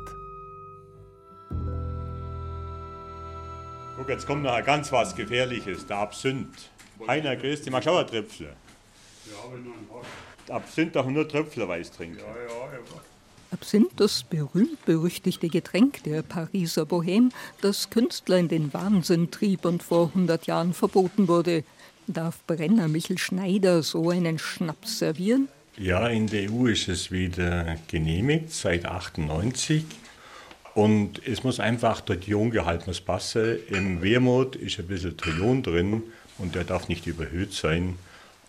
Guck, 3.97 4.10
jetzt 4.10 4.28
kommt 4.28 4.43
noch 4.43 4.64
ganz 4.64 4.91
was 4.91 5.16
Gefährliches, 5.16 5.88
der 5.88 5.97
Absinth. 5.97 6.70
Heiner, 7.08 7.36
grüß 7.36 7.64
dich, 7.64 7.72
mach 7.72 7.82
schon 7.82 7.97
ein 7.97 8.08
Tröpfle. 8.08 8.56
Ja, 9.26 9.51
wenn 9.51 9.59
einen 9.59 9.88
hast. 9.91 10.51
Absinth 10.51 10.95
darf 10.95 11.07
nur 11.07 11.28
Tröpflerweis 11.28 11.91
trinken. 11.91 12.19
Ja, 12.19 12.26
ja, 12.26 12.74
ja. 12.74 13.01
Absinth, 13.51 13.91
das 13.97 14.24
berühmt-berüchtigte 14.24 15.49
Getränk 15.49 16.03
der 16.03 16.22
Pariser 16.22 16.84
Bohème, 16.84 17.32
das 17.61 17.89
Künstler 17.89 18.38
in 18.38 18.47
den 18.47 18.74
Wahnsinn 18.74 19.30
trieb 19.30 19.65
und 19.65 19.84
vor 19.84 20.07
100 20.07 20.47
Jahren 20.47 20.74
verboten 20.74 21.28
wurde. 21.28 21.63
Darf 22.07 22.39
Brenner 22.47 22.88
Michel 22.88 23.17
Schneider 23.17 23.84
so 23.84 24.09
einen 24.09 24.39
Schnaps 24.39 24.99
servieren? 24.99 25.49
Ja, 25.78 26.07
in 26.07 26.28
der 26.28 26.49
EU 26.49 26.67
ist 26.67 26.88
es 26.88 27.11
wieder 27.11 27.76
genehmigt, 27.88 28.51
seit 28.51 28.86
98. 28.86 29.86
Und 30.74 31.26
es 31.28 31.43
muss 31.43 31.59
einfach 31.59 32.01
der 32.01 32.26
Iongehalt 32.26 32.88
muss 32.88 33.01
passen. 33.01 33.57
Im 33.67 34.01
Wermut 34.01 34.55
ist 34.55 34.80
ein 34.80 34.88
bisschen 34.88 35.17
Trion 35.17 35.63
drin 35.63 36.03
und 36.38 36.55
der 36.55 36.63
darf 36.63 36.88
nicht 36.88 37.05
überhöht 37.07 37.53
sein. 37.53 37.97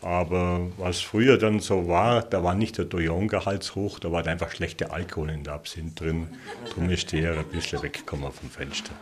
Aber 0.03 0.69
was 0.79 1.01
früher 1.01 1.39
dann 1.39 1.61
so 1.61 1.87
war, 1.87 2.23
da 2.23 2.43
war 2.43 2.55
nicht 2.55 2.77
der 2.77 2.87
Dojongehalt 2.87 3.75
hoch, 3.77 4.01
da 4.01 4.11
war 4.11 4.27
einfach 4.27 4.51
schlechter 4.51 4.93
Alkohol 4.93 5.31
in 5.31 5.45
der 5.45 5.55
Absinth 5.55 6.01
drin. 6.01 6.27
Darum 6.69 6.91
ist 6.91 7.13
der 7.13 7.39
ein 7.39 7.45
bisschen 7.47 7.83
weggekommen 7.83 8.33
vom 8.33 8.51
Fenster. 8.51 8.93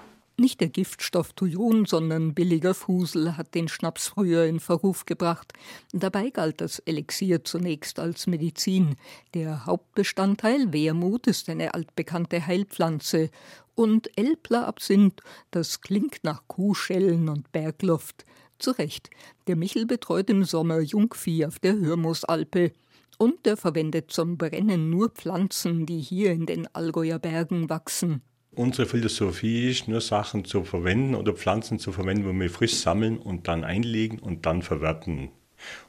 Nicht 0.40 0.62
der 0.62 0.70
Giftstoff 0.70 1.34
Thujon, 1.34 1.84
sondern 1.84 2.32
billiger 2.32 2.72
Fusel 2.72 3.36
hat 3.36 3.54
den 3.54 3.68
Schnaps 3.68 4.08
früher 4.08 4.46
in 4.46 4.58
Verruf 4.58 5.04
gebracht. 5.04 5.52
Dabei 5.92 6.30
galt 6.30 6.62
das 6.62 6.78
Elixier 6.78 7.44
zunächst 7.44 7.98
als 7.98 8.26
Medizin. 8.26 8.96
Der 9.34 9.66
Hauptbestandteil 9.66 10.72
Wermut 10.72 11.26
ist 11.26 11.50
eine 11.50 11.74
altbekannte 11.74 12.46
Heilpflanze. 12.46 13.28
Und 13.74 14.10
Elbler 14.16 14.66
Absinth, 14.66 15.20
das 15.50 15.82
klingt 15.82 16.24
nach 16.24 16.42
Kuhschellen 16.48 17.28
und 17.28 17.52
Bergluft. 17.52 18.24
Zu 18.60 18.72
Recht. 18.72 19.10
Der 19.46 19.56
Michel 19.56 19.86
betreut 19.86 20.28
im 20.30 20.44
Sommer 20.44 20.80
Jungvieh 20.80 21.46
auf 21.46 21.58
der 21.58 21.72
Hürmusalpe. 21.72 22.72
Und 23.18 23.46
er 23.46 23.56
verwendet 23.56 24.10
zum 24.12 24.36
Brennen 24.36 24.90
nur 24.90 25.10
Pflanzen, 25.10 25.86
die 25.86 25.98
hier 25.98 26.32
in 26.32 26.46
den 26.46 26.66
Allgäuer 26.74 27.18
Bergen 27.18 27.68
wachsen. 27.70 28.22
Unsere 28.52 28.86
Philosophie 28.86 29.70
ist, 29.70 29.88
nur 29.88 30.00
Sachen 30.00 30.44
zu 30.44 30.64
verwenden 30.64 31.14
oder 31.14 31.32
Pflanzen 31.32 31.78
zu 31.78 31.92
verwenden, 31.92 32.26
wo 32.26 32.38
wir 32.38 32.50
frisch 32.50 32.74
sammeln 32.74 33.18
und 33.18 33.48
dann 33.48 33.64
einlegen 33.64 34.18
und 34.18 34.44
dann 34.44 34.62
verwerten 34.62 35.30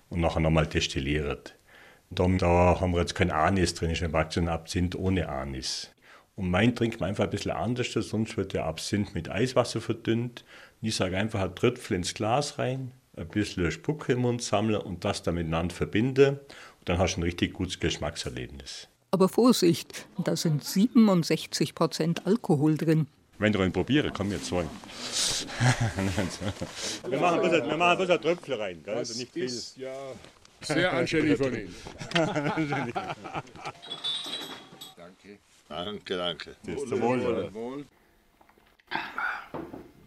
und 0.10 0.22
nachher 0.22 0.40
nochmal 0.40 0.68
destilliert. 0.68 1.56
Da 2.10 2.24
haben 2.26 2.94
wir 2.94 3.00
jetzt 3.00 3.16
kein 3.16 3.32
Anis 3.32 3.74
drin, 3.74 3.92
ist 3.92 4.04
ein 4.04 4.48
Absinth 4.50 4.96
ohne 4.96 5.28
Anis. 5.30 5.90
Und 6.42 6.50
mein 6.50 6.76
trinkt 6.76 7.00
man 7.00 7.10
einfach 7.10 7.26
ein 7.26 7.30
bisschen 7.30 7.52
anders, 7.52 7.94
sonst 7.94 8.36
wird 8.36 8.54
der 8.54 8.66
Absinth 8.66 9.14
mit 9.14 9.30
Eiswasser 9.30 9.80
verdünnt. 9.80 10.44
Ich 10.82 10.96
sage 10.96 11.16
einfach 11.16 11.40
ein 11.40 11.54
Tröpfel 11.54 11.98
ins 11.98 12.16
Glas 12.16 12.58
rein, 12.58 12.94
ein 13.16 13.28
bisschen 13.28 13.70
Spucke 13.70 14.14
im 14.14 14.22
Mund 14.22 14.42
sammeln 14.42 14.82
und 14.82 15.06
das 15.06 15.22
dann 15.22 15.36
miteinander 15.36 15.76
verbinden. 15.76 16.30
Und 16.30 16.40
dann 16.86 16.98
hast 16.98 17.14
du 17.14 17.20
ein 17.20 17.24
richtig 17.26 17.54
gutes 17.54 17.80
Geschmackserlebnis. 17.80 18.88
Aber 19.12 19.30
Vorsicht, 19.30 20.08
da 20.18 20.36
sind 20.36 20.64
67 20.64 21.76
Prozent 21.76 22.26
Alkohol 22.26 22.76
drin. 22.76 23.06
Wenn 23.38 23.54
du 23.54 23.62
ihn 23.62 23.72
probiere, 23.72 24.10
komm 24.10 24.30
mir 24.30 24.42
zwei. 24.42 24.64
wir 27.08 27.20
machen 27.20 27.40
ein 27.40 27.50
bisschen, 27.52 27.70
wir 27.70 27.78
machen 27.78 27.92
ein 27.92 27.98
bisschen 28.00 28.20
Tröpfel 28.20 28.56
rein, 28.56 28.82
gell? 28.84 28.96
also 28.96 29.16
nicht 29.16 29.32
viel. 29.32 29.44
Ist 29.44 29.78
ja 29.78 29.94
sehr 30.62 30.92
anständig 30.92 31.38
von 31.38 31.54
Ihnen. 31.54 31.76
danke. 35.72 36.18
Danke, 36.18 36.56
ist 36.68 36.88
zum 36.88 37.02
Wohl. 37.02 37.54
Wohl. 37.54 37.86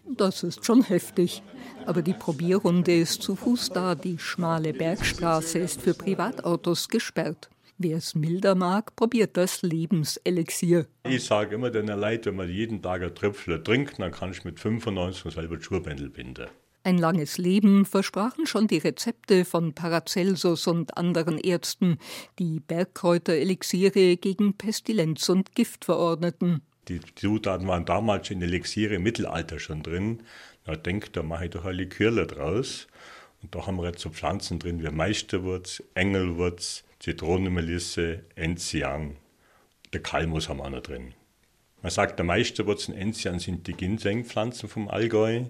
Das 0.07 0.43
ist 0.43 0.65
schon 0.65 0.83
heftig. 0.83 1.43
Aber 1.87 2.03
die 2.03 2.13
Probierrunde 2.13 2.95
ist 2.95 3.23
zu 3.23 3.37
Fuß 3.37 3.71
da. 3.71 3.95
Die 3.95 4.19
schmale 4.19 4.73
Bergstraße 4.73 5.59
ist 5.59 5.81
für 5.81 5.95
Privatautos 5.95 6.89
gesperrt. 6.89 7.49
Wer 7.77 7.97
es 7.97 8.15
milder 8.15 8.55
mag, 8.55 8.95
probiert 8.95 9.37
das 9.37 9.63
Lebenselixier. 9.63 10.87
Ich 11.09 11.25
sage 11.25 11.57
immer 11.57 11.71
den 11.71 11.87
Leuten, 11.89 12.27
wenn 12.27 12.37
man 12.37 12.49
jeden 12.49 12.81
Tag 12.81 13.03
ein 13.03 13.15
Tröpfler 13.15 13.63
trinkt, 13.63 13.99
dann 13.99 14.13
kann 14.13 14.31
ich 14.31 14.45
mit 14.45 14.61
95 14.61 15.35
selber 15.35 15.61
Schuhbändel 15.61 16.09
binden. 16.09 16.47
Ein 16.87 16.99
langes 16.99 17.39
Leben 17.39 17.87
versprachen 17.87 18.47
schon 18.47 18.67
die 18.67 18.77
Rezepte 18.77 19.47
von 19.47 19.73
Paracelsus 19.73 20.67
und 20.67 20.99
anderen 20.99 21.39
Ärzten, 21.39 21.99
die 22.39 22.61
Bergkräuterelixiere 22.61 24.19
gegen 24.19 24.59
Pestilenz 24.59 25.31
und 25.31 25.55
Gift 25.55 25.87
verordneten. 25.87 26.61
Die 26.89 27.01
Zutaten 27.15 27.67
waren 27.67 27.87
damals 27.87 28.31
in 28.31 28.43
Elixiere 28.43 28.97
im 28.97 29.03
Mittelalter 29.03 29.59
schon 29.59 29.83
drin. 29.83 30.25
Da 30.65 30.77
denkt, 30.77 31.17
da 31.17 31.23
mache 31.23 31.47
ich 31.47 31.53
doch 31.53 31.65
ein 31.65 31.75
Likörle 31.75 32.27
draus. 32.27 32.87
Und 33.43 33.55
da 33.55 33.67
haben 33.67 33.77
wir 33.79 33.87
jetzt 33.87 34.03
so 34.03 34.11
Pflanzen 34.11 34.59
drin 34.59 34.83
wie 34.83 34.91
Meisterwurz, 34.91 35.83
Engelwurz, 35.95 36.85
Zitronenmelisse, 37.01 38.25
Enzian. 38.35 39.17
Der 39.95 40.03
Kalmus 40.03 40.51
haben 40.51 40.59
wir 40.59 40.65
auch 40.65 40.71
noch 40.71 40.83
drin. 40.83 41.15
Man 41.81 41.91
sagt, 41.91 42.19
der 42.19 42.27
Meisterwurz 42.27 42.91
und 42.91 42.95
Enzian 42.95 43.39
sind 43.39 43.67
die 43.69 43.73
Ginsengpflanzen 43.73 44.69
vom 44.69 44.89
Allgäu, 44.89 45.45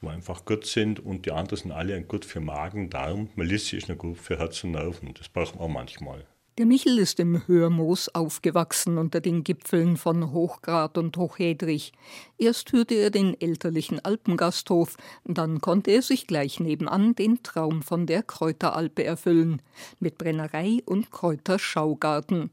wo 0.00 0.08
einfach 0.08 0.44
gut 0.44 0.66
sind 0.66 1.00
und 1.00 1.26
die 1.26 1.32
anderen 1.32 1.56
sind 1.56 1.72
alle 1.72 2.02
gut 2.02 2.24
für 2.24 2.40
Magen, 2.40 2.90
Darm. 2.90 3.28
Melisse 3.36 3.76
ist 3.76 3.88
noch 3.88 3.98
gut 3.98 4.18
für 4.18 4.38
Herz 4.38 4.64
und 4.64 4.72
Nerven. 4.72 5.14
Das 5.14 5.28
brauchen 5.28 5.58
wir 5.58 5.64
auch 5.64 5.68
manchmal. 5.68 6.26
Der 6.58 6.66
Michel 6.66 6.98
ist 6.98 7.20
im 7.20 7.46
Hörmoos 7.46 8.08
aufgewachsen 8.10 8.98
unter 8.98 9.20
den 9.20 9.44
Gipfeln 9.44 9.96
von 9.96 10.32
Hochgrat 10.32 10.98
und 10.98 11.16
Hochhedrich. 11.16 11.92
Erst 12.36 12.72
hörte 12.72 12.96
er 12.96 13.10
den 13.10 13.40
elterlichen 13.40 14.04
Alpengasthof, 14.04 14.96
dann 15.24 15.60
konnte 15.60 15.90
er 15.92 16.02
sich 16.02 16.26
gleich 16.26 16.60
nebenan 16.60 17.14
den 17.14 17.42
Traum 17.42 17.80
von 17.82 18.06
der 18.06 18.22
Kräuteralpe 18.22 19.04
erfüllen, 19.04 19.62
mit 20.00 20.18
Brennerei 20.18 20.82
und 20.84 21.10
Kräuterschaugarten. 21.10 22.50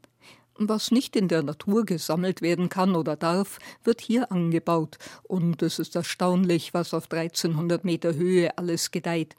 Was 0.60 0.90
nicht 0.90 1.14
in 1.14 1.28
der 1.28 1.44
Natur 1.44 1.84
gesammelt 1.84 2.42
werden 2.42 2.68
kann 2.68 2.96
oder 2.96 3.14
darf, 3.14 3.60
wird 3.84 4.00
hier 4.00 4.32
angebaut, 4.32 4.98
und 5.22 5.62
es 5.62 5.78
ist 5.78 5.94
erstaunlich, 5.94 6.74
was 6.74 6.94
auf 6.94 7.04
1300 7.04 7.84
Meter 7.84 8.14
Höhe 8.14 8.58
alles 8.58 8.90
gedeiht. 8.90 9.36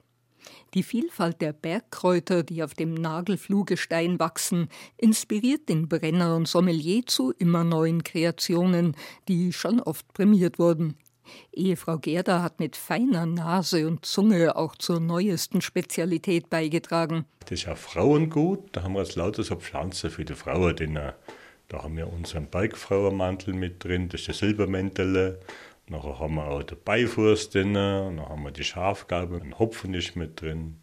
Die 0.74 0.82
Vielfalt 0.82 1.42
der 1.42 1.52
Bergkräuter, 1.52 2.44
die 2.44 2.64
auf 2.64 2.74
dem 2.74 2.94
Nagelfluhgestein 2.94 4.18
wachsen, 4.18 4.70
inspiriert 4.96 5.68
den 5.68 5.90
Brenner 5.90 6.38
und 6.38 6.48
Sommelier 6.48 7.06
zu 7.06 7.34
immer 7.38 7.66
neuen 7.66 8.06
Kreationen, 8.06 8.96
die 9.28 9.52
schon 9.52 9.82
oft 9.82 10.08
prämiert 10.14 10.58
wurden. 10.58 10.96
Ehefrau 11.54 11.98
Gerda 11.98 12.42
hat 12.42 12.60
mit 12.60 12.76
feiner 12.76 13.26
Nase 13.26 13.88
und 13.88 14.06
Zunge 14.06 14.56
auch 14.56 14.76
zur 14.76 15.00
neuesten 15.00 15.62
Spezialität 15.62 16.50
beigetragen. 16.50 17.26
Das 17.42 17.52
ist 17.52 17.66
ja 17.66 17.76
Frauengut. 17.76 18.70
Da 18.72 18.84
haben 18.84 18.94
wir 18.94 19.02
jetzt 19.02 19.16
lauter 19.16 19.44
so 19.44 19.56
Pflanzen 19.56 20.10
für 20.10 20.26
die 20.26 20.34
Frauen 20.34 20.76
drin. 20.76 21.00
Da 21.70 21.84
haben 21.84 21.98
wir 21.98 22.12
unseren 22.12 22.48
Bergfrauenmantel 22.48 23.54
mit 23.54 23.84
drin, 23.84 24.10
das 24.10 24.22
ist 24.22 24.28
der 24.28 24.36
Silbermäntel. 24.36 25.40
Nachher 25.88 26.20
haben 26.20 26.36
wir 26.36 26.48
auch 26.48 26.64
den 26.64 26.78
Beifuß 26.84 27.50
drin, 27.50 27.74
dann 27.74 28.20
haben 28.22 28.44
wir 28.44 28.52
die 28.52 28.64
Schafgabe, 28.64 29.40
ein 29.42 29.58
Hopfen 29.58 29.94
ist 29.94 30.16
mit 30.16 30.42
drin, 30.42 30.78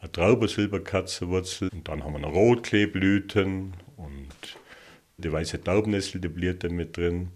eine 0.00 0.12
Traubensilberkatzenwurzel 0.12 1.70
und 1.72 1.88
dann 1.88 2.04
haben 2.04 2.14
wir 2.14 2.20
noch 2.20 2.32
Rotkleeblüten 2.32 3.74
und 3.96 4.28
die 5.18 5.32
weiße 5.32 5.62
Taubennessel, 5.62 6.20
die 6.20 6.28
Blüte 6.28 6.68
mit 6.68 6.96
drin 6.96 7.30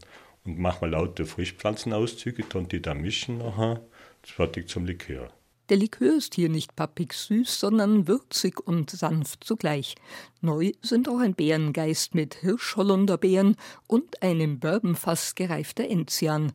und 0.49 0.59
machen 0.59 0.80
wir 0.80 0.88
lauter 0.88 1.26
Frischpflanzenauszüge, 1.26 2.44
und 2.55 2.72
die 2.72 2.80
da 2.80 2.94
mischen 2.94 3.38
nachher, 3.38 3.80
das 4.22 4.30
fertig 4.30 4.68
zum 4.68 4.86
Likör. 4.86 5.30
Der 5.68 5.76
Likör 5.76 6.16
ist 6.16 6.34
hier 6.34 6.49
nicht 6.49 6.74
pappig 6.76 7.12
süß, 7.12 7.61
sondern 7.61 8.09
würzig 8.09 8.59
und 8.66 8.90
sanft 8.90 9.44
zugleich. 9.44 9.96
Neu 10.40 10.72
sind 10.80 11.11
auch 11.11 11.18
ein 11.18 11.34
Beerengeist 11.34 12.14
mit 12.14 12.36
Hirschholunderbeeren 12.36 13.57
und 13.86 14.22
einem 14.22 14.61
Bourbonfass 14.61 15.34
gereifter 15.34 15.86
Enzian. 15.86 16.53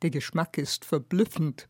Der 0.00 0.08
Geschmack 0.08 0.56
ist 0.56 0.86
verblüffend. 0.86 1.68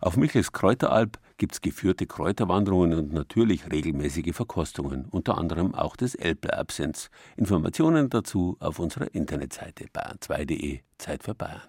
Auf 0.00 0.18
Michels 0.18 0.52
Kräuteralb 0.52 1.18
gibt 1.38 1.54
es 1.54 1.60
geführte 1.60 2.06
Kräuterwanderungen 2.06 2.98
und 2.98 3.12
natürlich 3.12 3.70
regelmäßige 3.70 4.34
Verkostungen, 4.34 5.06
unter 5.10 5.38
anderem 5.38 5.74
auch 5.74 5.96
des 5.96 6.14
Elbler-Absents. 6.14 7.10
Informationen 7.36 8.10
dazu 8.10 8.56
auf 8.60 8.78
unserer 8.78 9.14
Internetseite 9.14 9.86
bayern2.de. 9.86 10.80
Zeit 10.98 11.22
für 11.22 11.34
Bayern. 11.34 11.62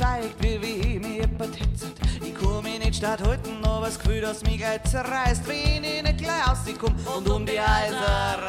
steigt, 0.00 0.42
wie 0.42 0.60
wie 0.62 0.98
mich 0.98 1.16
jemand 1.16 1.60
hetzert. 1.60 1.92
Ich 2.22 2.34
komm 2.34 2.64
mich 2.64 2.78
nicht 2.78 2.96
statt 2.96 3.20
heute, 3.26 3.50
aber 3.62 3.86
das 3.86 3.98
Gefühl, 3.98 4.20
dass 4.20 4.42
mich 4.44 4.58
gleich 4.58 4.82
zerreißt, 4.84 5.46
wenn 5.46 5.84
ich 5.84 6.02
nicht 6.02 6.18
gleich 6.18 6.48
rauskomm 6.48 6.94
und 7.16 7.28
um 7.28 7.44
die 7.44 7.58
Eiserei. 7.58 8.40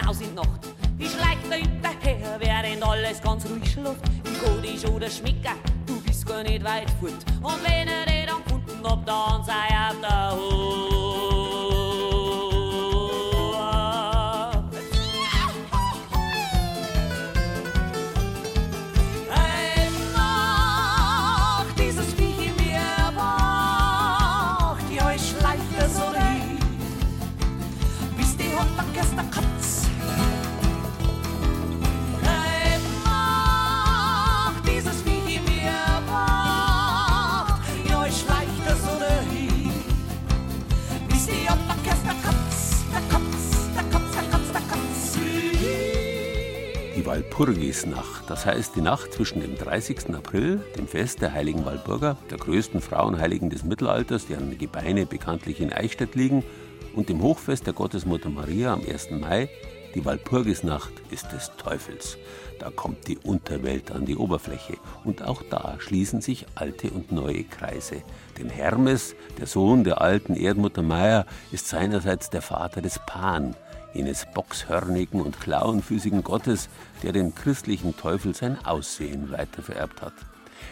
Raus 0.00 0.20
in 0.20 0.34
Nacht. 0.34 0.68
Ich 0.98 1.10
schleicht 1.10 1.44
da 1.48 1.54
hinterher, 1.54 2.36
während 2.38 2.82
alles 2.82 3.20
ganz 3.22 3.44
ruhig 3.46 3.70
schläft. 3.70 4.02
Im 4.24 4.38
Kodisch 4.38 4.84
oder 4.84 5.08
Schmicker, 5.08 5.54
du 5.86 6.00
bist 6.02 6.26
gar 6.26 6.42
nicht 6.42 6.64
weit 6.64 6.90
fort. 7.00 7.24
Und 7.42 7.64
wenn 7.64 7.88
er 7.88 8.04
den 8.06 8.26
dann 8.26 8.44
gefunden 8.44 8.84
hab, 8.84 9.06
dann 9.06 9.44
sei 9.44 9.68
er 9.70 9.90
auf 9.90 10.00
der 10.00 10.36
Hut. 10.36 10.57
Walpurgisnacht, 47.38 48.28
das 48.28 48.46
heißt 48.46 48.74
die 48.74 48.80
Nacht 48.80 49.12
zwischen 49.12 49.40
dem 49.40 49.56
30. 49.56 50.12
April, 50.12 50.60
dem 50.76 50.88
Fest 50.88 51.22
der 51.22 51.32
heiligen 51.32 51.64
Walburga, 51.64 52.16
der 52.32 52.38
größten 52.38 52.80
Frauenheiligen 52.80 53.48
des 53.48 53.62
Mittelalters, 53.62 54.26
deren 54.26 54.58
Gebeine 54.58 55.06
bekanntlich 55.06 55.60
in 55.60 55.72
Eichstätt 55.72 56.16
liegen, 56.16 56.42
und 56.96 57.08
dem 57.08 57.22
Hochfest 57.22 57.64
der 57.64 57.74
Gottesmutter 57.74 58.28
Maria 58.28 58.72
am 58.72 58.80
1. 58.80 59.12
Mai, 59.12 59.48
die 59.94 60.04
Walpurgisnacht 60.04 60.90
ist 61.12 61.30
des 61.30 61.52
Teufels. 61.56 62.18
Da 62.58 62.70
kommt 62.70 63.06
die 63.06 63.18
Unterwelt 63.18 63.92
an 63.92 64.04
die 64.04 64.16
Oberfläche 64.16 64.74
und 65.04 65.22
auch 65.22 65.44
da 65.48 65.76
schließen 65.78 66.20
sich 66.20 66.44
alte 66.56 66.90
und 66.90 67.12
neue 67.12 67.44
Kreise. 67.44 68.02
Denn 68.36 68.50
Hermes, 68.50 69.14
der 69.38 69.46
Sohn 69.46 69.84
der 69.84 70.00
alten 70.00 70.34
Erdmutter 70.34 70.82
Maya, 70.82 71.24
ist 71.52 71.68
seinerseits 71.68 72.30
der 72.30 72.42
Vater 72.42 72.82
des 72.82 72.98
Pan, 73.06 73.54
jenes 73.94 74.26
boxhörnigen 74.34 75.20
und 75.20 75.40
klauenfüßigen 75.40 76.22
Gottes, 76.22 76.68
der 77.02 77.12
dem 77.12 77.34
christlichen 77.34 77.96
Teufel 77.96 78.34
sein 78.34 78.64
Aussehen 78.64 79.30
weitervererbt 79.30 80.02
hat. 80.02 80.14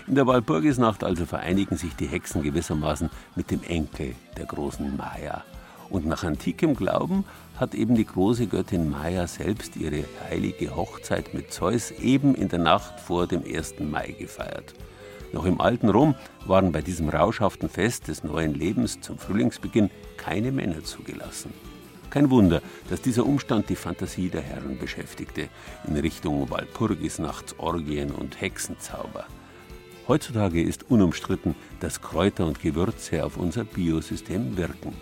In 0.07 0.14
der 0.14 0.27
Walpurgisnacht 0.27 1.03
also 1.03 1.27
vereinigen 1.27 1.77
sich 1.77 1.95
die 1.97 2.07
Hexen 2.07 2.43
gewissermaßen 2.43 3.11
mit 3.35 3.51
dem 3.51 3.62
Enkel 3.62 4.14
der 4.37 4.47
großen 4.47 4.97
Maya. 4.97 5.45
Und 5.89 6.07
nach 6.07 6.25
antikem 6.25 6.75
Glauben 6.75 7.25
hat 7.57 7.75
eben 7.75 7.95
die 7.95 8.05
große 8.05 8.47
Göttin 8.47 8.91
Maya 8.91 9.27
selbst 9.27 9.77
ihre 9.77 10.05
heilige 10.29 10.75
Hochzeit 10.75 11.33
mit 11.33 11.53
Zeus 11.53 11.91
eben 11.93 12.35
in 12.35 12.49
der 12.49 12.59
Nacht 12.59 13.01
vor 13.01 13.27
dem 13.27 13.43
1. 13.45 13.81
Mai 13.81 14.14
gefeiert. 14.19 14.75
Noch 15.33 15.45
im 15.45 15.61
alten 15.61 15.89
Rom 15.89 16.14
waren 16.45 16.73
bei 16.73 16.83
diesem 16.83 17.09
rauschhaften 17.09 17.69
Fest 17.69 18.09
des 18.09 18.25
neuen 18.25 18.55
Lebens 18.55 19.01
zum 19.01 19.19
Frühlingsbeginn 19.19 19.91
keine 20.17 20.53
Männer 20.53 20.83
zugelassen. 20.85 21.53
Kein 22.11 22.31
Wunder, 22.31 22.63
dass 22.89 23.03
dieser 23.03 23.27
Umstand 23.27 23.69
die 23.69 23.77
Fantasie 23.77 24.29
der 24.29 24.43
Herren 24.43 24.79
beschäftigte 24.79 25.49
in 25.87 25.97
Richtung 25.97 26.49
Walpurgisnachtsorgien 26.51 28.11
und 28.13 28.41
Hexenzauber. 28.41 29.27
Heutzutage 30.09 30.63
ist 30.63 30.89
unumstritten, 30.89 31.57
dass 31.81 32.01
Kräuter 32.01 32.47
und 32.47 32.61
Gewürze 32.61 33.25
auf 33.25 33.37
unser 33.37 33.65
Biosystem 33.65 34.57
wirken. 34.57 34.95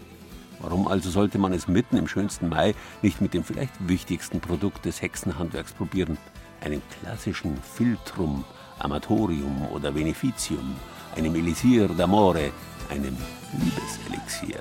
Warum 0.60 0.88
also 0.88 1.10
sollte 1.10 1.38
man 1.38 1.52
es 1.52 1.68
mitten 1.68 1.98
im 1.98 2.08
schönsten 2.08 2.48
Mai 2.48 2.74
nicht 3.02 3.20
mit 3.20 3.34
dem 3.34 3.44
vielleicht 3.44 3.86
wichtigsten 3.86 4.40
Produkt 4.40 4.86
des 4.86 5.02
Hexenhandwerks 5.02 5.74
probieren? 5.74 6.16
Einem 6.62 6.80
klassischen 7.00 7.58
Filtrum, 7.58 8.44
Amatorium 8.78 9.68
oder 9.74 9.92
Beneficium, 9.92 10.74
einem 11.14 11.34
Elisir 11.34 11.90
d'Amore, 11.90 12.50
einem 12.88 13.16
Liebeselixier. 13.52 14.60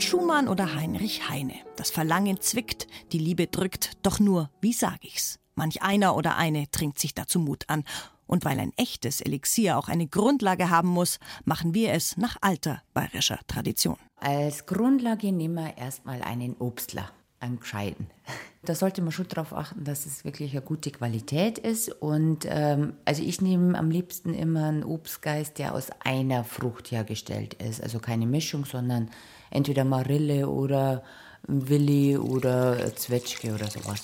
Robert 0.00 0.08
Schumann 0.08 0.48
oder 0.48 0.74
Heinrich 0.76 1.28
Heine, 1.28 1.56
das 1.76 1.90
Verlangen 1.90 2.40
zwickt, 2.40 2.86
die 3.12 3.18
Liebe 3.18 3.48
drückt, 3.48 3.98
doch 4.02 4.18
nur, 4.18 4.48
wie 4.62 4.72
sag 4.72 5.04
ich's? 5.04 5.38
Manch 5.56 5.82
einer 5.82 6.16
oder 6.16 6.38
eine 6.38 6.70
trinkt 6.70 6.98
sich 6.98 7.12
dazu 7.12 7.38
Mut 7.38 7.64
an. 7.68 7.84
Und 8.26 8.46
weil 8.46 8.58
ein 8.60 8.72
echtes 8.78 9.20
Elixier 9.20 9.76
auch 9.76 9.88
eine 9.88 10.06
Grundlage 10.06 10.70
haben 10.70 10.88
muss, 10.88 11.18
machen 11.44 11.74
wir 11.74 11.92
es 11.92 12.16
nach 12.16 12.38
alter 12.40 12.82
bayerischer 12.94 13.40
Tradition. 13.46 13.98
Als 14.16 14.64
Grundlage 14.64 15.32
nehmen 15.32 15.56
wir 15.56 15.76
erstmal 15.76 16.22
einen 16.22 16.56
Obstler, 16.58 17.10
einen 17.38 17.60
gescheiten. 17.60 18.06
Da 18.62 18.74
sollte 18.74 19.00
man 19.00 19.10
schon 19.10 19.26
darauf 19.26 19.54
achten, 19.54 19.84
dass 19.84 20.04
es 20.04 20.22
wirklich 20.22 20.52
eine 20.52 20.60
gute 20.60 20.90
Qualität 20.90 21.56
ist. 21.56 21.88
Und 21.88 22.46
ähm, 22.46 22.92
also 23.06 23.22
ich 23.22 23.40
nehme 23.40 23.78
am 23.78 23.90
liebsten 23.90 24.34
immer 24.34 24.66
einen 24.66 24.84
Obstgeist, 24.84 25.58
der 25.58 25.74
aus 25.74 25.88
einer 26.00 26.44
Frucht 26.44 26.90
hergestellt 26.90 27.54
ist. 27.54 27.82
Also 27.82 28.00
keine 28.00 28.26
Mischung, 28.26 28.66
sondern 28.66 29.08
entweder 29.50 29.84
Marille 29.84 30.48
oder 30.48 31.02
Willi 31.46 32.16
oder 32.16 32.94
Zwetschge 32.96 33.52
oder 33.54 33.66
sowas. 33.70 34.02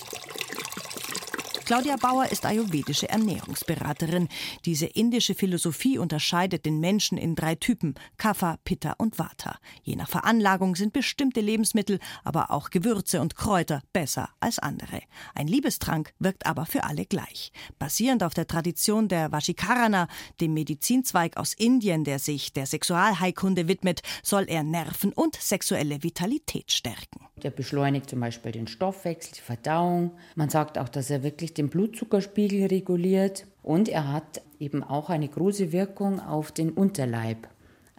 Claudia 1.67 1.97
Bauer 1.97 2.31
ist 2.31 2.45
ayurvedische 2.45 3.09
Ernährungsberaterin. 3.09 4.29
Diese 4.63 4.85
indische 4.85 5.35
Philosophie 5.35 5.97
unterscheidet 5.97 6.65
den 6.65 6.79
Menschen 6.79 7.17
in 7.17 7.35
drei 7.35 7.55
Typen: 7.55 7.95
Kapha, 8.15 8.55
Pitta 8.63 8.93
und 8.97 9.19
Vata. 9.19 9.57
Je 9.83 9.97
nach 9.97 10.07
Veranlagung 10.07 10.77
sind 10.77 10.93
bestimmte 10.93 11.41
Lebensmittel, 11.41 11.99
aber 12.23 12.51
auch 12.51 12.69
Gewürze 12.69 13.19
und 13.19 13.35
Kräuter 13.35 13.81
besser 13.91 14.29
als 14.39 14.59
andere. 14.59 15.01
Ein 15.35 15.49
Liebestrank 15.49 16.13
wirkt 16.19 16.45
aber 16.45 16.65
für 16.65 16.85
alle 16.85 17.03
gleich. 17.03 17.51
Basierend 17.79 18.23
auf 18.23 18.33
der 18.33 18.47
Tradition 18.47 19.09
der 19.09 19.33
Vashikarana, 19.33 20.07
dem 20.39 20.53
Medizinzweig 20.53 21.35
aus 21.35 21.53
Indien, 21.53 22.05
der 22.05 22.19
sich 22.19 22.53
der 22.53 22.65
Sexualheilkunde 22.65 23.67
widmet, 23.67 24.03
soll 24.23 24.45
er 24.47 24.63
Nerven 24.63 25.11
und 25.11 25.35
sexuelle 25.35 26.01
Vitalität 26.01 26.71
stärken. 26.71 27.27
Der 27.43 27.51
beschleunigt 27.51 28.09
zum 28.09 28.21
Beispiel 28.21 28.53
den 28.53 28.67
Stoffwechsel, 28.67 29.33
die 29.35 29.41
Verdauung. 29.41 30.17
Man 30.35 30.49
sagt 30.49 30.77
auch, 30.77 30.87
dass 30.87 31.09
er 31.09 31.23
wirklich 31.23 31.56
den 31.57 31.69
Blutzuckerspiegel 31.69 32.67
reguliert. 32.67 33.45
Und 33.63 33.89
er 33.89 34.11
hat 34.11 34.41
eben 34.59 34.83
auch 34.83 35.09
eine 35.09 35.27
große 35.27 35.71
Wirkung 35.71 36.19
auf 36.19 36.51
den 36.51 36.71
Unterleib. 36.71 37.47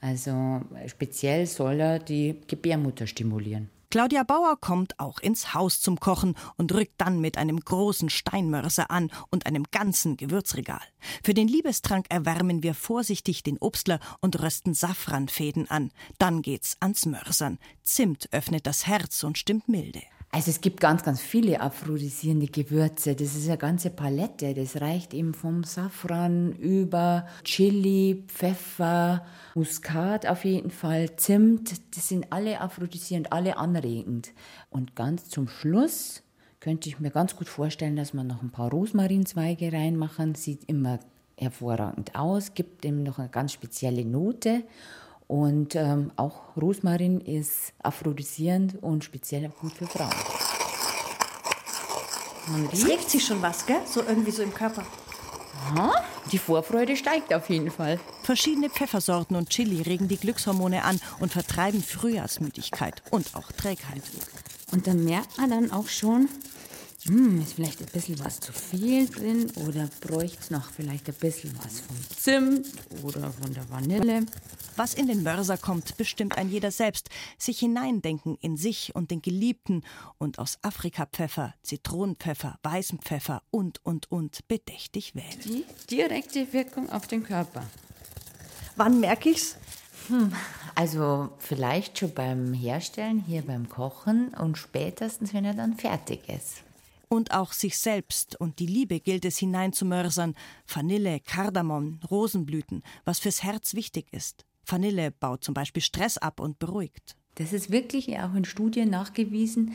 Also 0.01 0.61
speziell 0.87 1.47
soll 1.47 1.81
er 1.81 1.99
die 1.99 2.37
Gebärmutter 2.47 3.07
stimulieren. 3.07 3.69
Claudia 3.91 4.23
Bauer 4.23 4.61
kommt 4.61 5.01
auch 5.01 5.19
ins 5.19 5.55
Haus 5.55 5.81
zum 5.81 5.99
Kochen 5.99 6.35
und 6.57 6.75
rückt 6.75 6.93
dann 6.99 7.21
mit 7.21 7.39
einem 7.39 7.59
großen 7.59 8.11
Steinmörser 8.11 8.91
an 8.91 9.11
und 9.31 9.47
einem 9.47 9.65
ganzen 9.71 10.19
Gewürzregal. 10.19 10.83
Für 11.23 11.33
den 11.33 11.49
Liebestrank 11.49 12.05
erwärmen 12.11 12.63
wir 12.63 12.75
vorsichtig 12.75 13.45
den 13.45 13.57
Obstler 13.57 13.99
und 14.21 14.43
rösten 14.43 14.75
Safranfäden 14.75 15.71
an. 15.71 15.91
Dann 16.19 16.43
geht's 16.43 16.77
ans 16.81 17.07
Mörsern. 17.07 17.59
Zimt 17.83 18.29
öffnet 18.31 18.67
das 18.67 18.87
Herz 18.87 19.25
und 19.25 19.39
stimmt 19.39 19.71
milde. 19.71 20.03
Also 20.31 20.51
es 20.51 20.61
gibt 20.61 20.81
ganz, 20.81 21.03
ganz 21.03 21.23
viele 21.23 21.61
aphrodisierende 21.61 22.49
Gewürze. 22.49 23.15
Das 23.15 23.35
ist 23.35 23.49
eine 23.49 23.57
ganze 23.57 23.89
Palette. 23.89 24.53
Das 24.53 24.79
reicht 24.81 25.15
eben 25.15 25.33
vom 25.33 25.65
Safran 25.65 26.53
über 26.53 27.27
Chili, 27.45 28.25
Pfeffer, 28.29 29.25
Muskat 29.55 30.27
auf 30.27 30.45
jeden 30.45 30.71
Fall, 30.71 31.17
Zimt. 31.17 31.81
Das 31.97 32.09
sind 32.09 32.31
alle 32.31 32.61
aphrodisierend, 32.61 33.33
alle 33.33 33.57
anregend. 33.57 34.33
Und 34.69 34.95
ganz 34.95 35.31
zum 35.31 35.49
Schluss 35.49 36.23
könnte 36.61 36.91
ich 36.91 37.01
mir 37.01 37.11
ganz 37.11 37.35
gut 37.35 37.49
vorstellen, 37.49 37.97
dass 37.97 38.13
man 38.13 38.27
noch 38.27 38.43
ein 38.43 38.51
paar 38.51 38.71
Rosmarinzweige 38.71 39.73
reinmachen. 39.73 40.35
Sieht 40.35 40.65
immer 40.65 40.99
hervorragend 41.39 42.15
aus, 42.15 42.53
gibt 42.53 42.85
ihm 42.85 43.03
noch 43.03 43.19
eine 43.19 43.31
ganz 43.31 43.53
spezielle 43.53 44.05
Note. 44.05 44.65
Und 45.29 45.75
ähm, 45.77 46.11
auch 46.17 46.57
Rosmarin 46.57 47.21
ist 47.21 47.75
aphrodisierend 47.83 48.83
und 48.83 49.05
speziell 49.05 49.51
gut 49.61 49.73
für 49.73 49.87
Frauen. 49.87 50.15
Es 52.73 52.87
regt 52.87 53.11
sich 53.11 53.25
schon 53.25 53.43
was, 53.43 53.67
gell? 53.67 53.81
So 53.87 54.03
irgendwie 54.03 54.31
so 54.31 54.43
im 54.43 54.55
Körper. 54.55 54.85
Aha, 55.71 55.93
die 56.33 56.39
Vorfreude 56.39 56.97
steigt 56.97 57.35
auf 57.35 57.51
jeden 57.51 57.71
Fall. 57.71 58.01
Verschiedene 58.23 58.71
Pfeffersorten 58.71 59.37
und 59.37 59.51
Chili 59.51 59.83
regen 59.83 60.09
die 60.09 60.17
Glückshormone 60.17 60.83
an 60.83 60.99
und 61.21 61.33
vertreiben 61.33 61.83
Frühjahrsmüdigkeit 61.83 63.03
und 63.11 63.35
auch 63.35 63.53
Trägheit. 63.53 64.03
Und 64.73 64.87
da 64.87 64.95
merkt 64.95 65.37
man 65.37 65.51
dann 65.51 65.71
auch 65.73 65.89
schon, 65.89 66.29
hm, 67.09 67.41
ist 67.41 67.55
vielleicht 67.55 67.81
ein 67.81 67.89
bisschen 67.93 68.19
was 68.23 68.39
zu 68.39 68.53
viel 68.53 69.09
drin 69.09 69.51
oder 69.67 69.89
bräuchte 70.01 70.39
es 70.41 70.51
noch 70.51 70.71
vielleicht 70.71 71.09
ein 71.09 71.15
bisschen 71.15 71.53
was 71.63 71.81
vom 71.81 71.97
Zimt 72.17 72.67
oder 73.03 73.33
von 73.33 73.53
der 73.55 73.69
Vanille. 73.71 74.27
Was 74.77 74.95
in 74.95 75.07
den 75.07 75.23
Mörser 75.23 75.57
kommt, 75.57 75.97
bestimmt 75.97 76.37
ein 76.37 76.51
jeder 76.51 76.71
selbst. 76.71 77.09
Sich 77.39 77.59
hineindenken 77.59 78.37
in 78.41 78.57
sich 78.57 78.95
und 78.95 79.11
den 79.11 79.23
Geliebten 79.23 79.83
und 80.19 80.39
aus 80.39 80.59
Afrikapfeffer, 80.63 81.55
Zitronenpfeffer, 81.63 82.59
weißem 82.63 83.01
Pfeffer 83.01 83.43
und, 83.51 83.85
und, 83.85 84.11
und 84.13 84.47
bedächtig 84.47 85.15
wählen. 85.15 85.41
Die 85.45 85.65
direkte 85.91 86.53
Wirkung 86.53 86.91
auf 86.91 87.07
den 87.07 87.25
Körper. 87.25 87.65
Wann 88.77 89.01
merke 89.01 89.31
ich's? 89.31 89.57
Hm, 90.09 90.33
also 90.75 91.31
vielleicht 91.39 91.99
schon 91.99 92.13
beim 92.13 92.53
Herstellen, 92.53 93.25
hier 93.27 93.43
beim 93.43 93.69
Kochen 93.69 94.29
und 94.35 94.59
spätestens, 94.59 95.35
wenn 95.35 95.45
er 95.45 95.55
dann 95.55 95.75
fertig 95.75 96.29
ist. 96.29 96.63
Und 97.09 97.33
auch 97.33 97.53
sich 97.53 97.79
selbst 97.79 98.39
und 98.39 98.59
die 98.59 98.67
Liebe 98.67 99.01
gilt 99.01 99.25
es 99.25 99.39
hineinzumörsern. 99.39 100.35
Vanille, 100.67 101.21
Kardamom, 101.21 102.01
Rosenblüten, 102.11 102.83
was 103.05 103.19
fürs 103.19 103.43
Herz 103.43 103.75
wichtig 103.75 104.13
ist. 104.13 104.45
Vanille 104.67 105.11
baut 105.11 105.43
zum 105.43 105.55
Beispiel 105.55 105.83
Stress 105.83 106.19
ab 106.19 106.41
und 106.41 106.59
beruhigt. 106.59 107.17
Das 107.37 107.53
ist 107.53 107.71
wirklich 107.71 108.19
auch 108.19 108.35
in 108.35 108.45
Studien 108.45 108.91
nachgewiesen. 108.91 109.73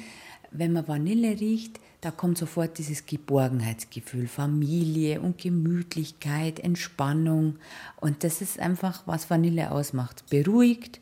Wenn 0.52 0.74
man 0.74 0.88
Vanille 0.88 1.40
riecht, 1.40 1.80
da 2.02 2.12
kommt 2.12 2.38
sofort 2.38 2.78
dieses 2.78 3.06
Geborgenheitsgefühl, 3.06 4.28
Familie 4.28 5.22
und 5.22 5.38
Gemütlichkeit, 5.38 6.60
Entspannung. 6.60 7.56
Und 8.02 8.24
das 8.24 8.42
ist 8.42 8.60
einfach, 8.60 9.08
was 9.08 9.30
Vanille 9.30 9.72
ausmacht. 9.72 10.30
Beruhigt, 10.30 11.00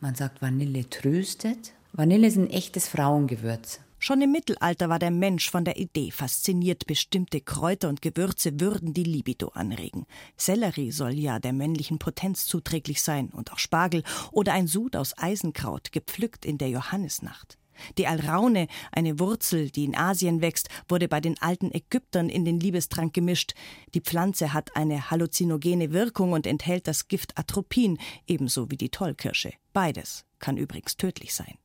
man 0.00 0.14
sagt, 0.14 0.42
Vanille 0.42 0.88
tröstet. 0.90 1.72
Vanille 1.92 2.26
ist 2.26 2.36
ein 2.36 2.50
echtes 2.50 2.88
Frauengewürz. 2.88 3.80
Schon 4.04 4.20
im 4.20 4.32
Mittelalter 4.32 4.88
war 4.88 4.98
der 4.98 5.12
Mensch 5.12 5.48
von 5.48 5.64
der 5.64 5.76
Idee 5.76 6.10
fasziniert, 6.10 6.88
bestimmte 6.88 7.40
Kräuter 7.40 7.88
und 7.88 8.02
Gewürze 8.02 8.58
würden 8.58 8.94
die 8.94 9.04
Libido 9.04 9.50
anregen. 9.50 10.06
Sellerie 10.36 10.90
soll 10.90 11.12
ja 11.12 11.38
der 11.38 11.52
männlichen 11.52 12.00
Potenz 12.00 12.46
zuträglich 12.46 13.00
sein 13.00 13.28
und 13.28 13.52
auch 13.52 13.60
Spargel 13.60 14.02
oder 14.32 14.54
ein 14.54 14.66
Sud 14.66 14.96
aus 14.96 15.16
Eisenkraut, 15.16 15.92
gepflückt 15.92 16.44
in 16.44 16.58
der 16.58 16.68
Johannisnacht. 16.68 17.58
Die 17.96 18.08
Alraune, 18.08 18.66
eine 18.90 19.20
Wurzel, 19.20 19.70
die 19.70 19.84
in 19.84 19.94
Asien 19.94 20.40
wächst, 20.42 20.68
wurde 20.88 21.06
bei 21.06 21.20
den 21.20 21.40
alten 21.40 21.70
Ägyptern 21.70 22.28
in 22.28 22.44
den 22.44 22.58
Liebestrank 22.58 23.14
gemischt. 23.14 23.54
Die 23.94 24.00
Pflanze 24.00 24.52
hat 24.52 24.74
eine 24.74 25.12
halluzinogene 25.12 25.92
Wirkung 25.92 26.32
und 26.32 26.48
enthält 26.48 26.88
das 26.88 27.06
Gift 27.06 27.38
Atropin, 27.38 27.98
ebenso 28.26 28.68
wie 28.68 28.76
die 28.76 28.90
Tollkirsche. 28.90 29.52
Beides 29.72 30.24
kann 30.40 30.56
übrigens 30.56 30.96
tödlich 30.96 31.32
sein. 31.32 31.61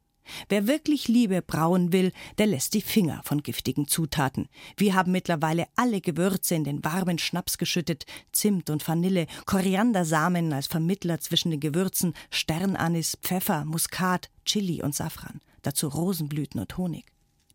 Wer 0.50 0.68
wirklich 0.68 1.08
Liebe 1.08 1.42
brauen 1.42 1.92
will, 1.92 2.12
der 2.38 2.48
lässt 2.48 2.74
die 2.74 2.82
Finger 2.82 3.22
von 3.24 3.44
giftigen 3.44 3.88
Zutaten. 3.88 4.48
Wir 4.76 4.96
haben 4.96 5.12
mittlerweile 5.12 5.68
alle 5.76 6.02
Gewürze 6.02 6.56
in 6.56 6.64
den 6.64 6.84
warmen 6.84 7.20
Schnaps 7.20 7.58
geschüttet, 7.58 8.06
Zimt 8.32 8.70
und 8.70 8.88
Vanille, 8.88 9.28
Koriandersamen 9.46 10.54
als 10.54 10.68
Vermittler 10.68 11.20
zwischen 11.20 11.52
den 11.52 11.60
Gewürzen, 11.60 12.14
Sternanis, 12.30 13.18
Pfeffer, 13.22 13.66
Muskat, 13.66 14.30
Chili 14.46 14.82
und 14.82 14.96
Safran, 14.96 15.42
dazu 15.62 15.88
Rosenblüten 15.88 16.60
und 16.60 16.78
Honig. 16.78 17.06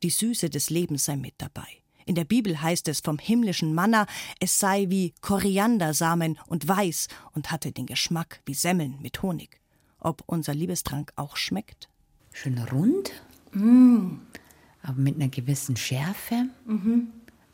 Die 0.02 0.10
Süße 0.10 0.50
des 0.50 0.70
Lebens 0.70 1.04
sei 1.04 1.16
mit 1.16 1.34
dabei. 1.38 1.66
In 2.04 2.14
der 2.14 2.24
Bibel 2.24 2.60
heißt 2.60 2.88
es 2.88 3.00
vom 3.00 3.18
himmlischen 3.18 3.74
Manna, 3.74 4.06
es 4.40 4.58
sei 4.58 4.86
wie 4.88 5.14
Koriandersamen 5.20 6.38
und 6.46 6.66
weiß 6.66 7.08
und 7.32 7.50
hatte 7.50 7.72
den 7.72 7.86
Geschmack 7.86 8.40
wie 8.44 8.54
Semmeln 8.54 8.98
mit 9.00 9.22
Honig. 9.22 9.60
Ob 10.00 10.22
unser 10.26 10.54
Liebestrank 10.54 11.12
auch 11.14 11.36
schmeckt? 11.36 11.88
Schön 12.32 12.58
rund, 12.58 13.10
Mm. 13.52 14.16
aber 14.82 14.98
mit 14.98 15.16
einer 15.16 15.28
gewissen 15.28 15.76
Schärfe. 15.76 16.46
Mhm. 16.64 17.08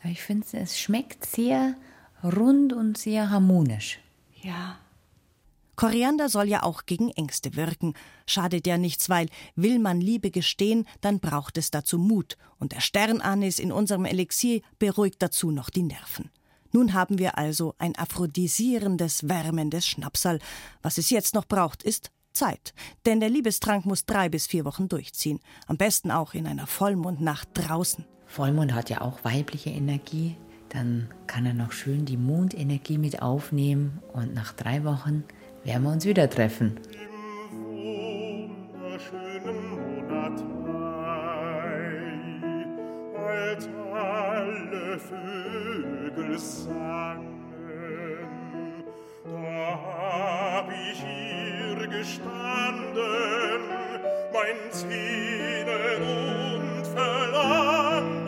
Ich 0.05 0.23
finde, 0.23 0.47
es 0.53 0.79
schmeckt 0.79 1.27
sehr 1.27 1.75
rund 2.23 2.73
und 2.73 2.97
sehr 2.97 3.31
harmonisch. 3.31 3.99
Ja. 4.43 4.79
Koriander 5.75 6.29
soll 6.29 6.49
ja 6.49 6.63
auch 6.63 6.87
gegen 6.87 7.11
Ängste 7.11 7.55
wirken. 7.57 7.95
Schadet 8.27 8.67
ja 8.67 8.79
nichts, 8.79 9.09
weil 9.09 9.29
will 9.55 9.79
man 9.79 10.01
Liebe 10.01 10.31
gestehen, 10.31 10.87
dann 11.01 11.21
braucht 11.21 11.57
es 11.57 11.71
dazu 11.71 11.99
Mut. 11.99 12.37
Und 12.59 12.73
der 12.73 12.81
Sternanis 12.81 13.59
in 13.59 13.71
unserem 13.71 14.05
Elixier 14.05 14.61
beruhigt 14.79 15.23
dazu 15.23 15.51
noch 15.51 15.71
die 15.71 15.83
Nerven. 15.85 16.31
Nun 16.73 16.95
haben 16.95 17.19
wir 17.19 17.39
also 17.39 17.75
ein 17.79 17.97
aphrodisierendes, 17.97 19.29
wärmendes 19.29 19.87
Schnapsal. 19.87 20.39
Was 20.83 20.99
es 20.99 21.11
jetzt 21.11 21.35
noch 21.35 21.47
braucht, 21.47 21.83
ist 21.83 22.11
Zeit. 22.39 22.73
Denn 23.05 23.21
der 23.21 23.29
Liebestrank 23.29 23.85
muss 23.85 24.07
drei 24.07 24.29
bis 24.29 24.47
vier 24.47 24.65
Wochen 24.65 24.89
durchziehen. 24.89 25.41
Am 25.67 25.77
besten 25.77 26.11
auch 26.11 26.35
in 26.35 26.47
einer 26.47 26.67
Vollmondnacht 26.67 27.49
draußen. 27.55 28.05
Vollmond 28.27 28.75
hat 28.75 28.91
ja 28.91 29.01
auch 29.01 29.25
weibliche 29.25 29.71
Energie. 29.71 30.37
Dann 30.69 31.09
kann 31.27 31.47
er 31.47 31.55
noch 31.55 31.73
schön 31.73 32.05
die 32.05 32.17
Mondenergie 32.17 32.99
mit 32.99 33.23
aufnehmen. 33.23 34.01
Und 34.13 34.35
nach 34.35 34.53
drei 34.53 34.85
Wochen 34.85 35.25
werden 35.65 35.83
wir 35.83 35.91
uns 35.91 36.05
wieder 36.05 36.31
treffen. 36.31 36.79
als 43.49 43.69
alle 43.93 44.99
Vögel 44.99 46.39
sangen. 46.39 47.35
Da 49.25 49.81
hab 49.85 50.71
ich 50.71 51.01
hier 51.01 51.28
gestanden, 51.91 53.61
mein 54.33 54.57
Sehnen 54.71 56.03
und 56.03 56.87
Verlangen. 56.87 58.19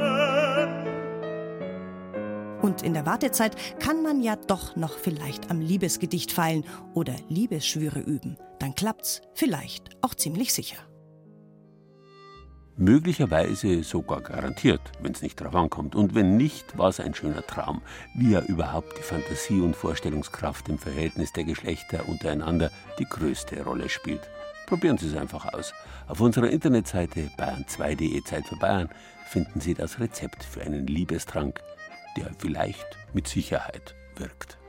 Und 2.63 2.83
in 2.83 2.95
der 2.95 3.07
Wartezeit 3.07 3.57
kann 3.81 4.03
man 4.03 4.23
ja 4.23 4.37
doch 4.37 4.77
noch 4.77 4.99
vielleicht 4.99 5.51
am 5.51 5.61
Liebesgedicht 5.61 6.33
feilen 6.33 6.65
oder 6.95 7.15
Liebesschwüre 7.29 8.01
üben. 8.01 8.37
Dann 8.59 8.75
klappt's 8.75 9.23
vielleicht 9.35 9.91
auch 10.03 10.15
ziemlich 10.15 10.53
sicher. 10.53 10.90
Möglicherweise 12.81 13.83
sogar 13.83 14.23
garantiert, 14.23 14.81
wenn 15.03 15.13
es 15.13 15.21
nicht 15.21 15.39
drauf 15.39 15.55
ankommt. 15.55 15.95
Und 15.95 16.15
wenn 16.15 16.39
nicht, 16.39 16.79
war 16.79 16.89
es 16.89 16.99
ein 16.99 17.15
schöner 17.15 17.47
Traum, 17.47 17.83
wie 18.15 18.31
ja 18.31 18.41
überhaupt 18.41 18.97
die 18.97 19.03
Fantasie 19.03 19.61
und 19.61 19.77
Vorstellungskraft 19.77 20.67
im 20.71 20.79
Verhältnis 20.79 21.31
der 21.35 21.45
Geschlechter 21.45 22.09
untereinander 22.09 22.71
die 22.99 23.05
größte 23.05 23.63
Rolle 23.65 23.91
spielt. 23.91 24.23
Probieren 24.67 24.97
Sie 24.97 25.09
es 25.09 25.15
einfach 25.15 25.53
aus. 25.53 25.75
Auf 26.09 26.23
unserer 26.23 26.49
Internetseite 26.49 27.31
bayern2.de 27.37 28.25
Zeit 28.25 28.47
für 28.47 28.57
Bayern 28.57 28.89
finden 29.27 29.61
Sie 29.61 29.75
das 29.75 30.01
Rezept 30.01 30.43
für 30.43 30.63
einen 30.63 30.87
Liebestrank, 30.87 31.61
der 32.17 32.31
vielleicht 32.39 32.97
mit 33.13 33.29
Sicherheit 33.29 33.95
wirkt. 34.17 34.60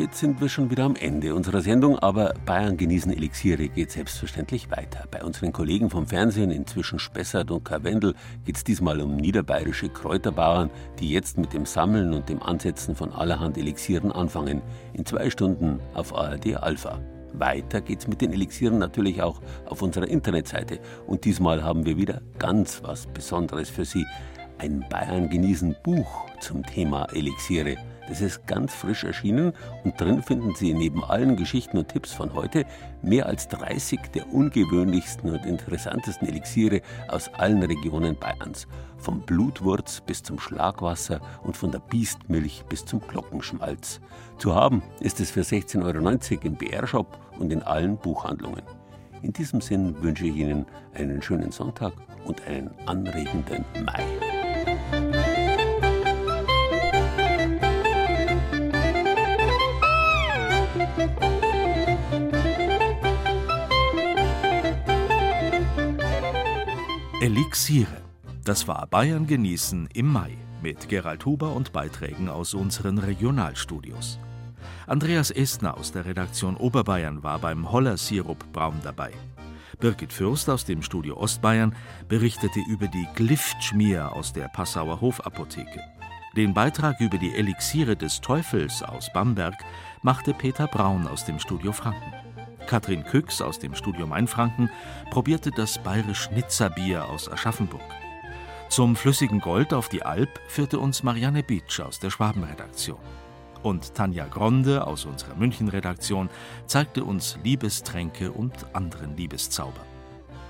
Damit 0.00 0.14
sind 0.14 0.40
wir 0.40 0.48
schon 0.48 0.70
wieder 0.70 0.84
am 0.84 0.96
Ende 0.96 1.34
unserer 1.34 1.60
Sendung, 1.60 1.98
aber 1.98 2.32
Bayern 2.46 2.78
genießen 2.78 3.12
Elixiere 3.12 3.68
geht 3.68 3.90
selbstverständlich 3.90 4.70
weiter. 4.70 5.04
Bei 5.10 5.22
unseren 5.22 5.52
Kollegen 5.52 5.90
vom 5.90 6.06
Fernsehen, 6.06 6.50
inzwischen 6.50 6.98
Spessart 6.98 7.50
und 7.50 7.66
Karwendel, 7.66 8.14
geht 8.46 8.56
es 8.56 8.64
diesmal 8.64 9.02
um 9.02 9.16
niederbayerische 9.16 9.90
Kräuterbauern, 9.90 10.70
die 10.98 11.10
jetzt 11.10 11.36
mit 11.36 11.52
dem 11.52 11.66
Sammeln 11.66 12.14
und 12.14 12.30
dem 12.30 12.42
Ansetzen 12.42 12.96
von 12.96 13.12
allerhand 13.12 13.58
Elixieren 13.58 14.10
anfangen. 14.10 14.62
In 14.94 15.04
zwei 15.04 15.28
Stunden 15.28 15.80
auf 15.92 16.14
ARD 16.14 16.56
Alpha. 16.56 16.98
Weiter 17.34 17.82
geht's 17.82 18.08
mit 18.08 18.22
den 18.22 18.32
Elixieren 18.32 18.78
natürlich 18.78 19.20
auch 19.20 19.42
auf 19.66 19.82
unserer 19.82 20.08
Internetseite. 20.08 20.80
Und 21.06 21.26
diesmal 21.26 21.62
haben 21.62 21.84
wir 21.84 21.98
wieder 21.98 22.22
ganz 22.38 22.82
was 22.82 23.06
Besonderes 23.06 23.68
für 23.68 23.84
Sie. 23.84 24.06
Ein 24.56 24.82
Bayern 24.88 25.28
genießen 25.28 25.76
Buch 25.84 26.26
zum 26.40 26.64
Thema 26.64 27.06
Elixiere. 27.12 27.76
Es 28.10 28.20
ist 28.20 28.46
ganz 28.46 28.74
frisch 28.74 29.04
erschienen 29.04 29.52
und 29.84 30.00
drin 30.00 30.22
finden 30.22 30.54
Sie 30.56 30.74
neben 30.74 31.04
allen 31.04 31.36
Geschichten 31.36 31.78
und 31.78 31.88
Tipps 31.88 32.12
von 32.12 32.34
heute 32.34 32.64
mehr 33.02 33.26
als 33.26 33.46
30 33.48 34.00
der 34.14 34.32
ungewöhnlichsten 34.32 35.30
und 35.30 35.46
interessantesten 35.46 36.26
Elixiere 36.26 36.82
aus 37.08 37.32
allen 37.34 37.62
Regionen 37.62 38.16
Bayerns. 38.18 38.66
Vom 38.98 39.20
Blutwurz 39.20 40.00
bis 40.00 40.22
zum 40.24 40.40
Schlagwasser 40.40 41.20
und 41.44 41.56
von 41.56 41.70
der 41.70 41.78
Biestmilch 41.78 42.64
bis 42.68 42.84
zum 42.84 43.00
Glockenschmalz. 43.00 44.00
Zu 44.38 44.54
haben 44.54 44.82
ist 45.00 45.20
es 45.20 45.30
für 45.30 45.42
16,90 45.42 45.82
Euro 45.84 46.46
im 46.46 46.54
BR-Shop 46.56 47.18
und 47.38 47.52
in 47.52 47.62
allen 47.62 47.96
Buchhandlungen. 47.96 48.62
In 49.22 49.32
diesem 49.32 49.60
Sinn 49.60 49.94
wünsche 50.02 50.26
ich 50.26 50.34
Ihnen 50.34 50.66
einen 50.94 51.22
schönen 51.22 51.52
Sonntag 51.52 51.92
und 52.24 52.46
einen 52.46 52.70
anregenden 52.86 53.64
Mai. 53.84 54.39
Elixiere. 67.20 68.00
Das 68.46 68.66
war 68.66 68.86
Bayern 68.86 69.26
genießen 69.26 69.90
im 69.92 70.10
Mai 70.10 70.38
mit 70.62 70.88
Gerald 70.88 71.26
Huber 71.26 71.54
und 71.54 71.70
Beiträgen 71.70 72.30
aus 72.30 72.54
unseren 72.54 72.96
Regionalstudios. 72.96 74.18
Andreas 74.86 75.30
Estner 75.30 75.76
aus 75.76 75.92
der 75.92 76.06
Redaktion 76.06 76.56
Oberbayern 76.56 77.22
war 77.22 77.38
beim 77.38 77.70
Holler 77.70 77.98
Sirup 77.98 78.50
Braun 78.54 78.80
dabei. 78.82 79.12
Birgit 79.80 80.14
Fürst 80.14 80.48
aus 80.48 80.64
dem 80.64 80.82
Studio 80.82 81.18
Ostbayern 81.18 81.76
berichtete 82.08 82.60
über 82.70 82.88
die 82.88 83.06
Gliftschmier 83.16 84.14
aus 84.14 84.32
der 84.32 84.48
Passauer 84.48 85.02
Hofapotheke. 85.02 85.82
Den 86.38 86.54
Beitrag 86.54 87.00
über 87.00 87.18
die 87.18 87.34
Elixiere 87.34 87.96
des 87.96 88.22
Teufels 88.22 88.82
aus 88.82 89.12
Bamberg 89.12 89.56
machte 90.00 90.32
Peter 90.32 90.66
Braun 90.68 91.06
aus 91.06 91.26
dem 91.26 91.38
Studio 91.38 91.72
Franken. 91.72 92.14
Katrin 92.70 93.02
Küchs 93.02 93.42
aus 93.42 93.58
dem 93.58 93.74
Studio 93.74 94.06
Mainfranken 94.06 94.70
probierte 95.10 95.50
das 95.50 95.82
bayerisch 95.82 96.30
Nitzerbier 96.30 97.04
aus 97.08 97.28
Aschaffenburg. 97.28 97.82
Zum 98.68 98.94
flüssigen 98.94 99.40
Gold 99.40 99.74
auf 99.74 99.88
die 99.88 100.04
Alp 100.04 100.28
führte 100.46 100.78
uns 100.78 101.02
Marianne 101.02 101.42
Beetsch 101.42 101.80
aus 101.80 101.98
der 101.98 102.10
Schwabenredaktion. 102.10 103.00
Und 103.64 103.96
Tanja 103.96 104.28
Gronde 104.28 104.86
aus 104.86 105.04
unserer 105.04 105.34
München-Redaktion 105.34 106.30
zeigte 106.66 107.02
uns 107.02 107.36
Liebestränke 107.42 108.30
und 108.30 108.54
anderen 108.72 109.16
Liebeszauber. 109.16 109.84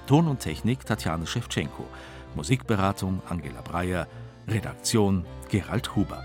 Ton 0.07 0.29
und 0.29 0.41
Technik 0.41 0.85
Tatjane 0.85 1.27
Schewtschenko, 1.27 1.87
Musikberatung 2.35 3.23
Angela 3.31 3.63
Breyer, 3.63 4.07
Redaktion 4.47 5.25
Gerald 5.49 5.97
Huber. 5.97 6.23